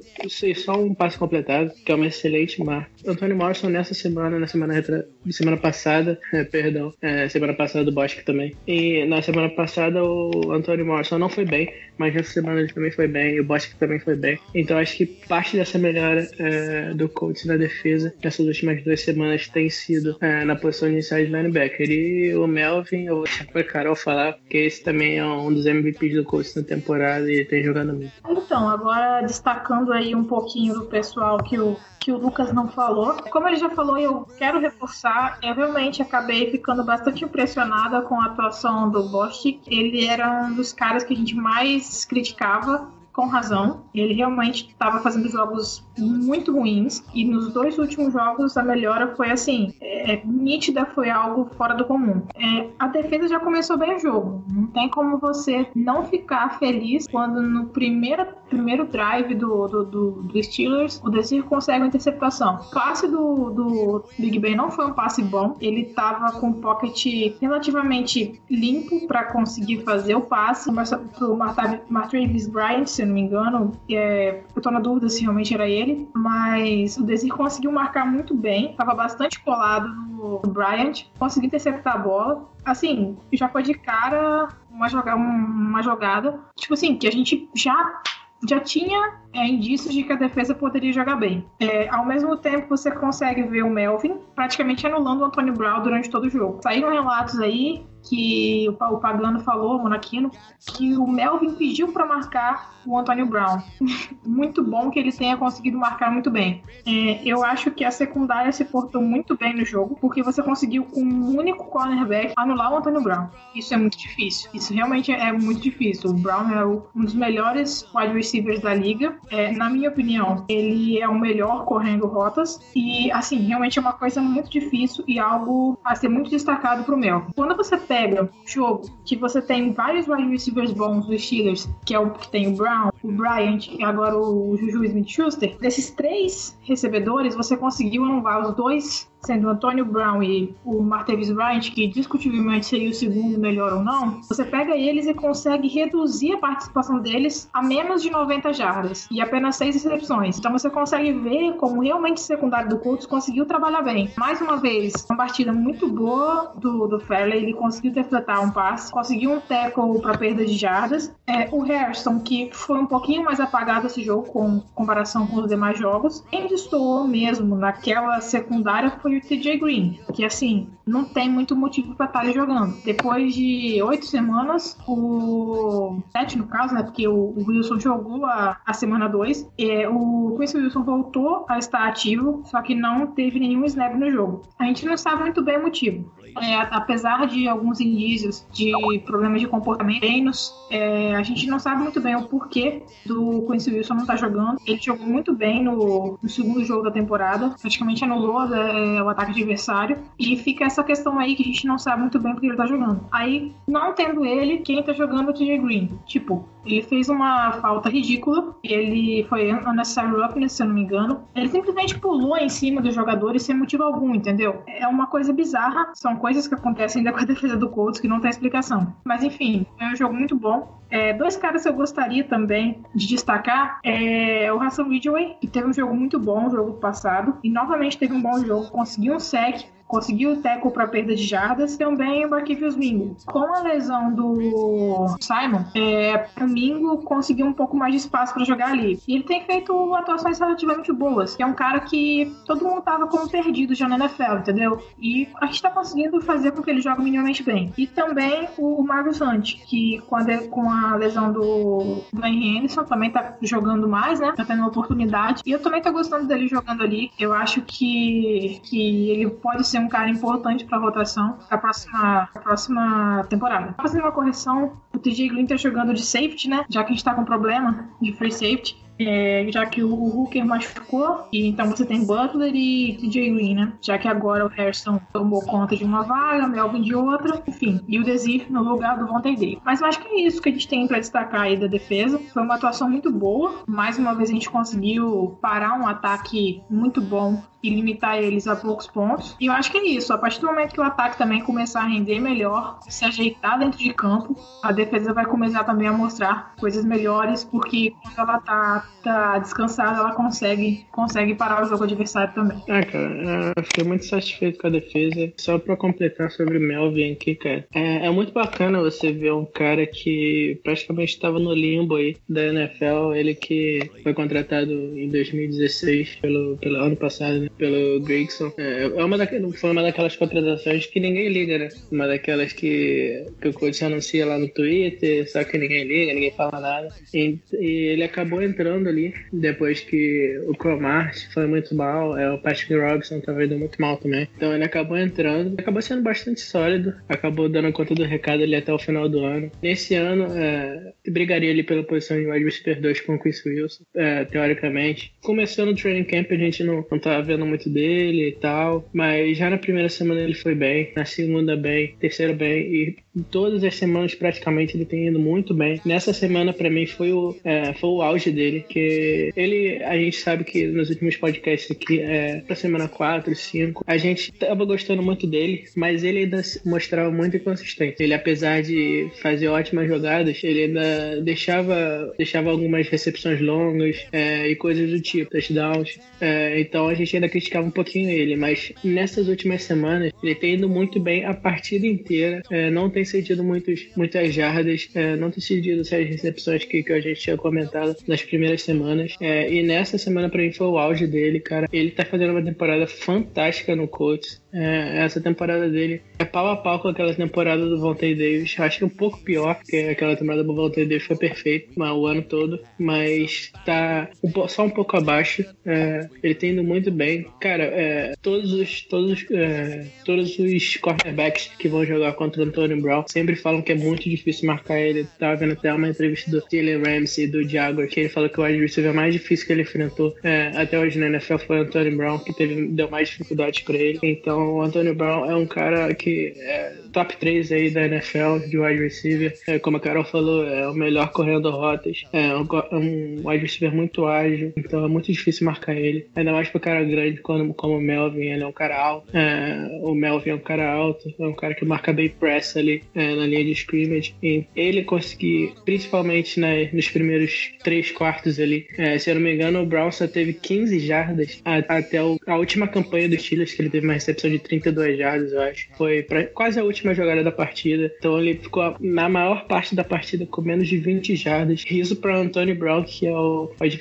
só 0.55 0.73
um 0.73 0.93
passe 0.93 1.17
completado, 1.17 1.71
que 1.85 1.91
é 1.91 1.95
uma 1.95 2.07
excelente 2.07 2.63
marca. 2.63 2.92
Antônio 3.05 3.35
Morrison 3.35 3.69
nessa 3.69 3.93
semana, 3.93 4.39
na 4.39 4.47
semana, 4.47 4.73
retra... 4.73 5.07
semana 5.31 5.57
passada, 5.57 6.19
é, 6.33 6.43
perdão, 6.45 6.93
é, 7.01 7.27
semana 7.29 7.53
passada 7.53 7.85
do 7.85 7.91
Bosque 7.91 8.23
também. 8.23 8.55
E 8.67 9.05
na 9.05 9.21
semana 9.21 9.49
passada 9.49 10.03
o 10.03 10.51
Antônio 10.51 10.85
Morrison 10.85 11.17
não 11.17 11.29
foi 11.29 11.45
bem, 11.45 11.73
mas 11.97 12.13
nessa 12.13 12.33
semana 12.33 12.59
ele 12.59 12.73
também 12.73 12.91
foi 12.91 13.07
bem, 13.07 13.35
e 13.35 13.39
o 13.39 13.45
Bosque 13.45 13.75
também 13.75 13.99
foi 13.99 14.15
bem. 14.15 14.39
Então 14.53 14.77
acho 14.77 14.97
que 14.97 15.05
parte 15.05 15.57
dessa 15.57 15.77
melhora 15.77 16.27
é, 16.39 16.93
do 16.93 17.09
Colts 17.09 17.45
na 17.45 17.57
defesa 17.57 18.13
nessas 18.23 18.45
últimas 18.45 18.83
duas 18.83 19.01
semanas 19.01 19.47
tem 19.47 19.69
sido 19.69 20.17
na 20.45 20.55
posição 20.55 20.89
de 20.89 20.97
inside 20.97 21.25
linebacker. 21.25 21.89
E 21.89 22.35
o 22.35 22.47
Melvin, 22.47 23.05
eu 23.05 23.15
vou 23.15 23.23
deixar 23.25 23.45
pra 23.45 23.63
Carol 23.63 23.95
falar, 23.95 24.33
porque 24.33 24.57
esse 24.57 24.83
também 24.83 25.17
é 25.17 25.25
um 25.25 25.53
dos 25.53 25.65
MVPs 25.65 26.15
do 26.15 26.23
Colts 26.23 26.55
na 26.55 26.63
temporada 26.63 27.31
e 27.31 27.45
tem 27.45 27.63
jogado 27.63 27.93
muito. 27.93 28.11
Então, 28.27 28.69
agora 28.69 29.21
destacando 29.21 29.91
aí 29.91 30.15
um 30.15 30.23
pouquinho 30.23 30.73
do 30.75 30.85
pessoal 30.85 31.37
que 31.43 31.59
o 31.59 31.77
que 32.03 32.11
o 32.11 32.17
Lucas 32.17 32.51
não 32.51 32.67
falou. 32.67 32.92
Como 33.31 33.47
ele 33.47 33.57
já 33.57 33.69
falou, 33.69 33.97
eu 33.97 34.27
quero 34.37 34.59
reforçar, 34.59 35.39
eu 35.41 35.53
realmente 35.53 36.01
acabei 36.01 36.51
ficando 36.51 36.83
bastante 36.83 37.23
impressionada 37.23 38.01
com 38.01 38.19
a 38.19 38.25
atuação 38.25 38.89
do 38.89 39.03
Bosch. 39.03 39.59
Ele 39.67 40.05
era 40.05 40.45
um 40.45 40.53
dos 40.53 40.71
caras 40.71 41.03
que 41.03 41.13
a 41.13 41.17
gente 41.17 41.35
mais 41.35 42.05
criticava 42.05 42.91
com 43.13 43.27
razão. 43.27 43.83
Ele 43.93 44.13
realmente 44.13 44.67
estava 44.69 44.99
fazendo 44.99 45.29
jogos 45.29 45.85
muito 45.97 46.51
ruins 46.51 47.03
e 47.13 47.23
nos 47.23 47.53
dois 47.53 47.77
últimos 47.77 48.11
jogos 48.11 48.57
a 48.57 48.63
melhora 48.63 49.15
foi 49.15 49.29
assim, 49.31 49.73
é, 49.79 50.21
nítida, 50.25 50.85
foi 50.87 51.09
algo 51.09 51.49
fora 51.55 51.75
do 51.75 51.85
comum. 51.85 52.23
É, 52.35 52.67
a 52.79 52.87
defesa 52.87 53.27
já 53.27 53.39
começou 53.39 53.77
bem 53.77 53.95
o 53.95 53.99
jogo. 53.99 54.43
Não 54.51 54.67
tem 54.67 54.89
como 54.89 55.17
você 55.17 55.67
não 55.75 56.03
ficar 56.05 56.57
feliz 56.57 57.07
quando 57.07 57.41
no 57.41 57.67
primeiro, 57.67 58.25
primeiro 58.49 58.85
drive 58.85 59.35
do, 59.35 59.67
do, 59.67 59.83
do, 59.83 60.11
do 60.23 60.43
Steelers 60.43 60.99
o 61.03 61.09
Desir 61.09 61.43
consegue 61.43 61.79
uma 61.79 61.87
interceptação. 61.87 62.55
O 62.55 62.71
passe 62.73 63.07
do, 63.07 63.51
do 63.51 64.05
Big 64.17 64.39
Ben 64.39 64.55
não 64.55 64.71
foi 64.71 64.87
um 64.87 64.93
passe 64.93 65.21
bom. 65.21 65.55
Ele 65.61 65.81
estava 65.81 66.39
com 66.39 66.49
o 66.49 66.53
pocket 66.55 67.05
relativamente 67.39 68.41
limpo 68.49 69.05
para 69.07 69.25
conseguir 69.25 69.83
fazer 69.83 70.15
o 70.15 70.21
passe 70.21 70.71
pro 71.15 71.37
Martavis 71.37 72.47
Bryant, 72.47 72.87
se 72.87 73.02
eu 73.03 73.07
não 73.07 73.13
me 73.13 73.21
engano. 73.21 73.71
É, 73.89 74.41
eu 74.55 74.61
tô 74.61 74.71
na 74.71 74.79
dúvida 74.79 75.09
se 75.09 75.21
realmente 75.21 75.53
era 75.53 75.67
ele, 75.67 76.07
mas 76.13 76.97
o 76.97 77.03
Desir 77.03 77.33
conseguiu 77.33 77.71
marcar 77.71 78.05
muito 78.05 78.35
bem, 78.35 78.71
estava 78.71 78.93
bastante 78.93 79.39
colado 79.43 79.87
no 79.87 80.41
Bryant, 80.47 81.05
conseguiu 81.17 81.47
interceptar 81.47 81.95
a 81.95 81.97
bola. 81.99 82.49
Assim, 82.65 83.17
já 83.33 83.47
foi 83.49 83.63
de 83.63 83.73
cara 83.73 84.49
uma 84.71 84.89
jogada, 84.89 85.17
uma 85.17 85.81
jogada, 85.81 86.39
tipo 86.55 86.73
assim, 86.73 86.97
que 86.97 87.07
a 87.07 87.11
gente 87.11 87.49
já 87.55 88.01
já 88.47 88.59
tinha 88.59 89.19
é, 89.33 89.47
indícios 89.47 89.93
de 89.93 90.03
que 90.03 90.11
a 90.11 90.17
defesa 90.17 90.53
poderia 90.53 90.91
jogar 90.91 91.15
bem. 91.15 91.45
É, 91.59 91.87
ao 91.89 92.05
mesmo 92.05 92.35
tempo, 92.37 92.67
você 92.67 92.91
consegue 92.91 93.43
ver 93.43 93.63
o 93.63 93.69
Melvin 93.69 94.17
praticamente 94.35 94.85
anulando 94.85 95.21
o 95.21 95.25
Antônio 95.25 95.53
Brown 95.53 95.81
durante 95.81 96.09
todo 96.09 96.25
o 96.25 96.29
jogo. 96.29 96.59
Saíram 96.61 96.91
relatos 96.91 97.39
aí 97.39 97.85
que 98.03 98.67
o 98.69 98.97
Pagano 98.97 99.39
falou, 99.39 99.77
o 99.77 99.83
Monaquino, 99.83 100.31
que 100.59 100.95
o 100.97 101.07
Melvin 101.07 101.53
pediu 101.55 101.91
para 101.91 102.05
marcar 102.05 102.73
o 102.85 102.97
Antônio 102.97 103.25
Brown. 103.25 103.61
muito 104.25 104.63
bom 104.63 104.89
que 104.89 104.99
ele 104.99 105.11
tenha 105.11 105.37
conseguido 105.37 105.77
marcar 105.77 106.11
muito 106.11 106.29
bem. 106.29 106.61
É, 106.85 107.21
eu 107.25 107.43
acho 107.43 107.71
que 107.71 107.83
a 107.83 107.91
secundária 107.91 108.51
se 108.51 108.65
portou 108.65 109.01
muito 109.01 109.37
bem 109.37 109.55
no 109.55 109.65
jogo, 109.65 109.97
porque 109.99 110.21
você 110.21 110.41
conseguiu 110.41 110.85
com 110.85 111.01
um 111.01 111.37
único 111.37 111.65
cornerback 111.65 112.33
anular 112.35 112.73
o 112.73 112.77
Antônio 112.77 113.01
Brown. 113.01 113.27
Isso 113.55 113.73
é 113.73 113.77
muito 113.77 113.97
difícil. 113.97 114.49
Isso 114.53 114.73
realmente 114.73 115.11
é 115.11 115.31
muito 115.31 115.61
difícil. 115.61 116.09
O 116.09 116.13
Brown 116.13 116.49
é 116.51 116.65
um 116.65 117.03
dos 117.03 117.13
melhores 117.13 117.87
wide 117.95 118.13
receivers 118.13 118.59
da 118.61 118.73
liga. 118.73 119.17
É, 119.29 119.51
na 119.51 119.69
minha 119.69 119.89
opinião, 119.89 120.45
ele 120.49 120.99
é 120.99 121.07
o 121.07 121.17
melhor 121.17 121.65
correndo 121.65 122.07
rotas. 122.07 122.59
E, 122.75 123.11
assim, 123.11 123.37
realmente 123.39 123.77
é 123.77 123.81
uma 123.81 123.93
coisa 123.93 124.21
muito 124.21 124.49
difícil 124.49 125.03
e 125.07 125.19
algo 125.19 125.77
a 125.83 125.95
ser 125.95 126.09
muito 126.09 126.29
destacado 126.29 126.83
pro 126.83 126.97
Melvin. 126.97 127.31
Quando 127.35 127.55
você 127.55 127.77
um 127.93 128.29
jogo 128.45 128.89
que 129.05 129.15
você 129.15 129.41
tem 129.41 129.71
vários 129.71 130.07
wide 130.07 130.29
receivers 130.29 130.71
bons 130.71 131.05
dos 131.05 131.23
Steelers, 131.23 131.69
que 131.85 131.93
é 131.93 131.99
o 131.99 132.11
que 132.11 132.29
tem 132.29 132.47
o 132.47 132.55
Brown, 132.55 132.89
o 133.03 133.11
Bryant 133.11 133.67
e 133.67 133.83
agora 133.83 134.17
o 134.17 134.57
Juju 134.57 134.83
Smith-Schuster, 134.83 135.57
desses 135.59 135.91
três 135.91 136.57
recebedores, 136.63 137.35
você 137.35 137.55
conseguiu 137.55 138.03
anular 138.03 138.41
os 138.41 138.55
dois 138.55 139.11
sendo 139.25 139.49
Antônio 139.49 139.85
Brown 139.85 140.21
e 140.21 140.55
o 140.65 140.81
Martavis 140.81 141.31
Bryant, 141.31 141.71
que 141.71 141.87
discutivelmente 141.87 142.65
seria 142.65 142.89
o 142.89 142.93
segundo 142.93 143.39
melhor 143.39 143.73
ou 143.73 143.83
não, 143.83 144.21
você 144.21 144.43
pega 144.43 144.75
eles 144.75 145.07
e 145.07 145.13
consegue 145.13 145.67
reduzir 145.67 146.33
a 146.33 146.37
participação 146.37 146.99
deles 146.99 147.49
a 147.53 147.61
menos 147.61 148.01
de 148.01 148.09
90 148.09 148.53
jardas 148.53 149.07
e 149.09 149.21
apenas 149.21 149.55
6 149.55 149.75
recepções. 149.75 150.37
Então 150.37 150.51
você 150.51 150.69
consegue 150.69 151.13
ver 151.13 151.53
como 151.53 151.81
realmente 151.81 152.17
o 152.17 152.21
secundário 152.21 152.69
do 152.69 152.79
Colts 152.79 153.05
conseguiu 153.05 153.45
trabalhar 153.45 153.81
bem. 153.81 154.11
Mais 154.17 154.41
uma 154.41 154.57
vez, 154.57 154.93
uma 155.09 155.17
partida 155.17 155.53
muito 155.53 155.87
boa 155.87 156.53
do, 156.57 156.87
do 156.87 156.99
Fairley, 156.99 157.43
ele 157.43 157.53
conseguiu 157.53 157.91
interpretar 157.91 158.41
um 158.41 158.51
passe, 158.51 158.91
conseguiu 158.91 159.31
um 159.31 159.39
tackle 159.39 160.01
para 160.01 160.17
perda 160.17 160.45
de 160.45 160.53
jardas. 160.53 161.13
É, 161.25 161.47
o 161.51 161.61
Harrison, 161.61 162.19
que 162.19 162.49
foi 162.51 162.79
um 162.79 162.85
pouquinho 162.85 163.23
mais 163.23 163.39
apagado 163.39 163.87
esse 163.87 164.03
jogo 164.03 164.27
com 164.27 164.59
comparação 164.75 165.25
com 165.27 165.37
os 165.37 165.47
demais 165.47 165.77
jogos, 165.77 166.23
quem 166.29 166.47
destoou 166.47 167.07
mesmo 167.07 167.55
naquela 167.55 168.19
secundária 168.19 168.91
foi 169.01 169.12
o 169.17 169.21
TJ 169.21 169.57
Green, 169.57 169.99
que 170.13 170.23
assim, 170.23 170.69
não 170.85 171.05
tem 171.05 171.29
muito 171.29 171.55
motivo 171.55 171.95
para 171.95 172.05
estar 172.07 172.25
jogando. 172.31 172.75
Depois 172.83 173.33
de 173.33 173.81
oito 173.81 174.05
semanas, 174.05 174.77
o. 174.87 175.99
Sete 176.11 176.37
no 176.37 176.47
caso, 176.47 176.73
né? 176.73 176.83
Porque 176.83 177.07
o, 177.07 177.33
Wilson 177.47 177.79
jogou 177.79 178.25
a, 178.25 178.59
a 178.65 178.73
semana 178.73 179.07
2. 179.07 179.49
É, 179.57 179.87
o 179.89 180.35
Quincy 180.37 180.57
Wilson 180.57 180.83
voltou 180.83 181.45
a 181.49 181.57
estar 181.57 181.87
ativo, 181.87 182.43
só 182.45 182.61
que 182.61 182.75
não 182.75 183.07
teve 183.07 183.39
nenhum 183.39 183.63
snap 183.65 183.95
no 183.95 184.11
jogo. 184.11 184.41
A 184.59 184.65
gente 184.65 184.85
não 184.85 184.97
sabe 184.97 185.23
muito 185.23 185.41
bem 185.41 185.57
o 185.57 185.63
motivo. 185.63 186.11
É, 186.41 186.55
apesar 186.55 187.27
de 187.27 187.47
alguns 187.47 187.79
indícios 187.79 188.45
de 188.51 188.71
problemas 189.05 189.39
de 189.39 189.47
comportamento 189.47 189.99
treinos, 189.99 190.53
é, 190.69 191.15
a 191.15 191.21
gente 191.21 191.47
não 191.47 191.59
sabe 191.59 191.83
muito 191.83 192.01
bem 192.01 192.15
o 192.15 192.23
porquê 192.23 192.83
do 193.05 193.45
Quincy 193.47 193.71
Wilson 193.71 193.93
não 193.93 194.01
estar 194.01 194.13
tá 194.13 194.19
jogando. 194.19 194.57
Ele 194.65 194.79
jogou 194.81 195.05
muito 195.05 195.33
bem 195.33 195.63
no, 195.63 196.17
no 196.21 196.29
segundo 196.29 196.63
jogo 196.65 196.83
da 196.83 196.91
temporada, 196.91 197.55
praticamente 197.61 198.03
anulou 198.03 198.53
é, 198.53 199.02
o 199.03 199.09
ataque 199.09 199.31
adversário, 199.31 199.97
e 200.17 200.35
fica 200.37 200.65
essa 200.65 200.83
questão 200.83 201.19
aí 201.19 201.35
que 201.35 201.43
a 201.43 201.45
gente 201.45 201.67
não 201.67 201.77
sabe 201.77 202.01
muito 202.01 202.19
bem 202.19 202.33
porque 202.33 202.47
ele 202.47 202.57
tá 202.57 202.65
jogando. 202.65 203.05
Aí, 203.11 203.53
não 203.67 203.93
tendo 203.93 204.25
ele, 204.25 204.59
quem 204.59 204.83
tá 204.83 204.93
jogando 204.93 205.29
é 205.29 205.31
o 205.31 205.33
TJ 205.33 205.57
Green. 205.59 205.99
Tipo, 206.05 206.47
ele 206.65 206.81
fez 206.81 207.09
uma 207.09 207.53
falta 207.53 207.89
ridícula, 207.89 208.55
ele 208.63 209.25
foi 209.29 209.51
unnecessary 209.51 210.11
roughness, 210.11 210.53
se 210.53 210.63
eu 210.63 210.67
não 210.67 210.75
me 210.75 210.81
engano. 210.81 211.23
Ele 211.35 211.47
simplesmente 211.47 211.99
pulou 211.99 212.37
em 212.37 212.49
cima 212.49 212.81
dos 212.81 212.93
jogadores 212.93 213.43
sem 213.43 213.55
motivo 213.55 213.83
algum, 213.83 214.13
entendeu? 214.15 214.63
É 214.67 214.87
uma 214.87 215.07
coisa 215.07 215.33
bizarra, 215.33 215.91
são 215.93 216.15
coisas 216.15 216.47
que 216.47 216.55
acontecem 216.55 216.99
ainda 216.99 217.11
com 217.13 217.19
a 217.19 217.25
defesa 217.25 217.57
do 217.57 217.69
Colts 217.69 217.99
que 217.99 218.07
não 218.07 218.19
tem 218.19 218.29
explicação. 218.29 218.93
Mas 219.03 219.23
enfim, 219.23 219.65
é 219.79 219.87
um 219.87 219.95
jogo 219.95 220.13
muito 220.13 220.35
bom. 220.35 220.81
É, 220.89 221.11
dois 221.11 221.35
caras 221.35 221.63
que 221.63 221.69
eu 221.69 221.73
gostaria 221.73 222.23
também 222.23 222.83
de 222.93 223.07
destacar 223.07 223.79
é 223.83 224.51
o 224.53 224.61
Hassan 224.61 224.83
Ridgway, 224.83 225.37
que 225.41 225.47
teve 225.47 225.67
um 225.67 225.73
jogo 225.73 225.95
muito 225.95 226.19
bom 226.19 226.43
no 226.43 226.51
jogo 226.51 226.73
passado, 226.73 227.37
e 227.43 227.49
novamente 227.49 227.97
teve 227.97 228.13
um 228.13 228.21
bom 228.21 228.37
jogo, 228.45 228.69
conseguiu 228.69 229.15
um 229.15 229.19
sec, 229.19 229.65
conseguiu 229.93 230.31
o 230.31 230.37
teco 230.37 230.71
para 230.71 230.87
perda 230.87 231.13
de 231.13 231.21
jardas, 231.21 231.77
também 231.77 232.25
o 232.25 232.29
Marquinhos 232.31 232.75
Mingo. 232.75 233.15
Com 233.27 233.53
a 233.53 233.59
lesão 233.59 234.11
do 234.11 235.05
Simon, 235.21 235.65
é, 235.75 236.25
o 236.41 236.47
Mingo 236.47 236.97
conseguiu 237.03 237.45
um 237.45 237.53
pouco 237.53 237.77
mais 237.77 237.93
de 237.93 237.99
espaço 237.99 238.33
para 238.33 238.43
jogar 238.43 238.71
ali. 238.71 238.99
E 239.07 239.13
ele 239.13 239.23
tem 239.23 239.45
feito 239.45 239.93
atuações 239.93 240.39
relativamente 240.39 240.91
boas, 240.91 241.35
que 241.35 241.43
é 241.43 241.45
um 241.45 241.53
cara 241.53 241.81
que 241.81 242.35
todo 242.47 242.65
mundo 242.65 242.81
tava 242.81 243.05
como 243.05 243.29
perdido 243.29 243.75
já 243.75 243.87
na 243.87 243.95
NFL, 243.97 244.37
entendeu? 244.39 244.81
E 244.99 245.29
a 245.39 245.45
gente 245.45 245.61
tá 245.61 245.69
conseguindo 245.69 246.19
fazer 246.21 246.53
com 246.53 246.63
que 246.63 246.71
ele 246.71 246.81
jogue 246.81 247.03
minimamente 247.03 247.43
bem. 247.43 247.71
E 247.77 247.85
também 247.85 248.49
o, 248.57 248.81
Marcos 248.81 249.21
Hunt, 249.21 249.57
que 249.67 250.01
quando, 250.07 250.49
com 250.49 250.71
a 250.71 250.95
lesão 250.95 251.31
do 251.31 252.03
Glenn 252.11 252.57
Henderson 252.57 252.83
também 252.83 253.11
tá 253.11 253.35
jogando 253.43 253.87
mais, 253.87 254.19
né? 254.19 254.33
Tá 254.35 254.43
tendo 254.43 254.59
uma 254.59 254.69
oportunidade. 254.69 255.43
E 255.45 255.51
eu 255.51 255.61
também 255.61 255.83
tô 255.83 255.91
gostando 255.91 256.25
dele 256.25 256.47
jogando 256.47 256.81
ali. 256.81 257.11
Eu 257.19 257.31
acho 257.31 257.61
que, 257.61 258.59
que 258.63 259.11
ele 259.11 259.29
pode 259.29 259.67
ser 259.67 259.82
um 259.83 259.89
cara 259.89 260.09
importante 260.09 260.65
para 260.65 260.77
a 260.77 260.81
rotação 260.81 261.37
para 261.47 261.57
próxima, 261.57 262.29
pra 262.31 262.41
próxima 262.41 263.25
temporada. 263.29 263.75
Fazendo 263.81 264.01
uma 264.01 264.11
correção, 264.11 264.73
o 264.93 264.99
TJ 264.99 265.29
Green 265.29 265.45
tá 265.45 265.55
jogando 265.55 265.93
de 265.93 266.03
safety, 266.03 266.49
né? 266.49 266.65
Já 266.69 266.83
que 266.83 266.91
a 266.91 266.93
gente 266.93 267.03
tá 267.03 267.13
com 267.13 267.23
problema 267.23 267.89
de 268.01 268.13
free 268.13 268.31
safety. 268.31 268.82
É, 268.99 269.45
já 269.49 269.65
que 269.65 269.83
o, 269.83 269.93
o 269.93 270.21
Hooker 270.21 270.45
machucou, 270.45 271.27
e 271.31 271.47
então 271.47 271.67
você 271.67 271.85
tem 271.85 272.05
Butler 272.05 272.53
e 272.55 272.97
TJ 272.97 273.31
Green, 273.31 273.55
né? 273.55 273.73
Já 273.81 273.97
que 273.97 274.07
agora 274.07 274.45
o 274.45 274.49
Harrison 274.49 274.99
tomou 275.11 275.41
conta 275.41 275.75
de 275.75 275.83
uma 275.83 276.03
vaga, 276.03 276.47
Melvin 276.47 276.81
de 276.81 276.95
outra, 276.95 277.41
enfim. 277.47 277.81
E 277.87 277.99
o 277.99 278.03
Desir 278.03 278.45
no 278.49 278.63
lugar 278.63 278.97
do 278.97 279.07
Vontae 279.07 279.35
Day. 279.35 279.59
Mas 279.63 279.81
eu 279.81 279.87
acho 279.87 279.99
que 279.99 280.07
é 280.07 280.21
isso 280.21 280.41
que 280.41 280.49
a 280.49 280.51
gente 280.51 280.67
tem 280.67 280.87
para 280.87 280.99
destacar 280.99 281.41
aí 281.41 281.57
da 281.57 281.67
defesa. 281.67 282.19
Foi 282.33 282.43
uma 282.43 282.55
atuação 282.55 282.89
muito 282.89 283.11
boa. 283.11 283.63
Mais 283.67 283.97
uma 283.97 284.13
vez 284.13 284.29
a 284.29 284.33
gente 284.33 284.49
conseguiu 284.49 285.37
parar 285.41 285.79
um 285.79 285.87
ataque 285.87 286.61
muito 286.69 287.01
bom 287.01 287.41
e 287.63 287.69
limitar 287.69 288.17
eles 288.17 288.45
a 288.45 288.55
poucos 288.57 288.85
pontos. 288.87 289.37
E 289.39 289.45
eu 289.45 289.53
acho 289.53 289.71
que 289.71 289.77
é 289.77 289.85
isso. 289.85 290.11
A 290.11 290.17
partir 290.17 290.41
do 290.41 290.47
momento 290.47 290.73
que 290.73 290.81
o 290.81 290.83
ataque 290.83 291.17
também 291.17 291.41
começar 291.41 291.81
a 291.81 291.87
render 291.87 292.19
melhor, 292.19 292.79
se 292.89 293.05
ajeitar 293.05 293.57
dentro 293.57 293.79
de 293.79 293.93
campo, 293.93 294.35
a 294.61 294.71
defesa 294.73 295.13
vai 295.13 295.25
começar 295.25 295.63
também 295.63 295.87
a 295.87 295.93
mostrar 295.93 296.53
coisas 296.59 296.83
melhores, 296.83 297.45
porque 297.45 297.95
quando 298.03 298.19
ela 298.29 298.39
tá, 298.39 298.82
tá 299.03 299.37
descansada, 299.37 299.99
ela 299.99 300.13
consegue, 300.13 300.85
consegue 300.91 301.35
parar 301.35 301.63
o 301.63 301.69
jogo 301.69 301.83
adversário 301.83 302.33
também. 302.33 302.57
Ah, 302.69 302.83
cara, 302.83 303.53
eu 303.55 303.63
fiquei 303.63 303.83
muito 303.83 304.05
satisfeito 304.05 304.59
com 304.59 304.67
a 304.67 304.71
defesa. 304.71 305.31
Só 305.37 305.59
pra 305.59 305.75
completar 305.75 306.31
sobre 306.31 306.57
o 306.57 306.61
Melvin 306.61 307.11
aqui, 307.11 307.35
cara. 307.35 307.67
É, 307.73 308.05
é 308.05 308.09
muito 308.09 308.31
bacana 308.31 308.81
você 308.81 309.11
ver 309.11 309.33
um 309.33 309.45
cara 309.45 309.85
que 309.85 310.59
praticamente 310.63 311.13
estava 311.13 311.37
no 311.39 311.53
limbo 311.53 311.95
aí 311.95 312.15
da 312.27 312.45
NFL, 312.45 313.13
ele 313.13 313.35
que 313.35 313.91
foi 314.01 314.13
contratado 314.13 314.71
em 314.71 315.09
2016 315.09 316.15
pelo, 316.21 316.57
pelo 316.57 316.77
ano 316.77 316.95
passado, 316.95 317.41
né? 317.41 317.49
pelo 317.57 317.99
Gregson. 318.01 318.51
É, 318.57 318.83
é 318.83 319.03
uma 319.03 319.17
daquelas, 319.17 319.59
foi 319.59 319.71
uma 319.71 319.81
daquelas 319.81 320.15
contratações 320.15 320.85
que 320.85 320.99
ninguém 320.99 321.27
liga, 321.27 321.57
né? 321.57 321.69
Uma 321.91 322.07
daquelas 322.07 322.53
que, 322.53 323.25
que 323.41 323.49
o 323.49 323.53
coach 323.53 323.83
anuncia 323.83 324.25
lá 324.25 324.37
no 324.37 324.47
Twitter, 324.47 325.29
só 325.29 325.43
que 325.43 325.57
ninguém 325.57 325.83
liga, 325.83 326.13
ninguém 326.13 326.31
fala 326.31 326.59
nada. 326.59 326.89
E, 327.13 327.37
e 327.53 327.65
ele 327.87 328.03
acabou 328.03 328.41
entrando 328.41 328.72
ali, 328.77 329.13
depois 329.31 329.81
que 329.81 330.39
o 330.47 330.55
Cromart 330.55 331.31
foi 331.33 331.47
muito 331.47 331.73
mal, 331.75 332.17
é, 332.17 332.31
o 332.31 332.37
Patrick 332.37 332.73
Robinson 332.73 333.19
tava 333.19 333.43
indo 333.45 333.57
muito 333.57 333.81
mal 333.81 333.97
também. 333.97 334.27
Então 334.35 334.53
ele 334.53 334.63
acabou 334.63 334.97
entrando, 334.97 335.55
acabou 335.59 335.81
sendo 335.81 336.01
bastante 336.01 336.41
sólido, 336.41 336.93
acabou 337.07 337.49
dando 337.49 337.71
conta 337.71 337.95
do 337.95 338.03
recado 338.03 338.43
ali 338.43 338.55
até 338.55 338.73
o 338.73 338.79
final 338.79 339.07
do 339.07 339.19
ano. 339.19 339.51
Nesse 339.61 339.95
ano, 339.95 340.27
é, 340.35 340.93
brigaria 341.07 341.51
ali 341.51 341.63
pela 341.63 341.83
posição 341.83 342.17
de 342.17 342.27
wide 342.27 342.45
receiver 342.45 342.81
2 342.81 343.01
com 343.01 343.15
o 343.15 343.19
Chris 343.19 343.45
Wilson, 343.45 343.83
é, 343.95 344.25
teoricamente. 344.25 345.13
Começando 345.21 345.69
o 345.69 345.75
training 345.75 346.03
camp, 346.03 346.31
a 346.31 346.35
gente 346.35 346.63
não, 346.63 346.85
não 346.89 346.99
tava 346.99 347.21
vendo 347.23 347.45
muito 347.45 347.69
dele 347.69 348.29
e 348.29 348.31
tal, 348.33 348.87
mas 348.93 349.37
já 349.37 349.49
na 349.49 349.57
primeira 349.57 349.89
semana 349.89 350.21
ele 350.21 350.33
foi 350.33 350.55
bem, 350.55 350.91
na 350.95 351.05
segunda 351.05 351.55
bem, 351.55 351.95
terceira 351.99 352.33
bem, 352.33 352.61
e 352.61 352.95
todas 353.31 353.63
as 353.63 353.75
semanas 353.75 354.15
praticamente 354.15 354.75
ele 354.75 354.85
tem 354.85 355.07
indo 355.07 355.19
muito 355.19 355.53
bem. 355.53 355.79
Nessa 355.85 356.13
semana, 356.13 356.53
para 356.53 356.69
mim, 356.69 356.85
foi 356.85 357.11
o, 357.11 357.35
é, 357.43 357.73
foi 357.73 357.89
o 357.89 358.01
auge 358.01 358.31
dele, 358.31 358.62
que 358.63 359.31
ele, 359.35 359.83
a 359.83 359.95
gente 359.95 360.17
sabe 360.17 360.43
que 360.43 360.67
nos 360.67 360.89
últimos 360.89 361.15
podcasts 361.15 361.69
aqui, 361.71 361.99
é, 361.99 362.41
pra 362.41 362.55
semana 362.55 362.87
4, 362.87 363.35
5, 363.35 363.83
a 363.85 363.97
gente 363.97 364.31
tava 364.33 364.65
gostando 364.65 365.01
muito 365.01 365.27
dele, 365.27 365.65
mas 365.75 366.03
ele 366.03 366.19
ainda 366.19 366.41
mostrava 366.65 367.11
muito 367.11 367.37
inconsistente. 367.37 368.01
Ele, 368.01 368.13
apesar 368.13 368.61
de 368.61 369.09
fazer 369.21 369.47
ótimas 369.47 369.87
jogadas, 369.87 370.43
ele 370.43 370.63
ainda 370.63 371.21
deixava, 371.21 372.13
deixava 372.17 372.49
algumas 372.49 372.87
recepções 372.87 373.39
longas 373.41 374.05
é, 374.11 374.47
e 374.47 374.55
coisas 374.55 374.89
do 374.89 374.99
tipo, 375.01 375.31
touchdowns. 375.31 375.99
É, 376.19 376.59
então 376.59 376.87
a 376.87 376.93
gente 376.93 377.15
ainda 377.15 377.29
criticava 377.29 377.67
um 377.67 377.71
pouquinho 377.71 378.09
ele, 378.09 378.35
mas 378.35 378.71
nessas 378.83 379.27
últimas 379.27 379.63
semanas 379.63 380.11
ele 380.21 380.35
tem 380.35 380.55
ido 380.55 380.69
muito 380.69 380.99
bem 380.99 381.25
a 381.25 381.33
partida 381.33 381.85
inteira, 381.85 382.41
é, 382.49 382.69
não 382.69 382.89
tem 382.89 383.03
cedido 383.03 383.43
muitos, 383.43 383.87
muitas 383.95 384.33
jardas, 384.33 384.89
é, 384.93 385.15
não 385.15 385.29
tem 385.29 385.41
cedido 385.41 385.81
essas 385.81 386.07
recepções 386.07 386.63
que, 386.63 386.83
que 386.83 386.93
a 386.93 386.99
gente 386.99 387.19
tinha 387.19 387.37
comentado 387.37 387.95
nas 388.07 388.21
primeiras 388.21 388.52
semanas. 388.61 389.15
É, 389.19 389.51
e 389.51 389.63
nessa 389.63 389.97
semana 389.97 390.29
para 390.29 390.41
mim 390.41 390.51
foi 390.51 390.67
o 390.67 390.77
auge 390.77 391.07
dele, 391.07 391.39
cara. 391.39 391.67
Ele 391.71 391.91
tá 391.91 392.05
fazendo 392.05 392.31
uma 392.31 392.43
temporada 392.43 392.87
fantástica 392.87 393.75
no 393.75 393.87
Colts. 393.87 394.42
É, 394.53 395.03
essa 395.03 395.19
temporada 395.19 395.67
dele 395.67 396.01
é 396.19 396.25
pau 396.25 396.47
a 396.47 396.55
pau 396.55 396.79
com 396.79 396.89
aquela 396.89 397.13
temporada 397.13 397.65
do 397.67 397.79
Vontae 397.79 398.13
Davis. 398.13 398.55
Acho 398.59 398.79
que 398.79 398.85
um 398.85 398.89
pouco 398.89 399.19
pior, 399.21 399.55
porque 399.55 399.77
aquela 399.77 400.15
temporada 400.15 400.43
do 400.43 400.53
Vontae 400.53 400.85
Davis 400.85 401.05
foi 401.05 401.17
perfeito 401.17 401.73
o 401.77 402.07
ano 402.07 402.21
todo, 402.21 402.59
mas 402.79 403.51
tá 403.65 404.09
um, 404.23 404.47
só 404.47 404.65
um 404.65 404.69
pouco 404.69 404.95
abaixo. 404.97 405.43
É, 405.65 406.07
ele 406.21 406.35
tem 406.35 406.51
indo 406.51 406.63
muito 406.63 406.91
bem. 406.91 407.25
Cara, 407.39 407.63
é, 407.63 408.13
todos 408.21 408.53
os 408.53 408.81
todos, 408.81 409.25
é, 409.31 409.85
todos 410.05 410.37
os 410.37 410.77
quarterbacks 410.77 411.49
que 411.57 411.67
vão 411.67 411.85
jogar 411.85 412.13
contra 412.13 412.41
o 412.41 412.45
Antonio 412.45 412.81
Brown 412.81 413.03
sempre 413.07 413.35
falam 413.35 413.61
que 413.61 413.71
é 413.71 413.75
muito 413.75 414.09
difícil 414.09 414.47
marcar 414.47 414.79
ele. 414.79 415.07
Tava 415.17 415.35
vendo 415.35 415.53
até 415.53 415.73
uma 415.73 415.89
entrevista 415.89 416.29
do 416.29 416.43
Jalen 416.51 416.83
Ramsey 416.83 417.27
do 417.27 417.47
Jaguar, 417.47 417.87
que 417.87 417.99
ele 417.99 418.09
falou 418.09 418.29
que 418.29 418.39
o 418.39 418.43
wide 418.43 418.59
receiver 418.59 418.93
mais 418.93 419.13
difícil 419.13 419.47
que 419.47 419.53
ele 419.53 419.61
enfrentou 419.63 420.15
é, 420.23 420.51
até 420.55 420.77
hoje 420.77 420.99
na 420.99 421.07
NFL 421.07 421.37
foi 421.37 421.59
o 421.59 421.63
Antonio 421.63 421.97
Brown, 421.97 422.19
que 422.19 422.33
teve, 422.33 422.67
deu 422.67 422.89
mais 422.89 423.09
dificuldades 423.09 423.61
para 423.61 423.77
ele. 423.77 423.99
Então 424.03 424.42
o 424.43 424.61
Antonio 424.61 424.93
Brown 424.93 425.29
é 425.29 425.35
um 425.35 425.45
cara 425.45 425.93
que 425.93 426.33
é 426.37 426.82
top 426.93 427.17
3 427.17 427.51
aí 427.51 427.69
da 427.69 427.85
NFL 427.85 428.47
de 428.47 428.57
wide 428.57 428.81
receiver. 428.81 429.33
É, 429.47 429.59
como 429.59 429.77
a 429.77 429.79
Carol 429.79 430.05
falou, 430.05 430.47
é 430.47 430.67
o 430.69 430.73
melhor 430.73 431.11
correndo 431.11 431.49
rotas. 431.49 432.03
É 432.13 432.35
um, 432.35 432.47
um 432.71 433.27
wide 433.27 433.43
receiver 433.43 433.75
muito 433.75 434.05
ágil, 434.05 434.53
então 434.55 434.85
é 434.85 434.87
muito 434.87 435.11
difícil 435.11 435.45
marcar 435.45 435.75
ele. 435.75 436.07
Ainda 436.15 436.31
mais 436.31 436.49
para 436.49 436.61
cara 436.61 436.83
grande 436.83 437.19
como, 437.21 437.53
como 437.53 437.77
o 437.77 437.81
Melvin, 437.81 438.27
ele 438.27 438.43
é 438.43 438.47
um 438.47 438.51
cara 438.51 438.79
alto. 438.79 439.07
É, 439.15 439.79
o 439.81 439.93
Melvin 439.93 440.29
é 440.29 440.35
um 440.35 440.39
cara 440.39 440.71
alto, 440.71 441.13
é 441.19 441.25
um 441.25 441.33
cara 441.33 441.55
que 441.55 441.65
marca 441.65 441.91
bem 441.91 442.09
press 442.09 442.55
ali 442.55 442.83
é, 442.93 443.15
na 443.15 443.25
linha 443.25 443.43
de 443.43 443.51
scrimmage. 443.51 444.15
E 444.21 444.45
ele 444.55 444.83
conseguir, 444.83 445.53
principalmente 445.65 446.39
né, 446.39 446.69
nos 446.71 446.89
primeiros 446.89 447.51
três 447.63 447.91
quartos 447.91 448.39
ali, 448.39 448.67
é, 448.77 448.97
se 448.97 449.09
eu 449.09 449.15
não 449.15 449.21
me 449.21 449.33
engano, 449.33 449.61
o 449.61 449.65
Brown 449.65 449.91
só 449.91 450.07
teve 450.07 450.33
15 450.33 450.79
jardas 450.79 451.41
a, 451.43 451.57
até 451.77 452.03
o, 452.03 452.19
a 452.27 452.37
última 452.37 452.67
campanha 452.67 453.09
dos 453.09 453.23
Steelers, 453.23 453.53
que 453.53 453.61
ele 453.61 453.69
teve 453.69 453.85
uma 453.85 453.93
recepção 453.93 454.29
de 454.29 454.39
32 454.39 454.97
jardas, 454.97 455.31
eu 455.31 455.41
acho. 455.41 455.67
Foi 455.77 456.03
pra, 456.03 456.25
quase 456.25 456.59
a 456.59 456.63
última 456.63 456.82
jogada 456.91 457.23
da 457.23 457.31
partida. 457.31 457.91
Então 457.97 458.19
ele 458.19 458.35
ficou 458.35 458.75
na 458.79 459.07
maior 459.07 459.45
parte 459.45 459.75
da 459.75 459.83
partida 459.83 460.25
com 460.25 460.41
menos 460.41 460.67
de 460.67 460.77
20 460.77 461.15
jardas. 461.15 461.63
Riso 461.65 461.95
para 461.95 462.17
Anthony 462.17 462.53
Brown, 462.53 462.83
que 462.83 463.07
é 463.07 463.11
o 463.11 463.51
wide 463.61 463.77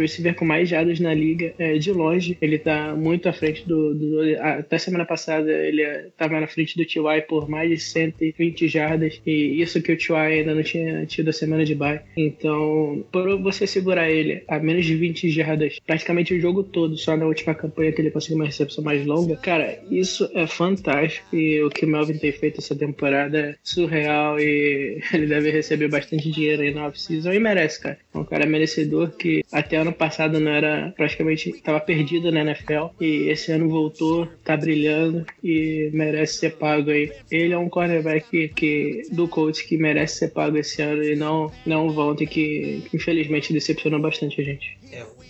receiver 0.00 0.34
com, 0.34 0.44
mais 0.44 0.68
jardas 0.68 1.00
na 1.00 1.12
liga, 1.12 1.54
é, 1.58 1.74
de 1.74 1.92
longe. 1.92 2.36
Ele 2.40 2.58
tá 2.58 2.94
muito 2.94 3.28
à 3.28 3.32
frente 3.32 3.66
do, 3.66 3.94
do. 3.94 4.20
até 4.40 4.78
semana 4.78 5.04
passada 5.04 5.50
ele 5.50 5.82
estava 5.82 6.38
na 6.40 6.46
frente 6.46 6.76
do 6.76 6.84
T.Y. 6.84 7.22
por 7.22 7.48
mais 7.48 7.70
de 7.70 7.78
120 7.78 8.68
jardas. 8.68 9.20
E 9.26 9.60
isso 9.60 9.82
que 9.82 9.92
o 9.92 9.96
T.Y. 9.96 10.38
ainda 10.38 10.54
não 10.54 10.62
tinha 10.62 11.06
tido 11.06 11.30
a 11.30 11.32
semana 11.32 11.64
de 11.64 11.74
bye. 11.74 12.00
Então, 12.16 13.04
por 13.10 13.38
você 13.40 13.66
segurar 13.66 14.10
ele 14.10 14.44
a 14.48 14.58
menos 14.58 14.84
de 14.84 14.94
20 14.94 15.28
jardas 15.30 15.78
praticamente 15.86 16.34
o 16.34 16.40
jogo 16.40 16.62
todo, 16.62 16.96
só 16.96 17.16
na 17.16 17.26
última 17.26 17.54
campanha 17.54 17.92
que 17.92 18.00
ele 18.00 18.10
conseguiu 18.10 18.36
uma 18.36 18.46
recepção 18.46 18.84
mais 18.84 19.04
longa, 19.04 19.36
cara, 19.36 19.78
isso 19.90 20.28
é 20.34 20.46
fantástico. 20.46 21.34
E 21.34 21.60
o 21.62 21.70
que 21.70 21.84
o 21.84 21.88
Melvin 21.88 22.13
tem 22.18 22.32
feito 22.32 22.60
essa 22.60 22.74
temporada 22.74 23.56
surreal 23.62 24.38
e 24.38 25.00
ele 25.12 25.26
deve 25.26 25.50
receber 25.50 25.88
bastante 25.88 26.30
dinheiro 26.30 26.62
aí 26.62 26.72
na 26.72 26.86
off-season 26.86 27.32
e 27.32 27.38
merece, 27.38 27.80
cara. 27.80 27.98
É 28.14 28.18
um 28.18 28.24
cara 28.24 28.46
merecedor 28.46 29.10
que 29.10 29.42
até 29.52 29.76
ano 29.76 29.92
passado 29.92 30.40
não 30.40 30.50
era 30.50 30.92
praticamente 30.96 31.50
estava 31.50 31.80
perdido 31.80 32.30
na 32.30 32.40
NFL 32.40 32.94
e 33.00 33.28
esse 33.28 33.52
ano 33.52 33.68
voltou, 33.68 34.26
tá 34.44 34.56
brilhando 34.56 35.24
e 35.42 35.90
merece 35.92 36.38
ser 36.38 36.56
pago 36.56 36.90
aí. 36.90 37.12
Ele 37.30 37.52
é 37.52 37.58
um 37.58 37.68
cornerback 37.68 38.28
que, 38.28 38.48
que 38.48 39.02
do 39.10 39.28
coach 39.28 39.66
que 39.66 39.76
merece 39.76 40.18
ser 40.18 40.28
pago 40.28 40.56
esse 40.56 40.82
ano 40.82 41.02
e 41.02 41.16
não 41.16 41.52
não 41.64 41.90
volta 41.90 42.24
que, 42.26 42.82
que 42.88 42.96
infelizmente 42.96 43.52
decepcionou 43.52 44.00
bastante 44.00 44.40
a 44.40 44.44
gente. 44.44 44.78
É, 44.92 45.02
o 45.02 45.24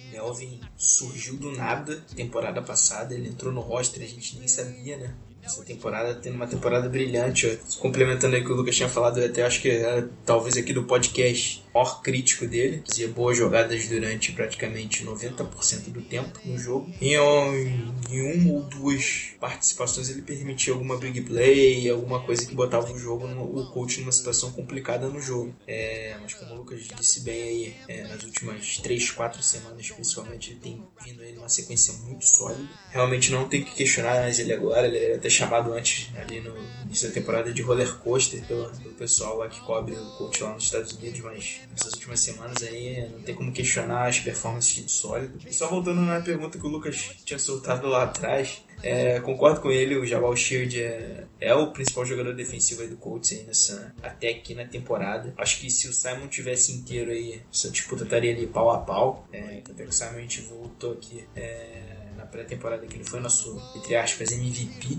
surgiu 0.77 1.37
do 1.37 1.53
nada 1.53 1.97
temporada 2.14 2.62
passada, 2.62 3.14
ele 3.14 3.29
entrou 3.29 3.53
no 3.53 3.61
roster, 3.61 4.03
a 4.03 4.07
gente 4.07 4.38
nem 4.38 4.49
sabia, 4.49 4.97
né? 4.97 5.14
Essa 5.45 5.63
temporada, 5.65 6.15
tendo 6.15 6.37
uma 6.37 6.47
temporada 6.47 6.89
brilhante. 6.89 7.59
Complementando 7.79 8.37
aí 8.37 8.43
o 8.43 8.45
que 8.45 8.53
o 8.53 8.57
Lucas 8.57 8.77
tinha 8.77 8.89
falado, 8.89 9.21
eu 9.21 9.27
até 9.27 9.45
acho 9.45 9.61
que 9.61 9.69
é, 9.69 10.05
talvez 10.25 10.57
aqui 10.57 10.73
do 10.73 10.85
podcast 10.85 11.65
maior 11.75 12.01
crítico 12.01 12.47
dele. 12.47 12.83
Fazia 12.87 13.09
boas 13.09 13.37
jogadas 13.37 13.87
durante 13.89 14.33
praticamente 14.33 15.05
90% 15.05 15.91
do 15.91 16.01
tempo 16.01 16.39
no 16.45 16.57
jogo. 16.57 16.91
E 17.01 17.15
em 17.15 18.39
uma 18.39 18.53
ou 18.53 18.63
duas 18.63 19.35
participações 19.41 20.09
ele 20.09 20.23
permitia 20.23 20.73
alguma 20.73 20.97
big 20.97 21.21
play, 21.23 21.91
alguma 21.91 22.21
coisa 22.23 22.47
que 22.47 22.55
botava 22.55 22.91
o 22.93 22.99
jogo, 22.99 23.27
no, 23.27 23.43
o 23.43 23.71
coach 23.73 24.01
numa 24.01 24.13
situação 24.13 24.53
complicada 24.53 25.09
no 25.09 25.21
jogo. 25.21 25.55
É, 25.67 26.17
mas 26.23 26.35
como 26.35 26.55
o 26.55 26.57
Lucas 26.59 26.87
disse 26.97 27.21
bem 27.21 27.43
aí, 27.43 27.77
é, 27.89 28.05
nas 28.05 28.23
últimas 28.23 28.79
3, 28.79 29.11
4 29.11 29.43
semanas 29.43 29.91
principalmente, 29.91 30.53
ele 30.53 30.61
tem 30.61 30.83
vindo 31.05 31.23
aí 31.23 31.33
numa 31.33 31.49
sequência 31.49 31.93
muito 32.05 32.25
sólida. 32.25 32.69
Realmente 32.91 33.33
não 33.33 33.49
tem 33.49 33.65
que 33.65 33.75
questionar 33.75 34.21
mais 34.21 34.39
ele 34.39 34.53
agora, 34.53 34.87
ele 34.87 35.15
até 35.15 35.29
chamado 35.35 35.73
antes, 35.73 36.11
ali 36.16 36.40
no 36.40 36.55
início 36.85 37.09
da 37.09 37.14
temporada, 37.14 37.53
de 37.53 37.62
roller 37.62 37.92
coaster 37.99 38.44
pelo, 38.47 38.70
pelo 38.70 38.94
pessoal 38.94 39.38
lá 39.38 39.49
que 39.49 39.61
cobre 39.61 39.94
o 39.94 40.11
coach 40.16 40.42
lá 40.42 40.55
nos 40.55 40.64
Estados 40.64 40.92
Unidos, 40.92 41.20
mas 41.20 41.61
nessas 41.70 41.92
últimas 41.94 42.20
semanas 42.20 42.62
aí 42.62 43.09
não 43.11 43.20
tem 43.20 43.35
como 43.35 43.53
questionar 43.53 44.07
as 44.09 44.20
performances 44.20 44.75
de 44.85 44.90
sólido. 44.90 45.38
E 45.47 45.53
só 45.53 45.68
voltando 45.68 46.01
na 46.01 46.20
pergunta 46.20 46.59
que 46.59 46.66
o 46.66 46.70
Lucas 46.70 47.11
tinha 47.25 47.38
soltado 47.38 47.87
lá 47.88 48.05
atrás, 48.05 48.62
é, 48.83 49.18
concordo 49.20 49.61
com 49.61 49.70
ele, 49.70 49.97
o 49.97 50.07
Jabal 50.07 50.37
Shield 50.37 50.83
é, 50.83 51.25
é, 51.40 51.55
o 51.55 51.73
principal 51.73 52.05
jogador 52.05 52.35
defensivo 52.35 52.87
do 52.87 52.97
Colts 52.97 53.33
aí 53.33 53.44
nessa, 53.44 53.94
até 54.03 54.29
aqui 54.29 54.55
na 54.55 54.66
temporada. 54.66 55.33
Acho 55.38 55.59
que 55.59 55.70
se 55.70 55.88
o 55.88 55.92
Simon 55.92 56.29
tivesse 56.29 56.73
inteiro 56.73 57.11
aí, 57.11 57.40
essa 57.53 57.70
disputa 57.70 58.05
estaria 58.05 58.33
ali 58.33 58.47
pau 58.47 58.70
a 58.70 58.79
pau. 58.79 59.27
É, 59.33 59.62
até 59.64 59.85
que 59.85 59.88
o 59.88 59.92
Simon 59.92 60.16
a 60.16 60.20
gente 60.20 60.42
voltou 60.42 60.92
aqui 60.92 61.25
é, 61.35 61.94
na 62.25 62.31
pré-temporada 62.31 62.87
que 62.87 62.97
ele 62.97 63.05
foi 63.05 63.21
nosso, 63.21 63.61
entre 63.77 63.95
aspas, 63.95 64.33
MVP. 64.33 64.99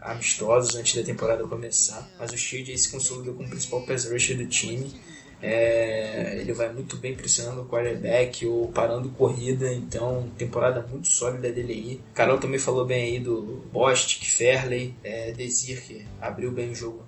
Amistosos 0.00 0.76
antes 0.76 0.94
da 0.94 1.02
temporada 1.02 1.46
começar, 1.46 2.08
mas 2.18 2.32
o 2.32 2.36
Shield 2.36 2.76
se 2.78 2.90
consolidou 2.90 3.34
como 3.34 3.48
principal 3.48 3.84
pass 3.84 4.08
rusher 4.08 4.36
do 4.36 4.46
time 4.46 4.94
é, 5.40 6.36
ele 6.40 6.52
vai 6.52 6.72
muito 6.72 6.96
bem 6.96 7.14
pressionando 7.14 7.62
o 7.62 7.66
quarterback 7.66 8.44
ou 8.44 8.68
parando 8.68 9.08
corrida, 9.10 9.72
então 9.72 10.28
temporada 10.36 10.84
muito 10.88 11.06
sólida 11.06 11.52
dele 11.52 11.72
aí. 11.72 12.00
Carol 12.14 12.38
também 12.38 12.58
falou 12.58 12.84
bem 12.84 13.04
aí 13.04 13.20
do 13.20 13.62
Bostic, 13.72 14.24
Fairley, 14.24 14.94
é, 15.02 15.32
Desir, 15.32 15.82
que 15.82 16.06
abriu 16.20 16.50
bem 16.50 16.70
o 16.70 16.74
jogo, 16.74 17.04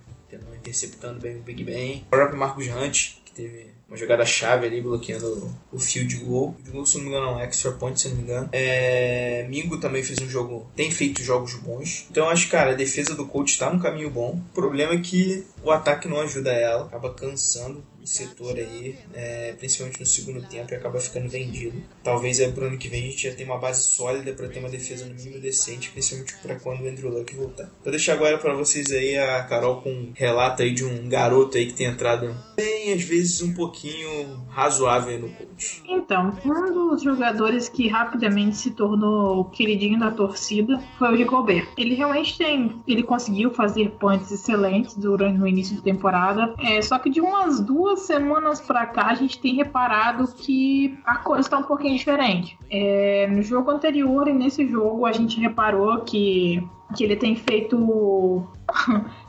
interceptando 0.57 1.21
bem 1.21 1.39
o 1.39 1.43
Big 1.43 1.65
Ben. 1.65 2.05
O 2.07 2.11
próprio 2.11 2.39
Marcos 2.39 2.69
Hunt, 2.69 3.17
que 3.25 3.33
teve 3.33 3.70
uma 3.91 3.97
jogada 3.97 4.25
chave 4.25 4.67
ali, 4.67 4.81
bloqueando 4.81 5.53
o 5.73 5.79
field 5.79 6.15
goal. 6.19 6.55
Field 6.55 6.71
goal, 6.71 6.87
se 6.87 6.97
não 6.97 7.05
me 7.05 7.11
engano, 7.11 7.27
não, 7.27 7.41
extra 7.41 7.73
point, 7.73 8.01
se 8.01 8.09
não 8.09 8.17
me 8.17 8.23
engano. 8.23 8.49
É, 8.53 9.45
Mingo 9.51 9.79
também 9.79 10.05
fez 10.05 10.21
um 10.21 10.29
jogo, 10.29 10.71
tem 10.77 10.93
feito 10.93 11.21
jogos 11.23 11.55
bons. 11.55 12.07
Então 12.09 12.29
acho, 12.29 12.49
cara, 12.49 12.71
a 12.71 12.75
defesa 12.75 13.17
do 13.17 13.27
coach 13.27 13.51
está 13.51 13.69
num 13.69 13.81
caminho 13.81 14.09
bom. 14.09 14.41
O 14.51 14.55
problema 14.55 14.95
é 14.95 14.99
que 14.99 15.45
o 15.63 15.71
ataque 15.71 16.09
não 16.09 16.21
ajuda 16.21 16.53
ela, 16.53 16.85
acaba 16.85 17.13
cansando 17.13 17.85
o 18.03 18.07
setor 18.07 18.57
aí, 18.57 18.99
é, 19.13 19.53
principalmente 19.59 20.01
no 20.01 20.07
segundo 20.07 20.41
tempo, 20.49 20.73
e 20.73 20.77
acaba 20.77 20.99
ficando 20.99 21.29
vendido. 21.29 21.83
Talvez 22.03 22.41
é 22.41 22.51
pro 22.51 22.67
ano 22.67 22.79
que 22.79 22.89
vem 22.89 23.05
a 23.05 23.11
gente 23.11 23.29
já 23.29 23.35
tenha 23.35 23.51
uma 23.51 23.59
base 23.59 23.83
sólida 23.83 24.33
para 24.33 24.49
ter 24.49 24.59
uma 24.59 24.71
defesa 24.71 25.05
no 25.05 25.15
mínimo 25.15 25.39
decente, 25.39 25.91
principalmente 25.91 26.35
para 26.43 26.59
quando 26.59 26.83
o 26.83 26.89
Andrew 26.89 27.11
Luck 27.11 27.35
voltar. 27.35 27.71
Vou 27.83 27.91
deixar 27.91 28.15
agora 28.15 28.39
para 28.39 28.55
vocês 28.55 28.91
aí 28.91 29.19
a 29.19 29.43
Carol 29.45 29.83
com 29.83 29.91
um 29.91 30.13
relato 30.15 30.63
aí 30.63 30.73
de 30.73 30.85
um 30.85 31.09
garoto 31.09 31.59
aí 31.59 31.67
que 31.67 31.75
tem 31.75 31.87
entrado 31.87 32.35
bem, 32.57 32.93
às 32.93 33.03
vezes 33.03 33.43
um 33.43 33.53
pouquinho 33.53 34.45
razoável 34.49 35.19
no 35.19 35.29
coach. 35.29 35.83
Então, 35.87 36.37
um 36.45 36.73
dos 36.73 37.03
jogadores 37.03 37.69
que 37.69 37.89
rapidamente 37.89 38.57
se 38.57 38.71
tornou 38.71 39.45
queridinho 39.47 39.99
da 39.99 40.11
torcida 40.11 40.81
foi 40.99 41.13
o 41.13 41.17
Rigobert. 41.17 41.69
Ele 41.77 41.95
realmente 41.95 42.39
tem, 42.39 42.83
ele 42.87 43.03
conseguiu 43.03 43.51
fazer 43.51 43.91
pontos 43.93 44.31
excelentes 44.31 44.97
durante 44.97 45.39
início 45.51 45.77
da 45.77 45.83
temporada, 45.83 46.55
é, 46.59 46.81
só 46.81 46.99
que 46.99 47.11
de 47.11 47.21
umas 47.21 47.61
duas 47.61 47.81
duas 47.91 48.01
semanas 48.01 48.61
pra 48.61 48.87
cá 48.87 49.07
a 49.07 49.15
gente 49.15 49.39
tem 49.39 49.55
reparado 49.55 50.27
que 50.35 50.99
a 51.05 51.17
coisa 51.17 51.41
está 51.41 51.59
um 51.59 51.63
pouquinho 51.63 51.97
diferente. 51.97 52.59
É, 52.71 53.27
no 53.27 53.43
jogo 53.43 53.71
anterior 53.71 54.29
e 54.29 54.33
nesse 54.33 54.69
jogo 54.69 55.07
a 55.07 55.13
gente 55.13 55.41
reparou 55.41 56.01
que, 56.01 56.63
que 56.95 57.03
ele 57.03 57.17
tem 57.17 57.35
feito 57.35 58.47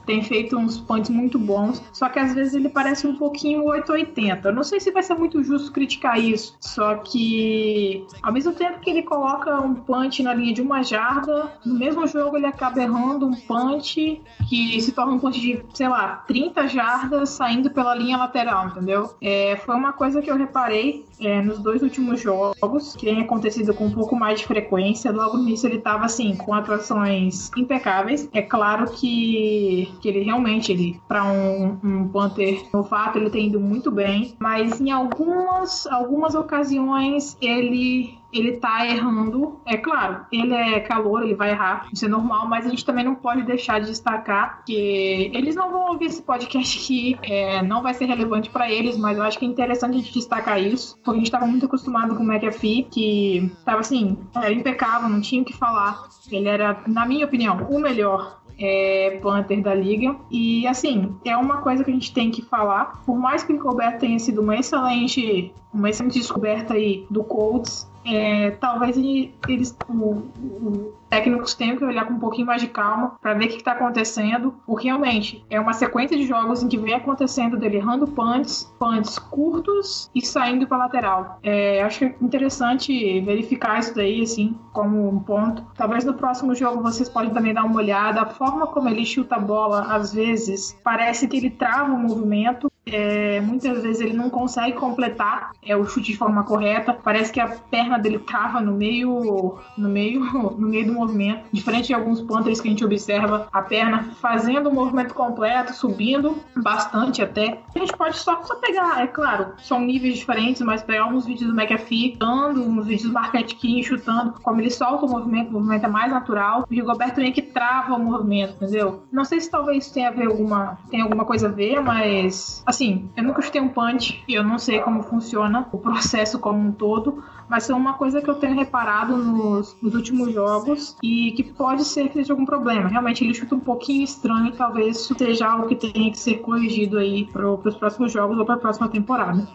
tem 0.05 0.21
feito 0.21 0.57
uns 0.57 0.79
pontos 0.79 1.09
muito 1.09 1.37
bons, 1.37 1.81
só 1.93 2.09
que 2.09 2.19
às 2.19 2.33
vezes 2.33 2.53
ele 2.53 2.69
parece 2.69 3.07
um 3.07 3.15
pouquinho 3.15 3.63
880. 3.65 4.49
Eu 4.49 4.53
não 4.53 4.63
sei 4.63 4.79
se 4.79 4.91
vai 4.91 5.03
ser 5.03 5.15
muito 5.15 5.43
justo 5.43 5.71
criticar 5.71 6.19
isso, 6.19 6.55
só 6.59 6.95
que 6.95 8.05
ao 8.21 8.31
mesmo 8.31 8.53
tempo 8.53 8.79
que 8.79 8.89
ele 8.89 9.03
coloca 9.03 9.59
um 9.59 9.75
punch 9.75 10.21
na 10.23 10.33
linha 10.33 10.53
de 10.53 10.61
uma 10.61 10.83
jarda, 10.83 11.51
no 11.65 11.77
mesmo 11.77 12.05
jogo 12.07 12.37
ele 12.37 12.45
acaba 12.45 12.81
errando 12.81 13.27
um 13.27 13.35
punch 13.35 14.21
que 14.49 14.81
se 14.81 14.91
torna 14.91 15.13
um 15.13 15.19
punch 15.19 15.39
de, 15.39 15.63
sei 15.73 15.87
lá, 15.87 16.23
30 16.27 16.67
jardas 16.67 17.29
saindo 17.29 17.69
pela 17.69 17.95
linha 17.95 18.17
lateral, 18.17 18.67
entendeu? 18.67 19.13
É, 19.21 19.55
foi 19.57 19.75
uma 19.75 19.93
coisa 19.93 20.21
que 20.21 20.29
eu 20.29 20.37
reparei 20.37 21.05
é, 21.21 21.41
nos 21.41 21.59
dois 21.59 21.81
últimos 21.81 22.19
jogos, 22.21 22.95
que 22.95 23.05
tem 23.05 23.21
acontecido 23.21 23.73
com 23.73 23.85
um 23.85 23.91
pouco 23.91 24.15
mais 24.15 24.39
de 24.39 24.47
frequência. 24.47 25.11
Logo 25.11 25.37
no 25.37 25.43
início 25.43 25.67
ele 25.67 25.77
estava 25.77 26.05
assim, 26.05 26.35
com 26.35 26.53
atuações 26.53 27.51
impecáveis. 27.55 28.29
É 28.33 28.41
claro 28.41 28.91
que 28.91 29.91
que 30.01 30.07
ele 30.07 30.23
realmente, 30.23 30.71
ele 30.71 30.99
para 31.07 31.23
um, 31.25 31.77
um 31.83 32.07
Panther 32.07 32.63
novato, 32.73 33.17
ele 33.17 33.29
tem 33.29 33.47
ido 33.47 33.59
muito 33.59 33.91
bem, 33.91 34.35
mas 34.39 34.81
em 34.81 34.91
algumas, 34.91 35.85
algumas 35.87 36.35
ocasiões 36.35 37.37
ele 37.41 38.20
ele 38.33 38.53
tá 38.57 38.85
errando. 38.85 39.59
É 39.65 39.77
claro, 39.77 40.25
ele 40.31 40.53
é 40.53 40.79
calor, 40.79 41.23
ele 41.23 41.35
vai 41.35 41.51
errar, 41.51 41.87
isso 41.91 42.05
é 42.05 42.07
normal, 42.07 42.47
mas 42.47 42.65
a 42.65 42.69
gente 42.69 42.85
também 42.85 43.03
não 43.03 43.15
pode 43.15 43.43
deixar 43.43 43.79
de 43.79 43.87
destacar 43.87 44.63
que 44.65 45.31
eles 45.33 45.55
não 45.55 45.71
vão 45.71 45.89
ouvir 45.89 46.05
esse 46.05 46.21
podcast 46.21 46.79
aqui, 46.79 47.17
é, 47.23 47.61
não 47.61 47.81
vai 47.81 47.93
ser 47.93 48.05
relevante 48.05 48.49
para 48.49 48.69
eles, 48.69 48.97
mas 48.97 49.17
eu 49.17 49.23
acho 49.23 49.37
que 49.37 49.45
é 49.45 49.47
interessante 49.47 49.95
a 49.95 49.99
gente 49.99 50.13
destacar 50.13 50.61
isso, 50.61 50.95
porque 50.97 51.11
a 51.11 51.13
gente 51.15 51.25
estava 51.25 51.47
muito 51.47 51.65
acostumado 51.65 52.15
com 52.15 52.23
o 52.23 52.31
McAfee, 52.31 52.87
que 52.89 53.51
tava 53.65 53.79
assim, 53.79 54.17
era 54.35 54.51
impecável, 54.51 55.09
não 55.09 55.21
tinha 55.21 55.41
o 55.41 55.45
que 55.45 55.53
falar. 55.53 56.03
Ele 56.31 56.47
era, 56.47 56.81
na 56.87 57.05
minha 57.05 57.25
opinião, 57.25 57.67
o 57.69 57.79
melhor 57.79 58.41
é, 58.61 59.19
Panther 59.21 59.61
da 59.61 59.73
liga. 59.73 60.15
E 60.29 60.65
assim, 60.67 61.15
é 61.25 61.35
uma 61.35 61.57
coisa 61.57 61.83
que 61.83 61.89
a 61.89 61.93
gente 61.93 62.13
tem 62.13 62.29
que 62.29 62.41
falar. 62.41 63.01
Por 63.05 63.17
mais 63.17 63.43
que 63.43 63.53
o 63.53 63.59
Colbert 63.59 63.97
tenha 63.97 64.19
sido 64.19 64.41
uma 64.41 64.55
excelente, 64.55 65.51
uma 65.73 65.89
excelente 65.89 66.19
descoberta 66.19 66.75
aí 66.75 67.05
do 67.09 67.23
Colts, 67.23 67.90
é, 68.05 68.51
talvez 68.51 68.97
eles, 68.97 69.77
o, 69.89 70.93
técnicos 71.09 71.53
tenham 71.53 71.75
que 71.75 71.83
olhar 71.83 72.05
com 72.05 72.13
um 72.13 72.19
pouquinho 72.19 72.47
mais 72.47 72.61
de 72.61 72.69
calma 72.69 73.17
para 73.21 73.33
ver 73.33 73.45
o 73.45 73.47
que 73.49 73.57
está 73.57 73.73
acontecendo, 73.73 74.55
porque 74.65 74.87
realmente 74.87 75.45
é 75.49 75.59
uma 75.59 75.73
sequência 75.73 76.17
de 76.17 76.25
jogos 76.25 76.63
em 76.63 76.69
que 76.69 76.77
vem 76.77 76.93
acontecendo 76.93 77.57
dele 77.57 77.77
errando 77.77 78.07
punts, 78.07 78.73
punts 78.79 79.19
curtos 79.19 80.09
e 80.15 80.25
saindo 80.25 80.65
para 80.65 80.77
lateral. 80.77 81.39
É, 81.43 81.83
acho 81.83 82.05
é 82.05 82.15
interessante 82.21 83.19
verificar 83.21 83.79
isso 83.79 83.93
daí, 83.93 84.21
assim, 84.21 84.57
como 84.71 85.09
um 85.09 85.19
ponto. 85.19 85.63
Talvez 85.75 86.05
no 86.05 86.13
próximo 86.13 86.55
jogo 86.55 86.81
vocês 86.81 87.09
podem 87.09 87.31
também 87.31 87.53
dar 87.53 87.65
uma 87.65 87.75
olhada. 87.75 88.21
A 88.21 88.25
forma 88.25 88.67
como 88.67 88.87
ele 88.87 89.05
chuta 89.05 89.35
a 89.35 89.39
bola, 89.39 89.81
às 89.93 90.13
vezes, 90.13 90.79
parece 90.83 91.27
que 91.27 91.37
ele 91.37 91.49
trava 91.49 91.91
o 91.91 91.99
movimento. 91.99 92.70
É, 92.85 93.39
muitas 93.41 93.83
vezes 93.83 94.01
ele 94.01 94.13
não 94.13 94.29
consegue 94.29 94.75
completar 94.75 95.51
é, 95.63 95.75
o 95.75 95.85
chute 95.85 96.11
de 96.11 96.17
forma 96.17 96.43
correta. 96.43 96.93
Parece 96.93 97.31
que 97.31 97.39
a 97.39 97.47
perna 97.47 97.97
dele 97.97 98.19
trava 98.19 98.59
no 98.59 98.73
meio, 98.73 99.59
no 99.77 99.89
meio, 99.89 100.21
no 100.57 100.67
meio 100.67 100.87
do 100.87 100.93
movimento. 100.93 101.45
Diferente 101.51 101.87
de 101.87 101.93
alguns 101.93 102.21
Panthers 102.21 102.59
que 102.59 102.67
a 102.67 102.71
gente 102.71 102.85
observa 102.85 103.47
a 103.51 103.61
perna 103.61 104.11
fazendo 104.19 104.69
o 104.69 104.73
movimento 104.73 105.13
completo, 105.13 105.73
subindo 105.73 106.37
bastante 106.55 107.21
até. 107.21 107.61
A 107.75 107.79
gente 107.79 107.95
pode 107.95 108.17
só, 108.17 108.41
só 108.43 108.55
pegar, 108.55 109.01
é 109.01 109.07
claro, 109.07 109.53
são 109.59 109.79
níveis 109.79 110.17
diferentes, 110.17 110.61
mas 110.61 110.81
pegar 110.81 111.03
alguns 111.03 111.25
vídeos 111.25 111.51
do 111.51 111.59
McAfee, 111.59 112.15
dando 112.17 112.63
uns 112.63 112.85
vídeos 112.85 113.09
do 113.09 113.13
Marquette 113.13 113.55
King 113.55 113.83
chutando, 113.83 114.33
como 114.41 114.59
ele 114.59 114.69
solta 114.69 115.05
o 115.05 115.09
movimento, 115.09 115.49
o 115.49 115.53
movimento 115.53 115.85
é 115.85 115.89
mais 115.89 116.11
natural. 116.11 116.65
O 116.69 116.73
Rigoberto 116.73 117.15
também 117.15 117.31
que 117.31 117.41
trava 117.41 117.95
o 117.95 117.99
movimento, 117.99 118.55
entendeu? 118.55 119.03
Não 119.11 119.23
sei 119.23 119.39
se 119.39 119.49
talvez 119.49 119.89
tenha 119.91 120.09
alguma, 120.09 120.77
tem 120.89 121.01
alguma 121.01 121.25
coisa 121.25 121.47
a 121.47 121.51
ver, 121.51 121.81
mas 121.81 122.63
assim, 122.71 123.09
eu 123.15 123.23
nunca 123.23 123.41
chutei 123.41 123.61
um 123.61 123.69
punch 123.69 124.23
e 124.27 124.33
eu 124.33 124.43
não 124.43 124.57
sei 124.57 124.79
como 124.79 125.03
funciona 125.03 125.67
o 125.71 125.77
processo 125.77 126.39
como 126.39 126.59
um 126.59 126.71
todo, 126.71 127.23
mas 127.47 127.69
é 127.69 127.73
uma 127.75 127.93
coisa 127.93 128.21
que 128.21 128.29
eu 128.29 128.35
tenho 128.35 128.55
reparado 128.55 129.15
nos, 129.15 129.75
nos 129.81 129.93
últimos 129.93 130.33
jogos 130.33 130.97
e 131.03 131.31
que 131.33 131.43
pode 131.43 131.83
ser 131.83 132.07
que 132.07 132.15
seja 132.15 132.33
algum 132.33 132.45
problema. 132.45 132.89
Realmente 132.89 133.23
ele 133.23 133.33
chuta 133.33 133.55
um 133.55 133.59
pouquinho 133.59 134.03
estranho 134.03 134.47
e 134.47 134.51
talvez 134.53 134.97
isso 134.97 135.15
seja 135.17 135.47
algo 135.47 135.67
que 135.67 135.75
tenha 135.75 136.09
que 136.09 136.17
ser 136.17 136.39
corrigido 136.39 136.97
aí 136.97 137.25
para 137.25 137.47
os 137.51 137.75
próximos 137.75 138.11
jogos 138.11 138.37
ou 138.37 138.45
para 138.45 138.55
a 138.55 138.59
próxima 138.59 138.89
temporada. 138.89 139.47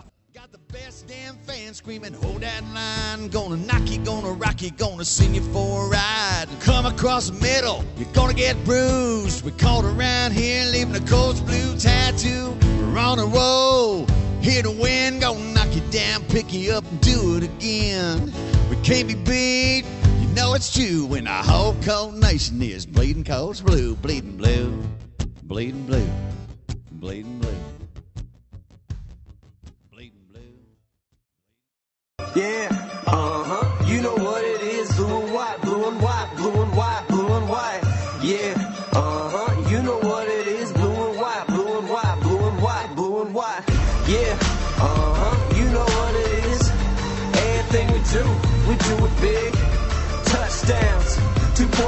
The 1.46 1.72
screaming, 1.72 2.12
hold 2.14 2.42
that 2.42 2.62
line. 2.74 3.28
Gonna 3.28 3.56
knock 3.56 3.90
you, 3.90 3.98
gonna 3.98 4.32
rock 4.32 4.62
you, 4.62 4.70
gonna 4.72 5.04
send 5.04 5.34
you 5.34 5.42
for 5.52 5.86
a 5.86 5.88
ride. 5.88 6.46
Come 6.60 6.86
across 6.86 7.30
the 7.30 7.40
middle, 7.40 7.84
you're 7.96 8.12
gonna 8.12 8.34
get 8.34 8.62
bruised. 8.64 9.44
We 9.44 9.52
caught 9.52 9.84
around 9.84 10.32
here, 10.32 10.64
leaving 10.70 10.96
a 10.96 11.00
Colts 11.06 11.40
blue 11.40 11.74
tattoo. 11.76 11.95
Pick 16.46 16.54
you 16.54 16.72
up, 16.72 16.84
and 16.84 17.00
do 17.00 17.36
it 17.36 17.42
again. 17.44 18.32
We 18.70 18.76
can't 18.76 19.08
be 19.08 19.14
beat, 19.14 19.84
you 20.20 20.28
know 20.34 20.54
it's 20.54 20.72
true. 20.72 21.06
When 21.06 21.24
the 21.24 21.30
whole 21.30 21.74
cold 21.82 22.14
nation 22.14 22.60
is 22.62 22.86
bleeding 22.86 23.24
Colts 23.24 23.60
blue, 23.60 23.94
bleeding 23.96 24.36
blue, 24.36 24.82
bleeding 25.42 25.86
blue, 25.86 26.08
bleeding 26.92 27.38
blue. 27.38 27.50
Yeah, 32.34 32.68
uh 33.06 33.44
huh. 33.44 33.84
You 33.86 34.02
know 34.02 34.14
what 34.14 34.44
it 34.44 34.60
is. 34.60 34.94
Blue 34.94 35.22
and 35.22 35.32
white, 35.32 35.58
blue 35.62 35.88
and 35.88 36.02
white, 36.02 36.25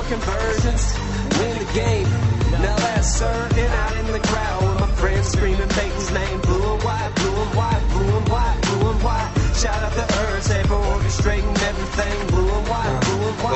conversions, 0.09 0.83
win 1.39 1.55
the 1.59 1.71
game. 1.75 2.09
Now 2.65 2.77
that's 2.77 3.17
certain 3.17 3.71
out 3.83 3.97
in 3.97 4.07
the 4.07 4.21
crowd 4.21 4.63
with 4.63 4.81
my 4.81 4.91
friends 4.97 5.29
screaming 5.29 5.69
Peyton's 5.69 6.11
name. 6.13 6.41
Blue 6.41 6.73
and 6.75 6.83
white, 6.83 7.13
blue 7.17 7.37
and 7.45 7.55
white, 7.55 7.85
blue 7.93 8.17
and 8.17 8.29
white, 8.29 8.59
blue 8.63 8.91
and 8.91 9.03
white. 9.03 9.33
Shout 9.55 9.83
out 9.83 9.93
the 9.93 10.19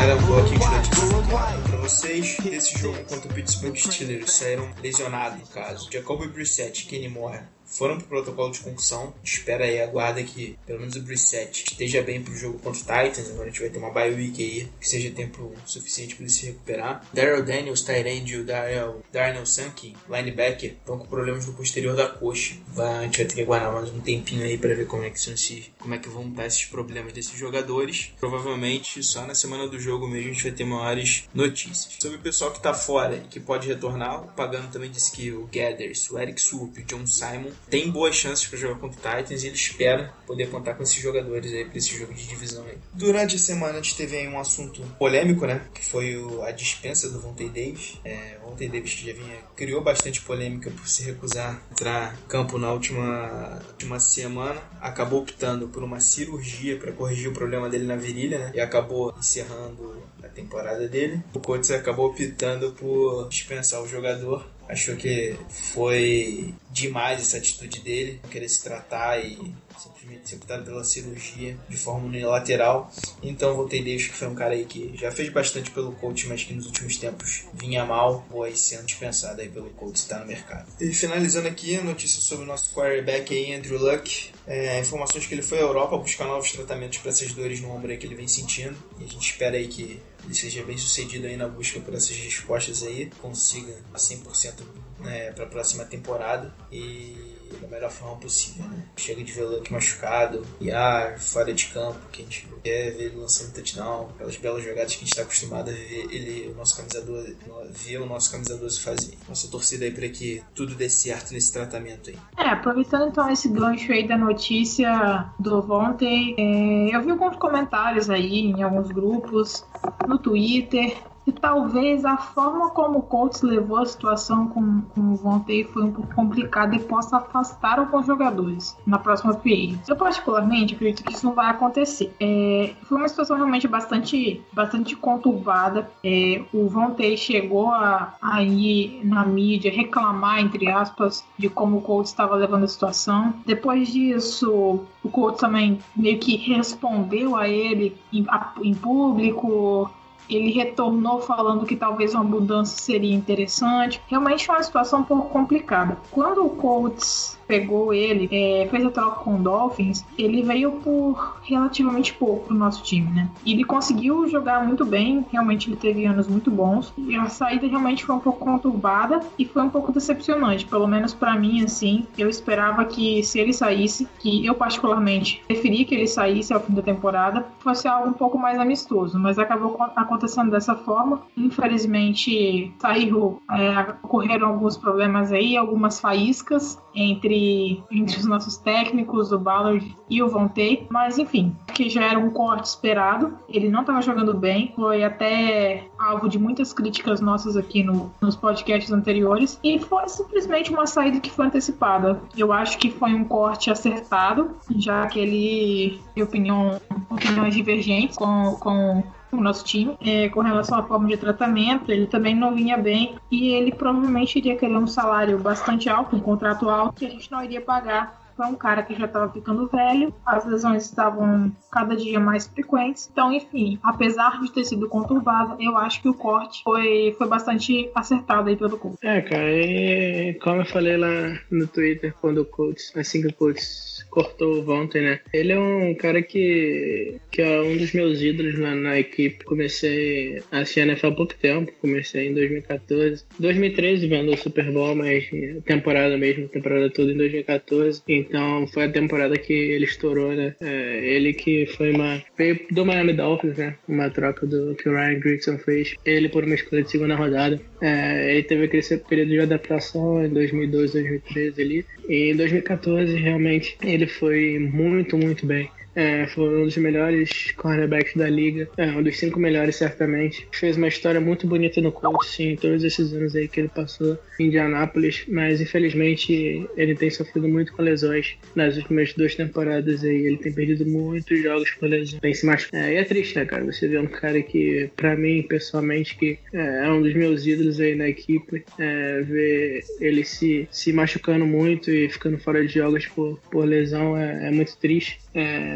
Galera, 0.02 0.16
vou 0.16 0.38
aqui 0.40 0.58
para 0.58 1.76
vocês. 1.78 2.36
Esse 2.44 2.78
jogo 2.78 2.98
contra 3.04 3.30
o 3.30 3.34
Pittsburgh 3.34 3.76
Steelers 3.76 4.32
saíram 4.32 4.70
lesionados, 4.82 5.38
no 5.38 5.46
caso. 5.46 5.88
Jacoby 5.92 6.28
Brissett 6.28 6.86
Kenny 6.86 7.08
Moore 7.08 7.42
foram 7.72 7.98
pro 7.98 8.06
protocolo 8.06 8.52
de 8.52 8.60
concussão. 8.60 9.14
Espera 9.24 9.64
aí, 9.64 9.80
aguarda 9.80 10.22
que 10.22 10.58
pelo 10.66 10.80
menos 10.80 10.94
o 10.94 11.02
Brissett 11.02 11.64
esteja 11.70 12.02
bem 12.02 12.22
pro 12.22 12.36
jogo 12.36 12.58
contra 12.58 12.80
o 12.80 13.04
Titans. 13.08 13.30
Agora 13.30 13.44
a 13.44 13.50
gente 13.50 13.60
vai 13.60 13.70
ter 13.70 13.78
uma 13.78 13.90
bye 13.90 14.14
week 14.14 14.42
aí, 14.42 14.68
que 14.80 14.88
seja 14.88 15.10
tempo 15.10 15.52
suficiente 15.66 16.14
para 16.14 16.24
ele 16.24 16.32
se 16.32 16.46
recuperar. 16.46 17.06
Daryl 17.12 17.44
Daniels, 17.44 17.82
Tyrande 17.82 18.34
e 18.34 18.36
o 18.38 18.44
Daryl, 18.44 19.02
Darnell 19.10 19.46
Sankey, 19.46 19.96
linebacker, 20.08 20.72
estão 20.72 20.98
com 20.98 21.06
problemas 21.06 21.46
no 21.46 21.54
posterior 21.54 21.96
da 21.96 22.08
coxa. 22.08 22.54
Vai, 22.68 22.98
a 22.98 23.02
gente 23.04 23.18
vai 23.18 23.26
ter 23.26 23.34
que 23.34 23.42
aguardar 23.42 23.72
mais 23.72 23.90
um 23.90 24.00
tempinho 24.00 24.44
aí 24.44 24.58
para 24.58 24.74
ver 24.74 24.86
como 24.86 25.04
é 25.04 25.10
que 25.10 25.20
são 25.20 25.36
se, 25.36 25.72
como 25.78 25.94
é 25.94 25.98
que 25.98 26.08
vão 26.08 26.28
estar 26.28 26.46
esses 26.46 26.66
problemas 26.66 27.12
desses 27.12 27.38
jogadores. 27.38 28.12
Provavelmente 28.20 29.02
só 29.02 29.26
na 29.26 29.34
semana 29.34 29.66
do 29.66 29.80
jogo 29.80 30.06
mesmo 30.06 30.30
a 30.30 30.32
gente 30.34 30.42
vai 30.42 30.52
ter 30.52 30.64
maiores 30.64 31.28
notícias. 31.34 31.96
Sobre 31.98 32.18
o 32.18 32.20
pessoal 32.20 32.50
que 32.50 32.60
tá 32.60 32.74
fora 32.74 33.16
e 33.16 33.28
que 33.28 33.40
pode 33.40 33.66
retornar, 33.66 34.24
o 34.24 34.28
Pagano 34.28 34.68
também 34.68 34.90
disse 34.90 35.10
que 35.12 35.32
o 35.32 35.48
Gathers, 35.52 36.10
o 36.10 36.18
Eric 36.18 36.40
Swoop 36.40 36.82
o 36.82 36.84
John 36.84 37.06
Simon 37.06 37.50
tem 37.68 37.90
boas 37.90 38.14
chances 38.14 38.46
para 38.46 38.58
jogar 38.58 38.78
contra 38.78 38.98
o 38.98 39.16
Titans 39.16 39.42
e 39.42 39.46
ele 39.46 39.56
espera 39.56 40.12
poder 40.26 40.50
contar 40.50 40.74
com 40.74 40.82
esses 40.82 41.00
jogadores 41.00 41.52
aí 41.52 41.64
para 41.64 41.78
esse 41.78 41.96
jogo 41.96 42.12
de 42.12 42.26
divisão 42.26 42.64
aí. 42.66 42.76
Durante 42.92 43.36
a 43.36 43.38
semana 43.38 43.78
a 43.78 43.82
gente 43.82 43.96
teve 43.96 44.26
um 44.28 44.38
assunto 44.38 44.82
polêmico, 44.98 45.46
né? 45.46 45.62
Que 45.74 45.84
foi 45.84 46.16
o, 46.16 46.42
a 46.42 46.50
dispensa 46.50 47.08
do 47.10 47.20
Vontae 47.20 47.48
Davis. 47.48 47.94
É, 48.04 48.36
Vontae 48.44 48.68
Davis 48.68 48.94
que 48.94 49.06
já 49.06 49.12
vinha 49.12 49.38
criou 49.56 49.80
bastante 49.82 50.20
polêmica 50.20 50.70
por 50.70 50.86
se 50.88 51.02
recusar 51.02 51.54
a 51.54 51.72
entrar 51.72 52.14
em 52.14 52.28
campo 52.28 52.58
na 52.58 52.72
última, 52.72 53.62
última 53.68 53.98
semana, 54.00 54.60
acabou 54.80 55.22
optando 55.22 55.68
por 55.68 55.82
uma 55.82 56.00
cirurgia 56.00 56.78
para 56.78 56.92
corrigir 56.92 57.28
o 57.28 57.32
problema 57.32 57.68
dele 57.68 57.84
na 57.84 57.96
virilha, 57.96 58.38
né? 58.38 58.52
E 58.54 58.60
acabou 58.60 59.14
encerrando 59.18 60.02
a 60.22 60.28
temporada 60.28 60.88
dele. 60.88 61.22
O 61.34 61.40
Colts 61.40 61.70
acabou 61.70 62.10
optando 62.10 62.72
por 62.72 63.28
dispensar 63.28 63.82
o 63.82 63.88
jogador 63.88 64.46
achou 64.68 64.96
que 64.96 65.36
foi 65.48 66.54
demais 66.70 67.20
essa 67.20 67.36
atitude 67.36 67.80
dele, 67.80 68.20
querer 68.30 68.48
se 68.48 68.62
tratar 68.62 69.18
e 69.18 69.38
simplesmente 69.78 70.28
ser 70.28 70.36
optado 70.36 70.64
pela 70.64 70.84
cirurgia 70.84 71.56
de 71.68 71.76
forma 71.76 72.06
unilateral. 72.06 72.90
Então 73.22 73.54
voltei 73.54 73.80
Davis, 73.80 74.08
que 74.08 74.14
foi 74.14 74.28
um 74.28 74.34
cara 74.34 74.54
aí 74.54 74.64
que 74.64 74.92
já 74.96 75.10
fez 75.10 75.28
bastante 75.28 75.70
pelo 75.70 75.92
coach, 75.92 76.26
mas 76.28 76.44
que 76.44 76.54
nos 76.54 76.66
últimos 76.66 76.96
tempos 76.96 77.44
vinha 77.54 77.84
mal, 77.84 78.24
foi 78.30 78.54
sendo 78.54 78.86
dispensado 78.86 79.40
aí 79.40 79.48
pelo 79.48 79.70
coach, 79.70 79.96
está 79.96 80.18
no 80.18 80.26
mercado. 80.26 80.66
E 80.80 80.92
finalizando 80.92 81.48
aqui, 81.48 81.76
notícia 81.78 82.20
sobre 82.20 82.44
o 82.44 82.48
nosso 82.48 82.72
quarterback 82.74 83.34
aí, 83.34 83.54
Andrew 83.54 83.78
Luck. 83.78 84.30
É, 84.46 84.80
informações 84.80 85.26
que 85.26 85.34
ele 85.34 85.42
foi 85.42 85.58
à 85.58 85.62
Europa 85.62 85.96
buscar 85.96 86.26
novos 86.26 86.50
tratamentos 86.50 86.98
para 86.98 87.10
essas 87.10 87.32
dores 87.32 87.60
no 87.60 87.70
ombro 87.70 87.96
que 87.96 88.06
ele 88.06 88.14
vem 88.14 88.28
sentindo. 88.28 88.76
E 88.98 89.04
a 89.04 89.06
gente 89.06 89.30
espera 89.30 89.56
aí 89.56 89.68
que 89.68 90.00
ele 90.24 90.34
seja 90.34 90.62
bem 90.64 90.78
sucedido 90.78 91.26
aí 91.26 91.36
na 91.36 91.48
busca 91.48 91.80
por 91.80 91.94
essas 91.94 92.16
respostas 92.16 92.82
aí, 92.82 93.10
consiga 93.20 93.74
100% 93.94 94.62
né, 95.00 95.32
para 95.32 95.44
a 95.44 95.48
próxima 95.48 95.84
temporada. 95.84 96.54
E 96.70 97.31
da 97.60 97.68
melhor 97.68 97.90
forma 97.90 98.16
possível, 98.16 98.64
né? 98.64 98.82
Chega 98.96 99.22
de 99.22 99.32
ver 99.32 99.62
machucado, 99.70 100.44
e 100.60 100.70
ah, 100.70 101.14
fora 101.18 101.52
de 101.52 101.66
campo, 101.66 101.98
que 102.10 102.22
a 102.22 102.24
gente 102.24 102.48
quer 102.62 102.90
ver 102.92 103.04
ele 103.04 103.16
lançando 103.16 103.52
touchdown, 103.52 104.08
aquelas 104.14 104.36
belas 104.36 104.64
jogadas 104.64 104.92
que 104.92 104.98
a 104.98 105.00
gente 105.00 105.10
está 105.10 105.22
acostumado 105.22 105.70
a 105.70 105.72
ver 105.72 106.06
ele, 106.10 106.50
o 106.50 106.54
nosso 106.54 106.76
camisa 106.76 107.00
12, 107.02 107.36
ver 107.70 107.98
o 107.98 108.06
nosso 108.06 108.30
camisa 108.30 108.56
12 108.56 108.80
fazer. 108.80 109.18
Nossa 109.28 109.48
torcida 109.48 109.84
aí 109.84 109.90
para 109.90 110.08
que 110.08 110.42
tudo 110.54 110.74
dê 110.74 110.88
certo 110.88 111.32
nesse 111.32 111.52
tratamento 111.52 112.10
aí. 112.10 112.18
É, 112.36 112.48
aproveitando 112.48 113.08
então 113.08 113.30
esse 113.30 113.48
gancho 113.48 113.92
aí 113.92 114.06
da 114.06 114.16
notícia 114.16 115.32
do 115.38 115.62
ontem, 115.72 116.34
é, 116.38 116.96
eu 116.96 117.02
vi 117.02 117.10
alguns 117.10 117.36
comentários 117.36 118.10
aí 118.10 118.46
em 118.46 118.62
alguns 118.62 118.90
grupos, 118.90 119.64
no 120.06 120.18
Twitter, 120.18 120.96
e 121.26 121.32
talvez 121.32 122.04
a 122.04 122.16
forma 122.16 122.70
como 122.70 122.98
o 122.98 123.02
Colts 123.02 123.42
levou 123.42 123.78
a 123.78 123.86
situação 123.86 124.48
com, 124.48 124.80
com 124.94 125.12
o 125.12 125.16
Vontae 125.16 125.64
foi 125.64 125.84
um 125.84 125.92
pouco 125.92 126.14
complicada 126.14 126.74
e 126.74 126.80
possa 126.80 127.18
afastar 127.18 127.78
alguns 127.78 128.06
jogadores 128.06 128.76
na 128.86 128.98
próxima 128.98 129.34
free 129.34 129.78
Eu 129.86 129.96
particularmente 129.96 130.74
acredito 130.74 131.04
que 131.04 131.12
isso 131.12 131.26
não 131.26 131.34
vai 131.34 131.50
acontecer. 131.50 132.14
É, 132.20 132.74
foi 132.82 132.98
uma 132.98 133.08
situação 133.08 133.36
realmente 133.36 133.68
bastante, 133.68 134.42
bastante 134.52 134.96
conturbada. 134.96 135.90
É, 136.04 136.42
o 136.52 136.68
Vontae 136.68 137.16
chegou 137.16 137.70
a, 137.70 138.14
a 138.20 138.42
ir 138.42 139.00
na 139.04 139.24
mídia 139.24 139.70
reclamar, 139.70 140.40
entre 140.40 140.68
aspas, 140.70 141.24
de 141.38 141.48
como 141.48 141.78
o 141.78 141.80
Colts 141.80 142.10
estava 142.10 142.34
levando 142.34 142.64
a 142.64 142.68
situação. 142.68 143.34
Depois 143.46 143.88
disso, 143.88 144.80
o 145.02 145.08
Colts 145.08 145.40
também 145.40 145.78
meio 145.94 146.18
que 146.18 146.36
respondeu 146.36 147.36
a 147.36 147.48
ele 147.48 147.96
em, 148.12 148.24
a, 148.28 148.52
em 148.62 148.74
público, 148.74 149.90
ele 150.28 150.50
retornou 150.50 151.20
falando 151.20 151.66
que 151.66 151.76
talvez 151.76 152.14
uma 152.14 152.24
mudança 152.24 152.76
seria 152.76 153.14
interessante. 153.14 154.00
Realmente 154.06 154.48
é 154.50 154.52
uma 154.52 154.62
situação 154.62 155.00
um 155.00 155.04
pouco 155.04 155.28
complicada. 155.30 155.98
Quando 156.10 156.44
o 156.44 156.50
Colts 156.50 157.38
pegou 157.52 157.92
ele, 157.92 158.30
é, 158.32 158.66
fez 158.70 158.86
a 158.86 158.90
troca 158.90 159.20
com 159.20 159.34
o 159.34 159.38
Dolphins, 159.38 160.06
ele 160.16 160.40
veio 160.40 160.72
por 160.72 161.36
relativamente 161.42 162.14
pouco 162.14 162.46
pro 162.46 162.56
nosso 162.56 162.82
time, 162.82 163.10
né? 163.10 163.28
Ele 163.44 163.62
conseguiu 163.62 164.26
jogar 164.26 164.66
muito 164.66 164.86
bem, 164.86 165.22
realmente 165.30 165.68
ele 165.68 165.76
teve 165.76 166.06
anos 166.06 166.26
muito 166.26 166.50
bons. 166.50 166.94
E 166.96 167.14
a 167.14 167.28
saída 167.28 167.66
realmente 167.66 168.06
foi 168.06 168.14
um 168.14 168.20
pouco 168.20 168.42
conturbada 168.42 169.20
e 169.38 169.44
foi 169.44 169.60
um 169.60 169.68
pouco 169.68 169.92
decepcionante, 169.92 170.64
pelo 170.64 170.86
menos 170.86 171.12
para 171.12 171.38
mim, 171.38 171.62
assim. 171.62 172.06
Eu 172.16 172.26
esperava 172.30 172.86
que 172.86 173.22
se 173.22 173.38
ele 173.38 173.52
saísse, 173.52 174.08
que 174.18 174.46
eu 174.46 174.54
particularmente 174.54 175.42
preferia 175.46 175.84
que 175.84 175.94
ele 175.94 176.06
saísse 176.06 176.54
ao 176.54 176.60
fim 176.60 176.72
da 176.72 176.80
temporada, 176.80 177.44
fosse 177.58 177.86
algo 177.86 178.08
um 178.08 178.14
pouco 178.14 178.38
mais 178.38 178.58
amistoso, 178.58 179.18
mas 179.18 179.38
acabou 179.38 179.76
acontecendo 179.94 180.50
dessa 180.50 180.74
forma. 180.74 181.20
Infelizmente, 181.36 182.72
saiu, 182.78 183.42
é, 183.50 183.94
ocorreram 184.02 184.48
alguns 184.48 184.78
problemas 184.78 185.30
aí, 185.32 185.54
algumas 185.54 186.00
faíscas 186.00 186.80
entre 186.94 187.41
entre, 187.90 188.18
os 188.18 188.26
nossos 188.26 188.56
técnicos, 188.56 189.32
o 189.32 189.38
Ballard 189.38 189.96
e 190.08 190.22
o 190.22 190.28
Vontae. 190.28 190.86
Mas 190.90 191.18
enfim, 191.18 191.56
que 191.74 191.88
já 191.88 192.04
era 192.04 192.18
um 192.18 192.30
corte 192.30 192.66
esperado. 192.66 193.36
Ele 193.48 193.68
não 193.68 193.80
estava 193.80 194.00
jogando 194.02 194.34
bem, 194.34 194.72
foi 194.74 195.04
até 195.04 195.84
alvo 195.98 196.28
de 196.28 196.38
muitas 196.38 196.72
críticas 196.72 197.20
nossas 197.20 197.56
aqui 197.56 197.82
no, 197.82 198.12
nos 198.20 198.36
podcasts 198.36 198.92
anteriores. 198.92 199.58
E 199.62 199.78
foi 199.78 200.08
simplesmente 200.08 200.70
uma 200.70 200.86
saída 200.86 201.20
que 201.20 201.30
foi 201.30 201.46
antecipada. 201.46 202.20
Eu 202.36 202.52
acho 202.52 202.78
que 202.78 202.90
foi 202.90 203.14
um 203.14 203.24
corte 203.24 203.70
acertado, 203.70 204.50
já 204.76 205.06
que 205.06 205.18
ele 205.18 206.00
tem 206.14 206.22
opinião, 206.22 206.80
opiniões 207.10 207.54
divergentes 207.54 208.16
com, 208.16 208.56
com 208.58 209.02
o 209.32 209.40
nosso 209.40 209.64
time 209.64 209.96
é, 210.00 210.28
com 210.28 210.40
relação 210.40 210.78
à 210.78 210.82
forma 210.82 211.08
de 211.08 211.16
tratamento. 211.16 211.90
Ele 211.90 212.06
também 212.06 212.34
não 212.34 212.54
vinha 212.54 212.76
bem 212.76 213.16
e 213.30 213.48
ele 213.48 213.72
provavelmente 213.72 214.38
iria 214.38 214.56
querer 214.56 214.76
um 214.76 214.86
salário 214.86 215.38
bastante 215.38 215.88
alto, 215.88 216.14
um 216.14 216.20
contrato 216.20 216.68
alto 216.68 216.96
que 216.96 217.06
a 217.06 217.10
gente 217.10 217.30
não 217.30 217.42
iria 217.42 217.60
pagar 217.60 218.21
para 218.36 218.48
um 218.48 218.54
cara 218.54 218.82
que 218.82 218.94
já 218.94 219.06
estava 219.06 219.32
ficando 219.32 219.68
velho, 219.68 220.14
as 220.24 220.44
lesões 220.44 220.84
estavam 220.84 221.52
cada 221.70 221.96
dia 221.96 222.18
mais 222.18 222.46
frequentes. 222.46 223.08
Então, 223.12 223.32
enfim, 223.32 223.78
apesar 223.82 224.40
de 224.40 224.50
ter 224.52 224.64
sido 224.64 224.88
conturbado, 224.88 225.56
eu 225.60 225.76
acho 225.76 226.02
que 226.02 226.08
o 226.08 226.14
corte 226.14 226.62
foi, 226.62 227.14
foi 227.16 227.28
bastante 227.28 227.90
acertado 227.94 228.48
aí 228.48 228.56
pelo 228.56 228.78
coach. 228.78 228.98
É, 229.02 229.20
cara, 229.20 229.50
e 229.50 230.34
como 230.42 230.62
eu 230.62 230.66
falei 230.66 230.96
lá 230.96 231.38
no 231.50 231.66
Twitter, 231.66 232.14
quando 232.20 232.38
o 232.38 232.44
coach, 232.44 232.82
assim 232.98 233.20
que 233.20 233.28
o 233.28 233.34
coach 233.34 233.62
cortou 234.10 234.68
ontem, 234.70 235.02
né? 235.02 235.20
Ele 235.32 235.52
é 235.52 235.58
um 235.58 235.94
cara 235.94 236.22
que, 236.22 237.18
que 237.30 237.40
é 237.40 237.60
um 237.62 237.76
dos 237.76 237.92
meus 237.92 238.20
ídolos 238.20 238.58
na, 238.58 238.74
na 238.74 238.98
equipe. 238.98 239.44
Comecei 239.44 240.42
a 240.50 240.62
a 240.62 240.84
NFL 240.84 241.06
há 241.08 241.12
pouco 241.12 241.34
tempo, 241.34 241.72
comecei 241.80 242.28
em 242.28 242.34
2014. 242.34 243.24
2013 243.38 244.06
vendo 244.06 244.32
o 244.32 244.36
Super 244.36 244.70
Bowl, 244.70 244.94
mas 244.94 245.28
temporada 245.64 246.16
mesmo, 246.16 246.48
temporada 246.48 246.90
toda 246.90 247.12
em 247.12 247.16
2014. 247.16 248.02
Então 248.22 248.66
foi 248.66 248.84
a 248.84 248.92
temporada 248.92 249.36
que 249.36 249.52
ele 249.52 249.84
estourou, 249.84 250.32
né? 250.32 250.54
É, 250.60 251.04
ele 251.04 251.32
que 251.32 251.66
foi 251.66 251.92
uma. 251.92 252.22
veio 252.36 252.58
do 252.70 252.86
Miami 252.86 253.12
Dolphins, 253.12 253.56
né? 253.56 253.74
Uma 253.88 254.10
troca 254.10 254.46
do 254.46 254.74
que 254.74 254.88
o 254.88 254.92
Ryan 254.92 255.18
Grigson 255.18 255.58
fez. 255.58 255.94
Ele 256.04 256.28
por 256.28 256.44
uma 256.44 256.54
escolha 256.54 256.82
de 256.82 256.90
segunda 256.90 257.14
rodada. 257.14 257.60
É, 257.80 258.32
ele 258.32 258.42
teve 258.44 258.64
aquele 258.64 258.82
período 259.08 259.28
de 259.28 259.40
adaptação 259.40 260.24
em 260.24 260.28
2012, 260.28 260.92
2013 260.92 261.62
ali. 261.62 261.86
E 262.08 262.32
em 262.32 262.36
2014, 262.36 263.14
realmente, 263.16 263.76
ele 263.82 264.06
foi 264.06 264.58
muito, 264.58 265.16
muito 265.16 265.46
bem. 265.46 265.68
É, 265.94 266.26
foi 266.28 266.62
um 266.62 266.64
dos 266.64 266.76
melhores 266.76 267.52
cornerbacks 267.52 268.14
da 268.14 268.28
liga, 268.28 268.68
é, 268.76 268.86
um 268.86 269.02
dos 269.02 269.18
cinco 269.18 269.38
melhores 269.38 269.76
certamente. 269.76 270.46
Fez 270.52 270.76
uma 270.76 270.88
história 270.88 271.20
muito 271.20 271.46
bonita 271.46 271.80
no 271.80 271.92
Colts, 271.92 272.30
sim, 272.30 272.56
todos 272.56 272.82
esses 272.84 273.12
anos 273.12 273.36
aí 273.36 273.48
que 273.48 273.60
ele 273.60 273.68
passou 273.68 274.18
em 274.38 274.46
Indianápolis, 274.46 275.24
mas 275.28 275.60
infelizmente 275.60 276.66
ele 276.76 276.94
tem 276.94 277.10
sofrido 277.10 277.48
muito 277.48 277.72
com 277.72 277.82
lesões 277.82 278.36
nas 278.54 278.76
últimas 278.76 279.12
duas 279.12 279.34
temporadas 279.34 280.02
aí. 280.04 280.26
Ele 280.26 280.36
tem 280.36 280.52
perdido 280.52 280.86
muitos 280.86 281.40
jogos 281.42 281.70
por 281.72 281.88
lesões. 281.88 282.20
Tem 282.20 282.34
se 282.34 282.46
machucado. 282.46 282.82
É, 282.82 282.94
e 282.94 282.96
é 282.96 283.04
triste, 283.04 283.36
né, 283.36 283.44
cara? 283.44 283.64
Você 283.64 283.88
vê 283.88 283.98
um 283.98 284.06
cara 284.06 284.40
que, 284.42 284.90
para 284.96 285.16
mim, 285.16 285.42
pessoalmente, 285.42 286.16
que 286.16 286.38
é, 286.52 286.86
é, 286.86 286.90
um 286.90 287.02
dos 287.02 287.14
meus 287.14 287.46
ídolos 287.46 287.80
aí 287.80 287.94
na 287.94 288.08
equipe, 288.08 288.64
é, 288.78 289.20
ver 289.22 289.84
ele 290.00 290.24
se, 290.24 290.68
se 290.70 290.92
machucando 290.92 291.46
muito 291.46 291.90
e 291.90 292.08
ficando 292.08 292.38
fora 292.38 292.64
de 292.64 292.72
jogos 292.72 293.06
por, 293.06 293.38
por 293.50 293.64
lesão 293.64 294.16
é, 294.16 294.48
é 294.48 294.50
muito 294.50 294.76
triste. 294.78 295.18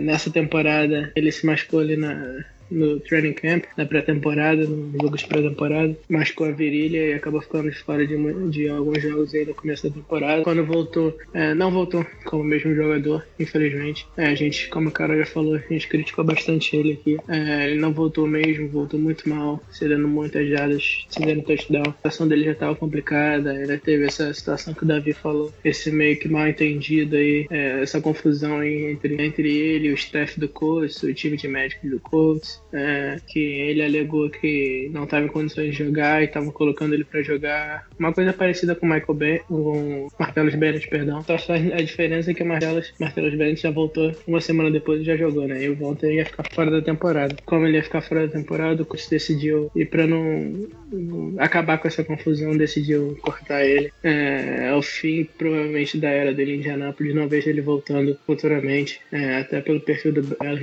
Nessa 0.07 0.31
temporada 0.31 1.11
ele 1.17 1.33
se 1.33 1.45
machucou 1.45 1.81
ali 1.81 1.97
na, 1.97 2.45
no 2.71 3.01
training 3.01 3.33
camp, 3.33 3.65
na 3.77 3.87
pré-temporada, 3.87 4.65
no 4.65 4.93
jogo 4.93 5.17
de 5.17 5.27
pré-temporada, 5.27 5.97
machucou 6.09 6.47
a 6.47 6.51
virilha 6.51 6.99
e 6.99 7.15
acabou 7.15 7.41
ficando 7.41 7.73
fora 7.73 8.07
de, 8.07 8.17
de, 8.51 8.69
alguns 8.69 9.03
jogos 9.03 9.35
aí 9.35 9.45
no 9.45 9.55
começo 9.55 9.89
da 9.89 9.95
temporada. 9.95 10.43
Quando 10.43 10.65
voltou, 10.65 11.17
é, 11.33 11.55
não 11.55 11.71
voltou 11.71 12.05
como 12.25 12.45
mesmo 12.45 12.75
jogador, 12.75 13.27
infelizmente. 13.39 14.07
É, 14.17 14.27
a 14.27 14.35
gente, 14.35 14.69
como 14.69 14.89
o 14.89 14.93
cara 14.93 15.17
já 15.17 15.27
falou, 15.27 15.57
a 15.57 15.73
gente 15.73 15.89
criticou 15.89 16.25
bastante 16.25 16.77
ele 16.77 16.93
aqui. 16.93 17.17
É, 17.29 17.71
ele 17.71 17.81
não 17.81 17.93
voltou 17.93 18.27
mesmo, 18.27 18.69
voltou 18.69 18.99
muito 18.99 19.29
mal, 19.29 19.63
cedendo 19.71 20.07
muitas 20.09 20.49
jadas, 20.49 21.07
cedendo 21.09 21.43
touchdown. 21.43 21.83
A 21.87 21.93
situação 21.93 22.29
dele 22.29 22.45
já 22.45 22.53
estava 22.53 22.75
complicada, 22.75 23.53
ainda 23.53 23.79
teve 23.79 24.05
essa 24.07 24.33
situação 24.33 24.75
que 24.75 24.83
o 24.83 24.87
Davi 24.87 25.13
falou, 25.13 25.53
esse 25.65 25.91
meio 25.91 26.19
que 26.19 26.29
mal 26.29 26.47
entendido 26.49 27.17
aí, 27.17 27.47
é, 27.51 27.83
essa 27.83 28.01
confusão 28.01 28.59
aí 28.59 28.93
entre, 28.93 29.23
entre 29.23 29.57
ele, 29.57 29.91
o 29.91 29.95
staff 29.95 30.39
do 30.39 30.49
coach, 30.49 31.05
o 31.07 31.15
time 31.15 31.37
de 31.37 31.49
médicos 31.49 31.91
do 31.91 32.01
Colts, 32.01 32.56
é, 32.73 33.19
que 33.27 33.41
ele 33.41 33.83
alegou 33.83 34.29
que 34.31 34.91
não 34.93 35.05
estava 35.05 35.25
em 35.25 35.29
condições 35.29 35.71
de 35.71 35.85
jogar 35.85 36.23
e 36.23 36.27
estavam 36.27 36.51
colocando 36.51 36.95
ele 36.95 37.05
para 37.05 37.23
jogar. 37.23 37.87
Uma 37.99 38.13
coisa 38.13 38.33
parecida 38.33 38.75
com 38.75 38.87
o 38.87 38.89
Michael 38.89 39.15
Bay, 39.15 39.39
com 39.49 40.09
Martellus 40.19 40.55
Bennett, 40.55 40.89
perdão. 40.89 41.23
Só 41.23 41.53
a 41.53 41.83
diferença 41.83 42.31
é 42.31 42.35
que 42.35 42.43
o 42.43 42.47
Martellus, 42.47 42.93
Martellus 43.01 43.35
Bennett 43.35 43.63
já 43.63 43.71
voltou 43.71 44.13
uma 44.27 44.41
semana 44.41 44.71
depois 44.71 45.01
e 45.01 45.05
já 45.05 45.17
jogou, 45.17 45.47
né? 45.47 45.63
E 45.63 45.69
o 45.69 45.77
Walter 45.77 46.13
ia 46.13 46.25
ficar 46.25 46.45
fora 46.53 46.71
da 46.71 46.83
temporada. 46.83 47.37
Como 47.45 47.67
ele 47.67 47.77
ia 47.77 47.83
ficar 47.83 48.01
fora 48.01 48.27
da 48.27 48.33
temporada, 48.33 48.83
o 48.83 48.87
Colts 48.87 49.09
decidiu, 49.09 49.71
e 49.75 49.85
para 49.85 50.07
não, 50.07 50.69
não, 50.93 51.35
acabar 51.39 51.79
com 51.79 51.89
essa 51.89 52.05
confusão, 52.05 52.57
decidiu 52.57 53.17
cortar 53.21 53.65
ele. 53.65 53.93
É, 54.03 54.69
ao 54.69 54.83
fim, 54.83 55.29
provavelmente, 55.39 55.99
da 55.99 56.09
era 56.09 56.33
dele 56.33 56.55
em 56.55 56.59
Indianápolis, 56.59 57.15
não 57.15 57.29
vejo 57.29 57.49
ele 57.49 57.61
voltando 57.61 58.19
futuramente, 58.27 59.01
é, 59.13 59.37
até 59.37 59.61
pelo 59.61 59.81
perfil 59.81 60.13
do 60.13 60.23
Bell 60.23 60.57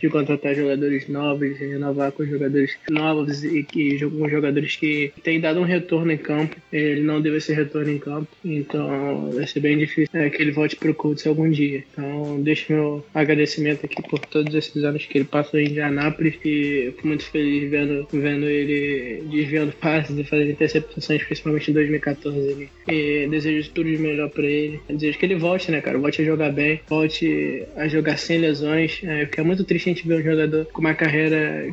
de 0.00 0.08
contratar 0.08 0.54
jogadores 0.54 1.08
novos, 1.08 1.29
renovar 1.36 2.12
com 2.12 2.24
jogadores 2.24 2.76
novos 2.88 3.44
e 3.44 3.62
que 3.62 3.98
com 3.98 4.28
jogadores 4.28 4.76
que 4.76 5.12
têm 5.22 5.40
dado 5.40 5.60
um 5.60 5.64
retorno 5.64 6.12
em 6.12 6.18
campo. 6.18 6.56
Ele 6.72 7.00
não 7.00 7.20
deve 7.20 7.40
ser 7.40 7.54
retorno 7.54 7.90
em 7.90 7.98
campo, 7.98 8.28
então 8.44 9.30
vai 9.32 9.46
ser 9.46 9.60
bem 9.60 9.78
difícil 9.78 10.08
é, 10.12 10.30
que 10.30 10.40
ele 10.40 10.52
volte 10.52 10.76
para 10.76 10.90
o 10.90 10.94
Colts 10.94 11.26
algum 11.26 11.50
dia. 11.50 11.84
Então, 11.92 12.40
deixo 12.40 12.72
meu 12.72 13.04
agradecimento 13.14 13.84
aqui 13.84 14.02
por 14.02 14.18
todos 14.20 14.54
esses 14.54 14.82
anos 14.84 15.06
que 15.06 15.18
ele 15.18 15.24
passou 15.24 15.58
em 15.60 15.68
Indianápolis 15.68 16.34
e 16.44 16.92
fico 16.96 17.06
muito 17.06 17.24
feliz 17.24 17.70
vendo, 17.70 18.06
vendo 18.12 18.46
ele 18.46 19.22
desviando 19.30 19.72
passes 19.72 20.16
e 20.18 20.24
fazendo 20.24 20.50
interceptações, 20.50 21.22
principalmente 21.24 21.70
em 21.70 21.74
2014. 21.74 22.68
E 22.88 23.26
desejo 23.28 23.70
tudo 23.70 23.90
de 23.90 23.98
melhor 23.98 24.30
para 24.30 24.44
ele. 24.44 24.80
Desejo 24.88 25.18
que 25.18 25.26
ele 25.26 25.36
volte, 25.36 25.70
né, 25.70 25.80
cara? 25.80 25.98
Volte 25.98 26.22
a 26.22 26.24
jogar 26.24 26.50
bem, 26.50 26.80
volte 26.88 27.64
a 27.76 27.88
jogar 27.88 28.16
sem 28.16 28.38
lesões, 28.38 29.00
é, 29.02 29.26
porque 29.26 29.40
é 29.40 29.44
muito 29.44 29.64
triste 29.64 29.90
a 29.90 29.92
gente 29.92 30.08
ver 30.08 30.20
um 30.20 30.22
jogador 30.22 30.66
com 30.66 30.80
uma 30.80 30.94
carreira 30.94 31.19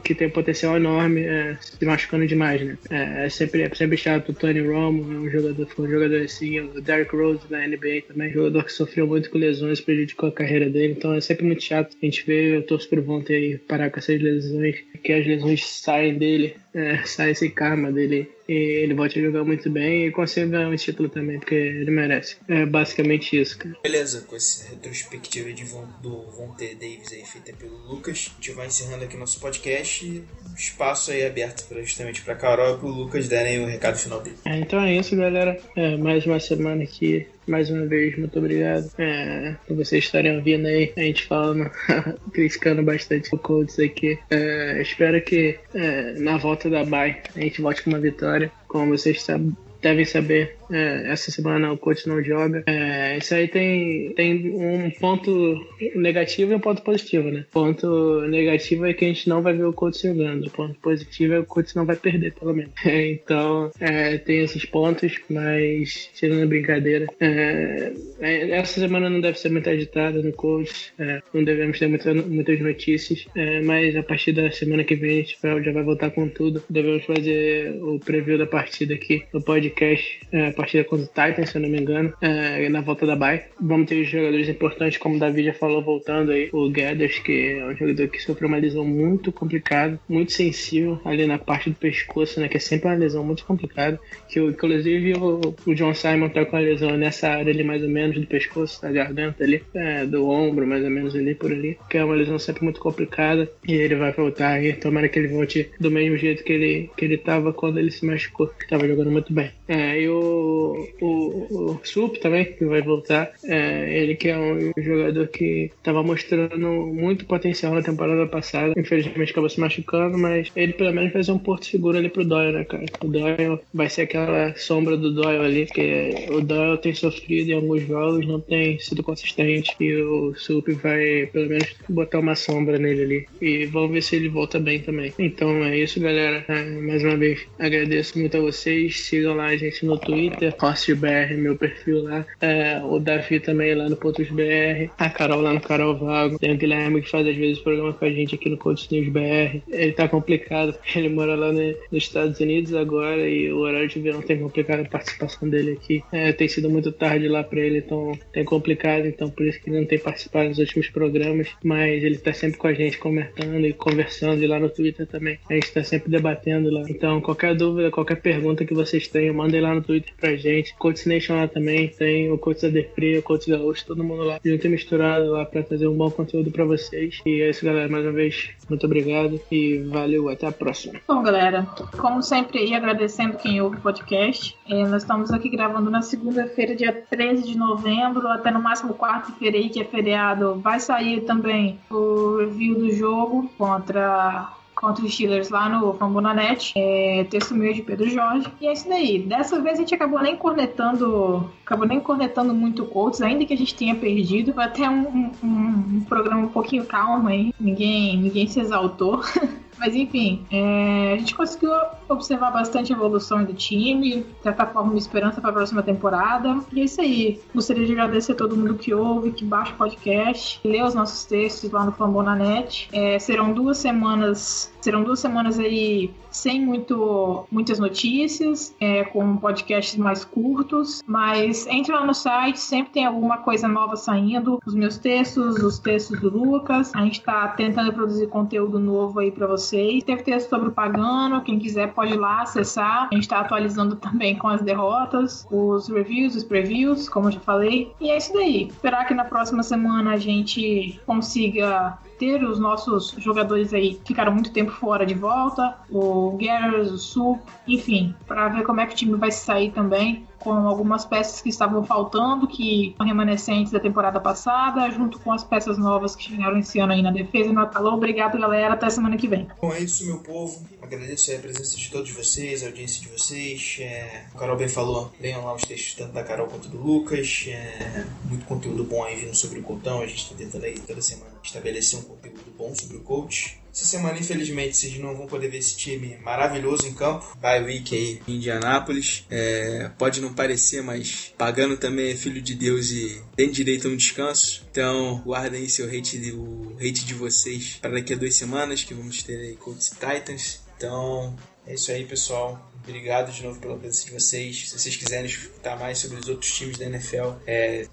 que 0.04 0.16
tem 0.16 0.28
um 0.28 0.32
potencial 0.32 0.76
enorme 0.78 1.22
é, 1.22 1.58
se 1.60 1.86
machucando 1.86 2.28
demais, 2.28 2.62
né? 2.62 2.78
É, 2.89 3.26
é, 3.26 3.30
sempre, 3.30 3.64
é 3.64 3.76
sempre 3.76 3.98
chato. 3.98 4.30
O 4.30 4.34
Tony 4.34 4.62
Romo 4.62 5.12
é 5.14 5.18
um 5.18 5.30
jogador, 5.30 5.68
um 5.80 5.89
jogador 5.89 6.22
assim, 6.22 6.60
o 6.60 6.82
Derrick 6.82 7.16
Rose 7.16 7.48
da 7.50 7.66
NBA 7.68 8.04
também, 8.08 8.32
jogador 8.32 8.64
que 8.64 8.72
sofreu 8.72 9.08
muito 9.08 9.30
com 9.30 9.38
lesões, 9.38 9.82
prejudicou 9.82 10.30
a 10.30 10.32
carreira 10.32 10.70
dele, 10.70 10.93
então 10.98 11.14
é 11.14 11.22
sempre 11.22 11.45
muito 11.45 11.64
chato 11.64 11.95
a 12.02 12.06
gente 12.06 12.26
ver, 12.26 12.56
eu 12.56 12.64
torço 12.64 12.89
pro 12.89 13.02
Vontae 13.02 13.36
aí 13.36 13.58
parar 13.58 13.89
com 13.89 14.00
essas 14.00 14.22
lesões, 14.22 14.76
que 15.04 15.14
as 15.14 15.26
lesões 15.26 15.66
saem 15.66 16.18
dele, 16.18 16.56
é, 16.74 16.98
sai 17.06 17.32
esse 17.32 17.50
karma 17.50 17.91
dele 17.91 18.30
e 18.48 18.84
ele 18.84 18.93
volte 18.93 19.20
a 19.20 19.22
jogar 19.22 19.43
muito 19.43 19.70
bem 19.70 20.08
e 20.08 20.12
consiga 20.12 20.48
ganhar 20.48 20.70
um 20.70 20.76
título 20.76 21.10
também, 21.10 21.39
porque 21.39 21.56
ele 21.56 21.91
merece. 21.91 22.38
É 22.48 22.66
basicamente 22.66 23.39
isso, 23.39 23.58
cara. 23.58 23.76
Beleza, 23.84 24.22
com 24.22 24.36
essa 24.36 24.70
retrospectiva 24.70 25.52
de 25.52 25.64
Von, 25.64 25.88
do 26.02 26.24
Von 26.32 26.54
T. 26.54 26.76
Davis 26.76 27.12
aí 27.12 27.26
feita 27.26 27.54
pelo 27.54 27.78
Lucas, 27.88 28.32
a 28.32 28.36
gente 28.36 28.52
vai 28.52 28.68
encerrando 28.68 29.04
aqui 29.04 29.18
nosso 29.18 29.39
podcast 29.39 30.24
espaço 30.58 31.12
aí 31.12 31.26
aberto 31.26 31.68
pra, 31.68 31.82
justamente 31.82 32.22
para 32.22 32.36
Carol 32.36 32.76
e 32.76 32.80
pro 32.80 32.88
Lucas 32.88 33.28
darem 33.28 33.64
o 33.64 33.68
recado 33.68 33.98
final 33.98 34.22
dele. 34.22 34.38
É, 34.45 34.60
então 34.60 34.82
é 34.82 34.95
isso, 34.95 35.16
galera. 35.16 35.60
É, 35.76 35.95
mais 35.98 36.26
uma 36.26 36.39
semana 36.39 36.84
aqui 36.84 37.28
mais 37.48 37.70
uma 37.70 37.86
vez, 37.86 38.18
muito 38.18 38.38
obrigado 38.38 38.89
é, 38.98 39.56
por 39.68 39.76
vocês 39.78 40.04
estarem 40.04 40.36
ouvindo 40.36 40.68
aí. 40.68 40.91
A 40.95 41.02
gente 41.02 41.26
falando, 41.26 41.70
criticando 42.34 42.84
bastante 42.84 43.34
o 43.34 43.38
Colts 43.38 43.80
aqui. 43.80 44.20
É, 44.30 44.82
espero 44.82 45.22
que 45.22 45.58
é, 45.74 46.14
na 46.20 46.38
volta 46.38 46.70
da 46.70 46.84
Bay 46.84 47.22
a 47.36 47.39
gente 47.39 47.62
volte 47.62 47.84
com 47.84 47.89
uma 47.89 48.00
vitória. 48.00 48.52
Como 48.68 48.98
vocês 48.98 49.22
sabem, 49.22 49.56
devem 49.82 50.06
saber, 50.06 50.56
é, 50.72 51.12
essa 51.12 51.32
semana 51.32 51.72
o 51.72 51.78
coach 51.78 52.08
não 52.08 52.24
joga. 52.24 52.64
É, 52.66 53.18
isso 53.18 53.34
aí 53.34 53.48
tem, 53.48 54.14
tem 54.14 54.50
um 54.50 54.90
ponto 54.92 55.66
negativo 55.96 56.52
e 56.52 56.56
um 56.56 56.60
ponto 56.60 56.82
positivo, 56.82 57.30
né? 57.30 57.46
Ponto 57.52 58.22
negativo 58.28 58.86
é 58.86 58.94
que 58.94 59.06
a 59.06 59.08
gente 59.08 59.30
não 59.30 59.42
vai 59.42 59.54
ver 59.54 59.66
o 59.66 59.74
coach 59.74 60.02
jogando. 60.02 60.48
O 60.48 60.52
ponto 60.52 60.76
positivo 60.80 61.34
é 61.34 61.38
que 61.38 61.44
o 61.44 61.48
coach 61.48 61.76
não 61.76 61.86
vai 61.86 61.96
perder, 61.96 62.34
pelo 62.34 62.54
menos. 62.54 62.74
então, 62.86 63.72
é, 63.80 64.18
tem 64.18 64.40
esses 64.40 64.66
pontos, 64.66 65.16
mas 65.30 66.10
tirando 66.14 66.44
a 66.44 66.48
brincadeira, 66.48 67.08
é, 67.20 67.94
é, 68.20 68.52
essa 68.52 68.80
semana 68.80 69.10
não 69.10 69.22
deve 69.22 69.40
ser 69.40 69.50
muito 69.50 69.70
agitada 69.70 70.22
no 70.22 70.34
coach. 70.34 70.94
É, 71.00 71.22
não 71.34 71.44
devemos 71.44 71.80
ter 71.80 71.88
muita, 71.88 72.14
muitas 72.14 72.60
notícias, 72.60 73.26
mas 73.64 73.96
a 73.96 74.04
partir 74.04 74.32
da 74.32 74.52
semana 74.52 74.84
que 74.84 74.96
vem 74.96 75.12
a 75.12 75.22
gente 75.22 75.38
já 75.42 75.72
vai 75.72 75.84
voltar 75.84 76.12
com 76.12 76.28
tudo. 76.28 76.64
Devemos 76.70 77.06
fazer 77.06 77.72
o 77.82 78.00
preview 78.00 78.38
da 78.38 78.46
partida 78.46 78.94
aqui 78.94 79.24
no 79.34 79.42
podcast 79.70 80.18
partida 80.55 80.84
contra 80.84 81.05
o 81.05 81.07
Titans, 81.07 81.49
se 81.49 81.57
eu 81.57 81.61
não 81.61 81.70
me 81.70 81.80
engano, 81.80 82.13
é, 82.22 82.68
na 82.70 82.82
volta 82.82 83.05
da 83.05 83.15
Bay. 83.15 83.43
Vamos 83.59 83.88
ter 83.88 84.03
jogadores 84.03 84.49
importantes, 84.49 84.97
como 84.97 85.15
o 85.15 85.20
Davi 85.20 85.43
já 85.43 85.53
falou, 85.53 85.82
voltando 85.82 86.32
aí. 86.32 86.49
O 86.51 86.70
Gathers, 86.70 87.20
que 87.20 87.57
é 87.59 87.65
um 87.65 87.76
jogador 87.76 88.07
que 88.07 88.22
sofreu 88.22 88.47
uma 88.47 88.57
lesão 88.57 88.86
muito 88.86 89.32
complicada, 89.32 89.99
muito 90.07 90.32
sensível 90.32 90.99
ali 91.05 91.26
na 91.26 91.38
parte 91.38 91.70
do 91.70 91.76
pescoço, 91.76 92.39
né? 92.39 92.47
Que 92.47 92.57
é 92.57 92.59
sempre 92.59 92.88
uma 92.88 92.95
lesão 92.95 93.24
muito 93.24 93.45
complicada. 93.45 93.99
Que 94.30 94.39
inclusive 94.39 95.13
o, 95.13 95.55
o 95.65 95.76
John 95.76 95.93
Simon 95.93 96.30
tá 96.30 96.45
com 96.45 96.55
a 96.55 96.59
lesão 96.59 96.97
nessa 96.97 97.30
área 97.30 97.51
ali, 97.51 97.63
mais 97.63 97.84
ou 97.84 97.89
menos, 97.89 98.20
do 98.20 98.28
pescoço, 98.28 98.82
da 98.82 98.91
garganta 98.91 99.43
ali, 99.43 99.63
é, 99.74 100.05
do 100.05 100.28
ombro, 100.28 100.68
mais 100.68 100.84
ou 100.84 100.89
menos 100.89 101.15
ali 101.15 101.36
por 101.36 101.51
ali. 101.51 101.78
Que 101.89 101.97
é 101.97 102.03
uma 102.03 102.15
lesão 102.15 102.38
sempre 102.39 102.63
muito 102.63 102.80
complicada. 102.80 103.49
E 103.68 103.74
ele 103.74 103.95
vai 103.95 104.11
voltar 104.11 104.53
aí. 104.53 104.74
Tomara 104.74 105.09
que 105.09 105.20
ele 105.20 105.30
volte 105.30 105.70
do 105.80 105.89
mesmo 105.89 106.18
jeito 106.18 106.43
que 106.43 106.53
ele, 106.53 106.89
que 106.97 107.05
ele 107.05 107.18
tava 107.18 107.53
quando 107.53 107.80
ele 107.80 107.91
se 107.91 108.05
machucou, 108.05 108.47
que 108.47 108.68
tava 108.68 108.88
jogando 108.88 109.11
muito 109.11 109.34
bem. 109.34 109.51
É, 109.68 110.01
e 110.01 110.09
o 110.09 110.57
o, 111.01 111.72
o, 111.72 111.80
Sup 111.84 112.18
também, 112.18 112.45
que 112.45 112.65
vai 112.65 112.82
voltar. 112.82 113.32
É, 113.43 114.01
ele 114.01 114.15
que 114.15 114.30
é 114.30 114.38
um 114.38 114.72
jogador 114.78 115.28
que 115.28 115.72
estava 115.78 116.03
mostrando 116.03 116.68
muito 116.68 117.26
potencial 117.26 117.74
na 117.74 117.82
temporada 117.82 118.26
passada. 118.28 118.74
Infelizmente 118.78 119.32
acabou 119.32 119.49
se 119.49 119.59
machucando, 119.59 120.18
mas 120.18 120.51
ele 120.55 120.74
pelo 120.74 120.93
menos 120.93 121.26
ser 121.26 121.32
um 121.32 121.39
porto 121.39 121.65
seguro 121.65 121.97
ali 121.97 122.09
pro 122.09 122.26
Doyle, 122.26 122.53
né, 122.53 122.63
cara? 122.63 122.86
O 123.03 123.07
Doyle 123.07 123.59
vai 123.74 123.89
ser 123.89 124.03
aquela 124.03 124.55
sombra 124.55 124.97
do 124.97 125.13
Doyle 125.13 125.43
ali, 125.43 125.65
que 125.65 126.28
o 126.30 126.41
Doyle 126.41 126.78
tem 126.78 126.93
sofrido 126.93 127.51
em 127.51 127.55
alguns 127.55 127.88
jogos, 127.88 128.28
não 128.28 128.39
tem 128.39 128.80
sido 128.80 129.03
consistente. 129.03 129.76
E 129.80 129.95
o 129.95 130.34
Sup 130.36 130.68
vai 130.82 131.28
pelo 131.28 131.49
menos 131.49 131.76
botar 131.89 132.20
uma 132.20 132.36
sombra 132.36 132.78
nele 132.78 133.01
ali. 133.01 133.28
E 133.41 133.65
vamos 133.65 133.91
ver 133.91 134.03
se 134.03 134.15
ele 134.15 134.30
volta 134.30 134.59
bem 134.59 134.80
também. 134.80 135.13
Então 135.18 135.63
é 135.63 135.78
isso, 135.78 135.99
galera. 135.99 136.45
É, 136.47 136.63
mais 136.63 137.03
uma 137.03 137.18
vez, 137.18 137.45
agradeço 137.59 138.18
muito 138.20 138.38
a 138.38 138.41
vocês. 138.41 139.01
Sigam 139.01 139.36
lá 139.36 139.57
gente 139.58 139.86
no 139.86 139.97
Twitter 139.97 140.18
Twitter, 140.18 140.53
BR, 140.95 141.38
meu 141.38 141.55
perfil 141.55 142.03
lá. 142.03 142.26
É, 142.41 142.82
o 142.84 142.99
Davi 142.99 143.39
também 143.39 143.76
lá 143.76 143.89
no 143.89 143.95
Pontos 143.95 144.30
BR. 144.30 144.89
A 144.97 145.10
Carol 145.10 145.41
lá 145.41 145.53
no 145.53 145.62
Carol 145.62 145.95
Vago. 145.95 146.39
Tem 146.39 146.53
o 146.53 146.58
Guilherme 146.58 147.01
que 147.01 147.10
faz 147.10 147.28
às 147.28 147.36
vezes 147.36 147.60
programa 147.60 147.93
com 147.93 148.05
a 148.05 148.10
gente 148.10 148.36
aqui 148.36 148.49
no 148.49 148.58
Pontos 148.58 148.89
News 148.89 149.10
BR. 149.10 149.62
Ele 149.70 149.91
tá 149.91 150.08
complicado. 150.08 150.76
Ele 150.95 151.10
mora 151.10 151.36
lá 151.36 151.51
no, 151.51 151.62
nos 151.91 152.03
Estados 152.03 152.39
Unidos 152.39 152.74
agora 152.74 153.30
e 153.30 153.51
o 153.51 153.60
horário 153.60 153.88
de 153.88 153.99
verão 153.99 154.22
tem 154.22 154.39
complicado 154.39 154.82
a 154.82 154.86
participação 154.86 155.47
dele 155.47 155.74
aqui. 155.74 156.03
É, 156.12 156.32
tem 156.32 156.47
sido 156.47 156.70
muito 156.70 156.91
tarde 156.91 157.28
lá 157.28 157.43
pra 157.43 157.60
ele, 157.60 157.80
então 157.80 158.18
tem 158.32 158.43
complicado. 158.43 159.05
Então 159.05 159.30
por 159.30 159.45
isso 159.45 159.62
que 159.62 159.70
ele 159.70 159.80
não 159.80 159.86
tem 159.86 159.99
participado 159.99 160.49
nos 160.49 160.58
últimos 160.58 160.89
programas. 160.89 161.49
Mas 161.64 162.03
ele 162.03 162.18
tá 162.18 162.34
sempre 162.34 162.58
com 162.58 162.68
a 162.68 162.74
gente 162.74 162.97
comentando 162.97 163.66
e 163.66 163.74
conversando. 163.74 164.41
E 164.41 164.47
lá 164.47 164.60
no 164.60 164.70
Twitter 164.70 165.05
também. 165.05 165.38
A 165.49 165.53
gente 165.53 165.72
tá 165.72 165.84
sempre 165.84 166.10
debatendo 166.10 166.72
lá. 166.72 166.84
Então 166.89 167.22
qualquer 167.22 167.55
dúvida, 167.55 167.91
qualquer 167.91 168.22
pergunta 168.22 168.66
que 168.66 168.74
vocês 168.74 169.08
tenham, 169.08 169.34
mandem 169.48 169.62
lá 169.62 169.74
no 169.74 169.82
Twitter 169.82 170.14
pra 170.20 170.36
gente. 170.36 170.76
Coach 170.76 171.08
Nation 171.08 171.36
lá 171.36 171.48
também 171.48 171.88
tem, 171.88 172.32
o 172.32 172.38
Coach 172.38 172.62
da 172.62 172.70
Defree, 172.70 173.18
o 173.18 173.24
Coach 173.24 173.50
Gaúcho, 173.50 173.86
todo 173.86 174.04
mundo 174.04 174.24
lá 174.24 174.39
junto 174.43 174.68
e 174.68 174.70
misturado 174.70 175.32
lá 175.32 175.45
pra 175.45 175.64
trazer 175.64 175.88
um 175.88 175.95
bom 175.95 176.12
conteúdo 176.12 176.52
pra 176.52 176.66
vocês. 176.66 177.22
E 177.26 177.41
é 177.41 177.50
isso, 177.50 177.66
galera. 177.66 177.89
Mais 177.89 178.04
uma 178.04 178.12
vez, 178.12 178.50
muito 178.70 178.86
obrigado 178.86 179.39
e 179.50 179.80
valeu. 179.80 180.28
Até 180.30 180.48
a 180.48 180.52
próxima. 180.52 181.00
Bom, 181.08 181.24
galera, 181.24 181.66
como 181.98 182.22
sempre, 182.22 182.60
aí 182.60 182.74
agradecendo 182.74 183.38
quem 183.38 183.62
ouve 183.62 183.78
o 183.78 183.82
podcast. 183.82 184.58
É, 184.70 184.86
nós 184.86 185.04
estamos 185.04 185.32
aqui 185.32 185.50
gravando 185.50 185.89
na 185.89 186.02
segunda-feira, 186.02 186.76
dia 186.76 186.91
13 187.10 187.43
de 187.43 187.58
novembro, 187.58 188.28
até 188.28 188.52
no 188.52 188.62
máximo 188.62 188.93
quarta-feira 188.93 189.58
aí, 189.58 189.70
que 189.70 189.80
é 189.80 189.86
feriado. 189.86 190.56
Vai 190.56 190.80
sair 190.80 191.22
também 191.22 191.80
o 191.89 192.38
review 192.38 192.76
do 192.76 192.91
jogo 192.91 193.50
contra 193.58 194.52
contra 194.80 195.04
os 195.04 195.14
Steelers 195.14 195.50
lá 195.50 195.68
no 195.68 195.94
Fambonanet. 195.94 196.74
É, 196.76 197.26
texto 197.30 197.56
meu 197.56 197.74
de 197.74 197.82
Pedro 197.82 198.10
Jorge. 198.10 198.48
E 198.62 198.68
é 198.68 198.74
isso 198.74 198.88
daí. 198.88 199.20
Dessa 199.20 199.60
vez 199.60 199.76
a 199.76 199.82
gente 199.82 199.96
acabou 199.96 200.22
nem 200.22 200.36
cornetando. 200.36 201.50
Acabou 201.66 201.88
nem 201.88 202.00
cornetando 202.00 202.54
muito 202.54 202.84
o 202.84 202.86
Colts, 202.86 203.22
ainda 203.22 203.46
que 203.46 203.54
a 203.54 203.58
gente 203.58 203.76
tenha 203.76 203.96
perdido. 203.96 204.54
Foi 204.54 204.64
até 204.64 204.90
um, 204.90 205.32
um, 205.44 205.98
um 205.98 206.06
programa 206.08 206.44
um 206.44 206.50
pouquinho 206.50 206.86
calmo 206.86 207.28
aí. 207.28 207.54
Ninguém, 207.60 208.18
ninguém 208.18 208.48
se 208.48 208.60
exaltou. 208.60 209.22
Mas 209.78 209.96
enfim, 209.96 210.46
é, 210.52 211.14
a 211.14 211.18
gente 211.18 211.36
conseguiu 211.36 211.72
observar 212.10 212.52
bastante 212.52 212.94
a 212.94 212.96
evolução 212.96 213.44
do 213.44 213.54
time, 213.54 214.24
de 214.24 214.44
certa 214.44 214.66
forma, 214.66 214.92
uma 214.92 214.98
esperança 214.98 215.40
para 215.42 215.50
a 215.50 215.54
próxima 215.54 215.84
temporada. 215.84 216.60
E 216.72 216.82
é 216.82 216.84
isso 216.84 217.02
aí. 217.02 217.40
Gostaria 217.54 217.86
de 217.86 217.92
agradecer 217.94 218.32
a 218.34 218.36
todo 218.36 218.56
mundo 218.56 218.76
que 218.76 218.94
ouve, 218.94 219.32
que 219.32 219.46
baixa 219.46 219.74
o 219.74 219.78
podcast, 219.78 220.60
lê 220.64 220.82
os 220.82 220.94
nossos 220.94 221.26
textos 221.26 221.72
lá 221.72 221.86
no 221.86 221.92
Fambonanet. 221.92 222.90
É, 222.92 223.20
serão 223.20 223.54
duas 223.54 223.78
semanas, 223.78 224.74
serão 224.82 225.04
duas 225.04 225.20
semanas 225.20 225.60
aí 225.60 226.12
sem 226.30 226.64
muito, 226.64 227.46
muitas 227.52 227.80
notícias, 227.80 228.76
é, 228.80 229.04
com 229.06 229.38
podcasts 229.38 229.98
mais 229.98 230.24
curtos, 230.24 231.02
mas 231.08 231.66
entre 231.68 231.92
lá 231.92 232.06
no 232.06 232.14
site, 232.14 232.60
sempre 232.60 232.94
tem 232.94 233.06
alguma 233.06 233.40
coisa 233.40 233.68
nova 233.68 233.96
saindo, 233.96 234.60
os 234.66 234.76
meus 234.76 234.98
textos, 234.98 235.58
os 235.64 235.80
textos 235.80 236.20
do 236.20 236.30
Lucas, 236.30 236.92
a 236.94 237.02
gente 237.02 237.20
está 237.20 237.48
tentando 237.50 237.92
produzir 237.92 238.28
conteúdo 238.28 238.80
novo 238.80 239.20
aí 239.20 239.32
para 239.32 239.48
vocês. 239.48 239.66
Teve 239.70 240.24
texto 240.24 240.49
sobre 240.49 240.70
o 240.70 240.72
Pagano, 240.72 241.41
quem 241.41 241.59
quiser 241.59 241.93
pode 241.93 242.13
ir 242.13 242.18
lá 242.18 242.41
acessar, 242.41 243.07
a 243.11 243.15
gente 243.15 243.24
está 243.24 243.39
atualizando 243.39 243.95
também 243.95 244.36
com 244.38 244.47
as 244.47 244.61
derrotas, 244.61 245.47
os 245.51 245.88
reviews, 245.88 246.36
os 246.36 246.43
previews, 246.43 247.09
como 247.09 247.28
eu 247.28 247.34
já 247.34 247.39
falei, 247.39 247.93
e 247.99 248.09
é 248.09 248.18
isso 248.18 248.34
daí. 248.34 248.68
Esperar 248.68 249.05
que 249.05 249.13
na 249.13 249.26
próxima 249.26 249.63
semana 249.63 250.11
a 250.11 250.18
gente 250.18 250.99
consiga 251.05 251.97
ter 252.18 252.43
os 252.43 252.59
nossos 252.59 253.15
jogadores 253.18 253.74
aí 253.74 253.95
que 253.95 254.07
ficaram 254.07 254.34
muito 254.34 254.51
tempo 254.51 254.72
fora 254.72 255.05
de 255.05 255.13
volta, 255.13 255.78
o 255.89 256.38
Garrett, 256.41 256.89
o 256.91 256.97
Sup, 256.97 257.39
enfim, 257.68 258.15
para 258.28 258.47
ver 258.49 258.63
como 258.63 258.82
é 258.82 258.86
que 258.86 258.93
o 258.93 258.97
time 258.97 259.15
vai 259.15 259.32
sair 259.32 259.72
também 259.72 260.26
com 260.39 260.51
algumas 260.51 261.05
peças 261.05 261.41
que 261.41 261.49
estavam 261.49 261.84
faltando, 261.84 262.47
que 262.47 262.93
são 262.97 263.05
remanescentes 263.05 263.72
da 263.72 263.80
temporada 263.80 264.20
passada, 264.20 264.89
junto 264.91 265.20
com 265.20 265.32
as 265.32 265.43
peças 265.43 265.78
novas 265.78 266.15
que 266.15 266.24
chegaram 266.24 266.57
esse 266.57 266.80
ano 266.80 266.93
aí 266.93 267.01
na 267.01 267.11
defesa 267.11 267.49
e 267.49 267.53
no 267.53 267.61
atalão. 267.61 267.95
Obrigado, 267.95 268.38
galera. 268.38 268.74
Até 268.74 268.89
semana 268.89 269.18
que 269.18 269.28
vem. 269.28 269.47
Bom, 269.61 269.74
é 269.74 269.80
isso, 269.82 270.05
meu 270.05 270.20
povo. 270.20 270.65
Agradeço 270.88 271.36
a 271.36 271.40
presença 271.40 271.76
de 271.76 271.92
todos 271.92 272.12
vocês, 272.12 272.64
a 272.64 272.68
audiência 272.68 273.02
de 273.02 273.10
vocês. 273.10 273.76
É... 273.82 274.24
O 274.34 274.38
Carol 274.38 274.56
bem 274.56 274.70
falou, 274.70 275.12
leiam 275.20 275.44
lá 275.44 275.54
os 275.54 275.64
textos 275.64 275.96
tanto 275.96 276.14
da 276.14 276.24
Carol 276.24 276.48
quanto 276.48 276.70
do 276.70 276.78
Lucas. 276.78 277.44
É... 277.50 278.06
Muito 278.24 278.46
conteúdo 278.46 278.86
bom 278.86 279.04
aí 279.04 279.18
vindo 279.18 279.36
sobre 279.36 279.60
o 279.60 279.64
Coutão. 279.64 280.00
A 280.00 280.08
gente 280.08 280.24
está 280.24 280.36
tentando 280.36 280.64
aí 280.64 280.80
toda 280.80 281.02
semana 281.02 281.34
estabelecer 281.44 282.00
um 282.00 282.04
conteúdo 282.04 282.54
bom 282.58 282.74
sobre 282.74 282.96
o 282.96 283.02
coach. 283.02 283.60
Essa 283.78 283.86
semana, 283.86 284.18
infelizmente, 284.18 284.76
vocês 284.76 284.98
não 284.98 285.16
vão 285.16 285.28
poder 285.28 285.50
ver 285.50 285.60
esse 285.60 285.78
time 285.78 286.18
maravilhoso 286.24 286.88
em 286.88 286.96
campo. 286.96 287.38
Bye 287.40 287.64
week 287.64 287.96
aí 287.96 288.22
Indianápolis. 288.28 289.24
É, 289.30 289.92
pode 290.00 290.20
não 290.20 290.34
parecer, 290.34 290.82
mas 290.82 291.32
pagando 291.38 291.78
também 291.78 292.10
é 292.10 292.16
filho 292.16 292.42
de 292.42 292.56
Deus 292.56 292.90
e 292.90 293.22
tem 293.36 293.52
direito 293.52 293.88
a 293.88 293.92
um 293.92 293.96
descanso. 293.96 294.66
Então, 294.72 295.22
guardem 295.24 295.62
aí 295.62 295.70
seu 295.70 295.86
hate, 295.88 296.18
o 296.32 296.76
hate 296.80 297.06
de 297.06 297.14
vocês 297.14 297.78
para 297.80 297.92
daqui 297.92 298.14
a 298.14 298.18
duas 298.18 298.34
semanas, 298.34 298.84
que 298.84 298.96
vamos 298.96 299.22
ter 299.22 299.40
aí 299.40 299.56
Colts 299.56 299.90
e 299.90 299.92
Titans. 299.92 300.60
Então, 300.76 301.36
é 301.68 301.76
isso 301.76 301.92
aí, 301.92 302.04
pessoal. 302.04 302.72
Obrigado 302.88 303.34
de 303.34 303.44
novo 303.44 303.60
pela 303.60 303.76
presença 303.76 304.06
de 304.06 304.12
vocês. 304.14 304.70
Se 304.70 304.80
vocês 304.80 304.96
quiserem 304.96 305.26
escutar 305.26 305.78
mais 305.78 305.98
sobre 305.98 306.20
os 306.20 306.30
outros 306.30 306.54
times 306.54 306.78
da 306.78 306.86
NFL, 306.86 307.34
é, 307.46 307.86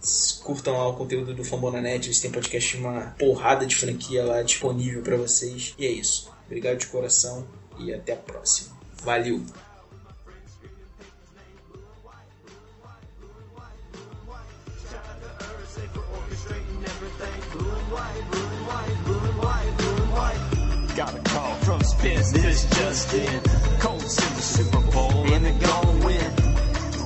curtam 0.45 0.75
lá 0.75 0.89
o 0.89 0.95
conteúdo 0.95 1.35
do 1.35 1.45
Fambonanet. 1.45 2.07
Eles 2.07 2.21
têm 2.21 2.31
podcast 2.31 2.77
uma 2.77 3.13
porrada 3.19 3.67
de 3.67 3.75
franquia 3.75 4.25
lá 4.25 4.41
disponível 4.43 5.03
para 5.03 5.17
vocês. 5.17 5.75
E 5.77 5.85
é 5.85 5.91
isso. 5.91 6.33
Obrigado 6.47 6.79
de 6.79 6.87
coração 6.87 7.45
e 7.81 7.93
até 7.93 8.13
a 8.13 8.17
próxima. 8.17 8.79
Valeu! 9.03 9.45
Got 20.95 21.13
a 21.13 21.19
call 21.25 21.55
from 21.57 21.83
Spence, 21.83 22.31
this 22.31 22.65
just 22.71 23.13
in. 23.15 23.74
Colts 23.85 24.17
in 24.17 24.35
the 24.35 24.41
Super 24.41 24.81
Bowl 24.93 25.31
and 25.31 25.45
they're 25.45 25.61
gonna 25.61 26.07
win. 26.07 26.31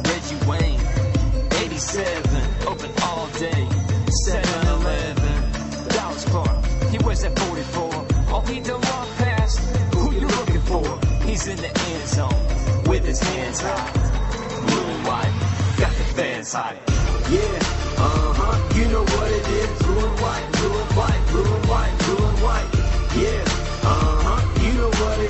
Reggie 0.07 0.39
Wayne, 0.47 0.81
87, 1.64 2.68
open 2.68 2.91
all 3.03 3.26
day. 3.37 3.66
7-Eleven, 4.24 5.89
Dallas 5.89 6.24
Clark, 6.26 6.64
he 6.93 6.99
wears 6.99 7.22
that 7.22 7.37
44. 7.37 8.33
All 8.33 8.43
he 8.43 8.61
done 8.61 8.81
walk 8.81 9.09
past, 9.16 9.59
who 9.93 10.12
you 10.12 10.29
looking 10.29 10.61
for? 10.70 10.87
He's 11.26 11.49
in 11.49 11.57
the 11.57 11.72
end 11.91 12.07
zone 12.07 12.43
with 12.87 13.05
his 13.05 13.18
hands 13.18 13.61
high. 13.61 13.93
Blue 14.68 14.87
and 14.95 15.05
white, 15.05 15.35
got 15.81 15.91
the 15.91 16.05
fans 16.14 16.53
high. 16.53 16.79
Yeah, 17.29 17.59
uh 17.99 18.33
huh, 18.39 18.79
you 18.79 18.85
know 18.87 19.03
what 19.03 19.31
it 19.33 19.49
is. 19.49 19.83
Blue 19.83 20.07
and 20.07 20.20
white 20.20 20.39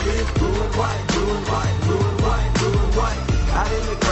blue 0.09 0.63
and 0.63 0.75
white, 0.77 1.05
blue 1.09 1.37
and 1.37 1.49
white, 1.49 1.81
blue 1.83 1.99
and 1.99 2.21
white, 2.23 2.51
blue 2.55 2.73
and 2.73 2.95
white. 2.97 3.19
Out 3.53 3.73
in 3.73 3.87
the 3.91 4.08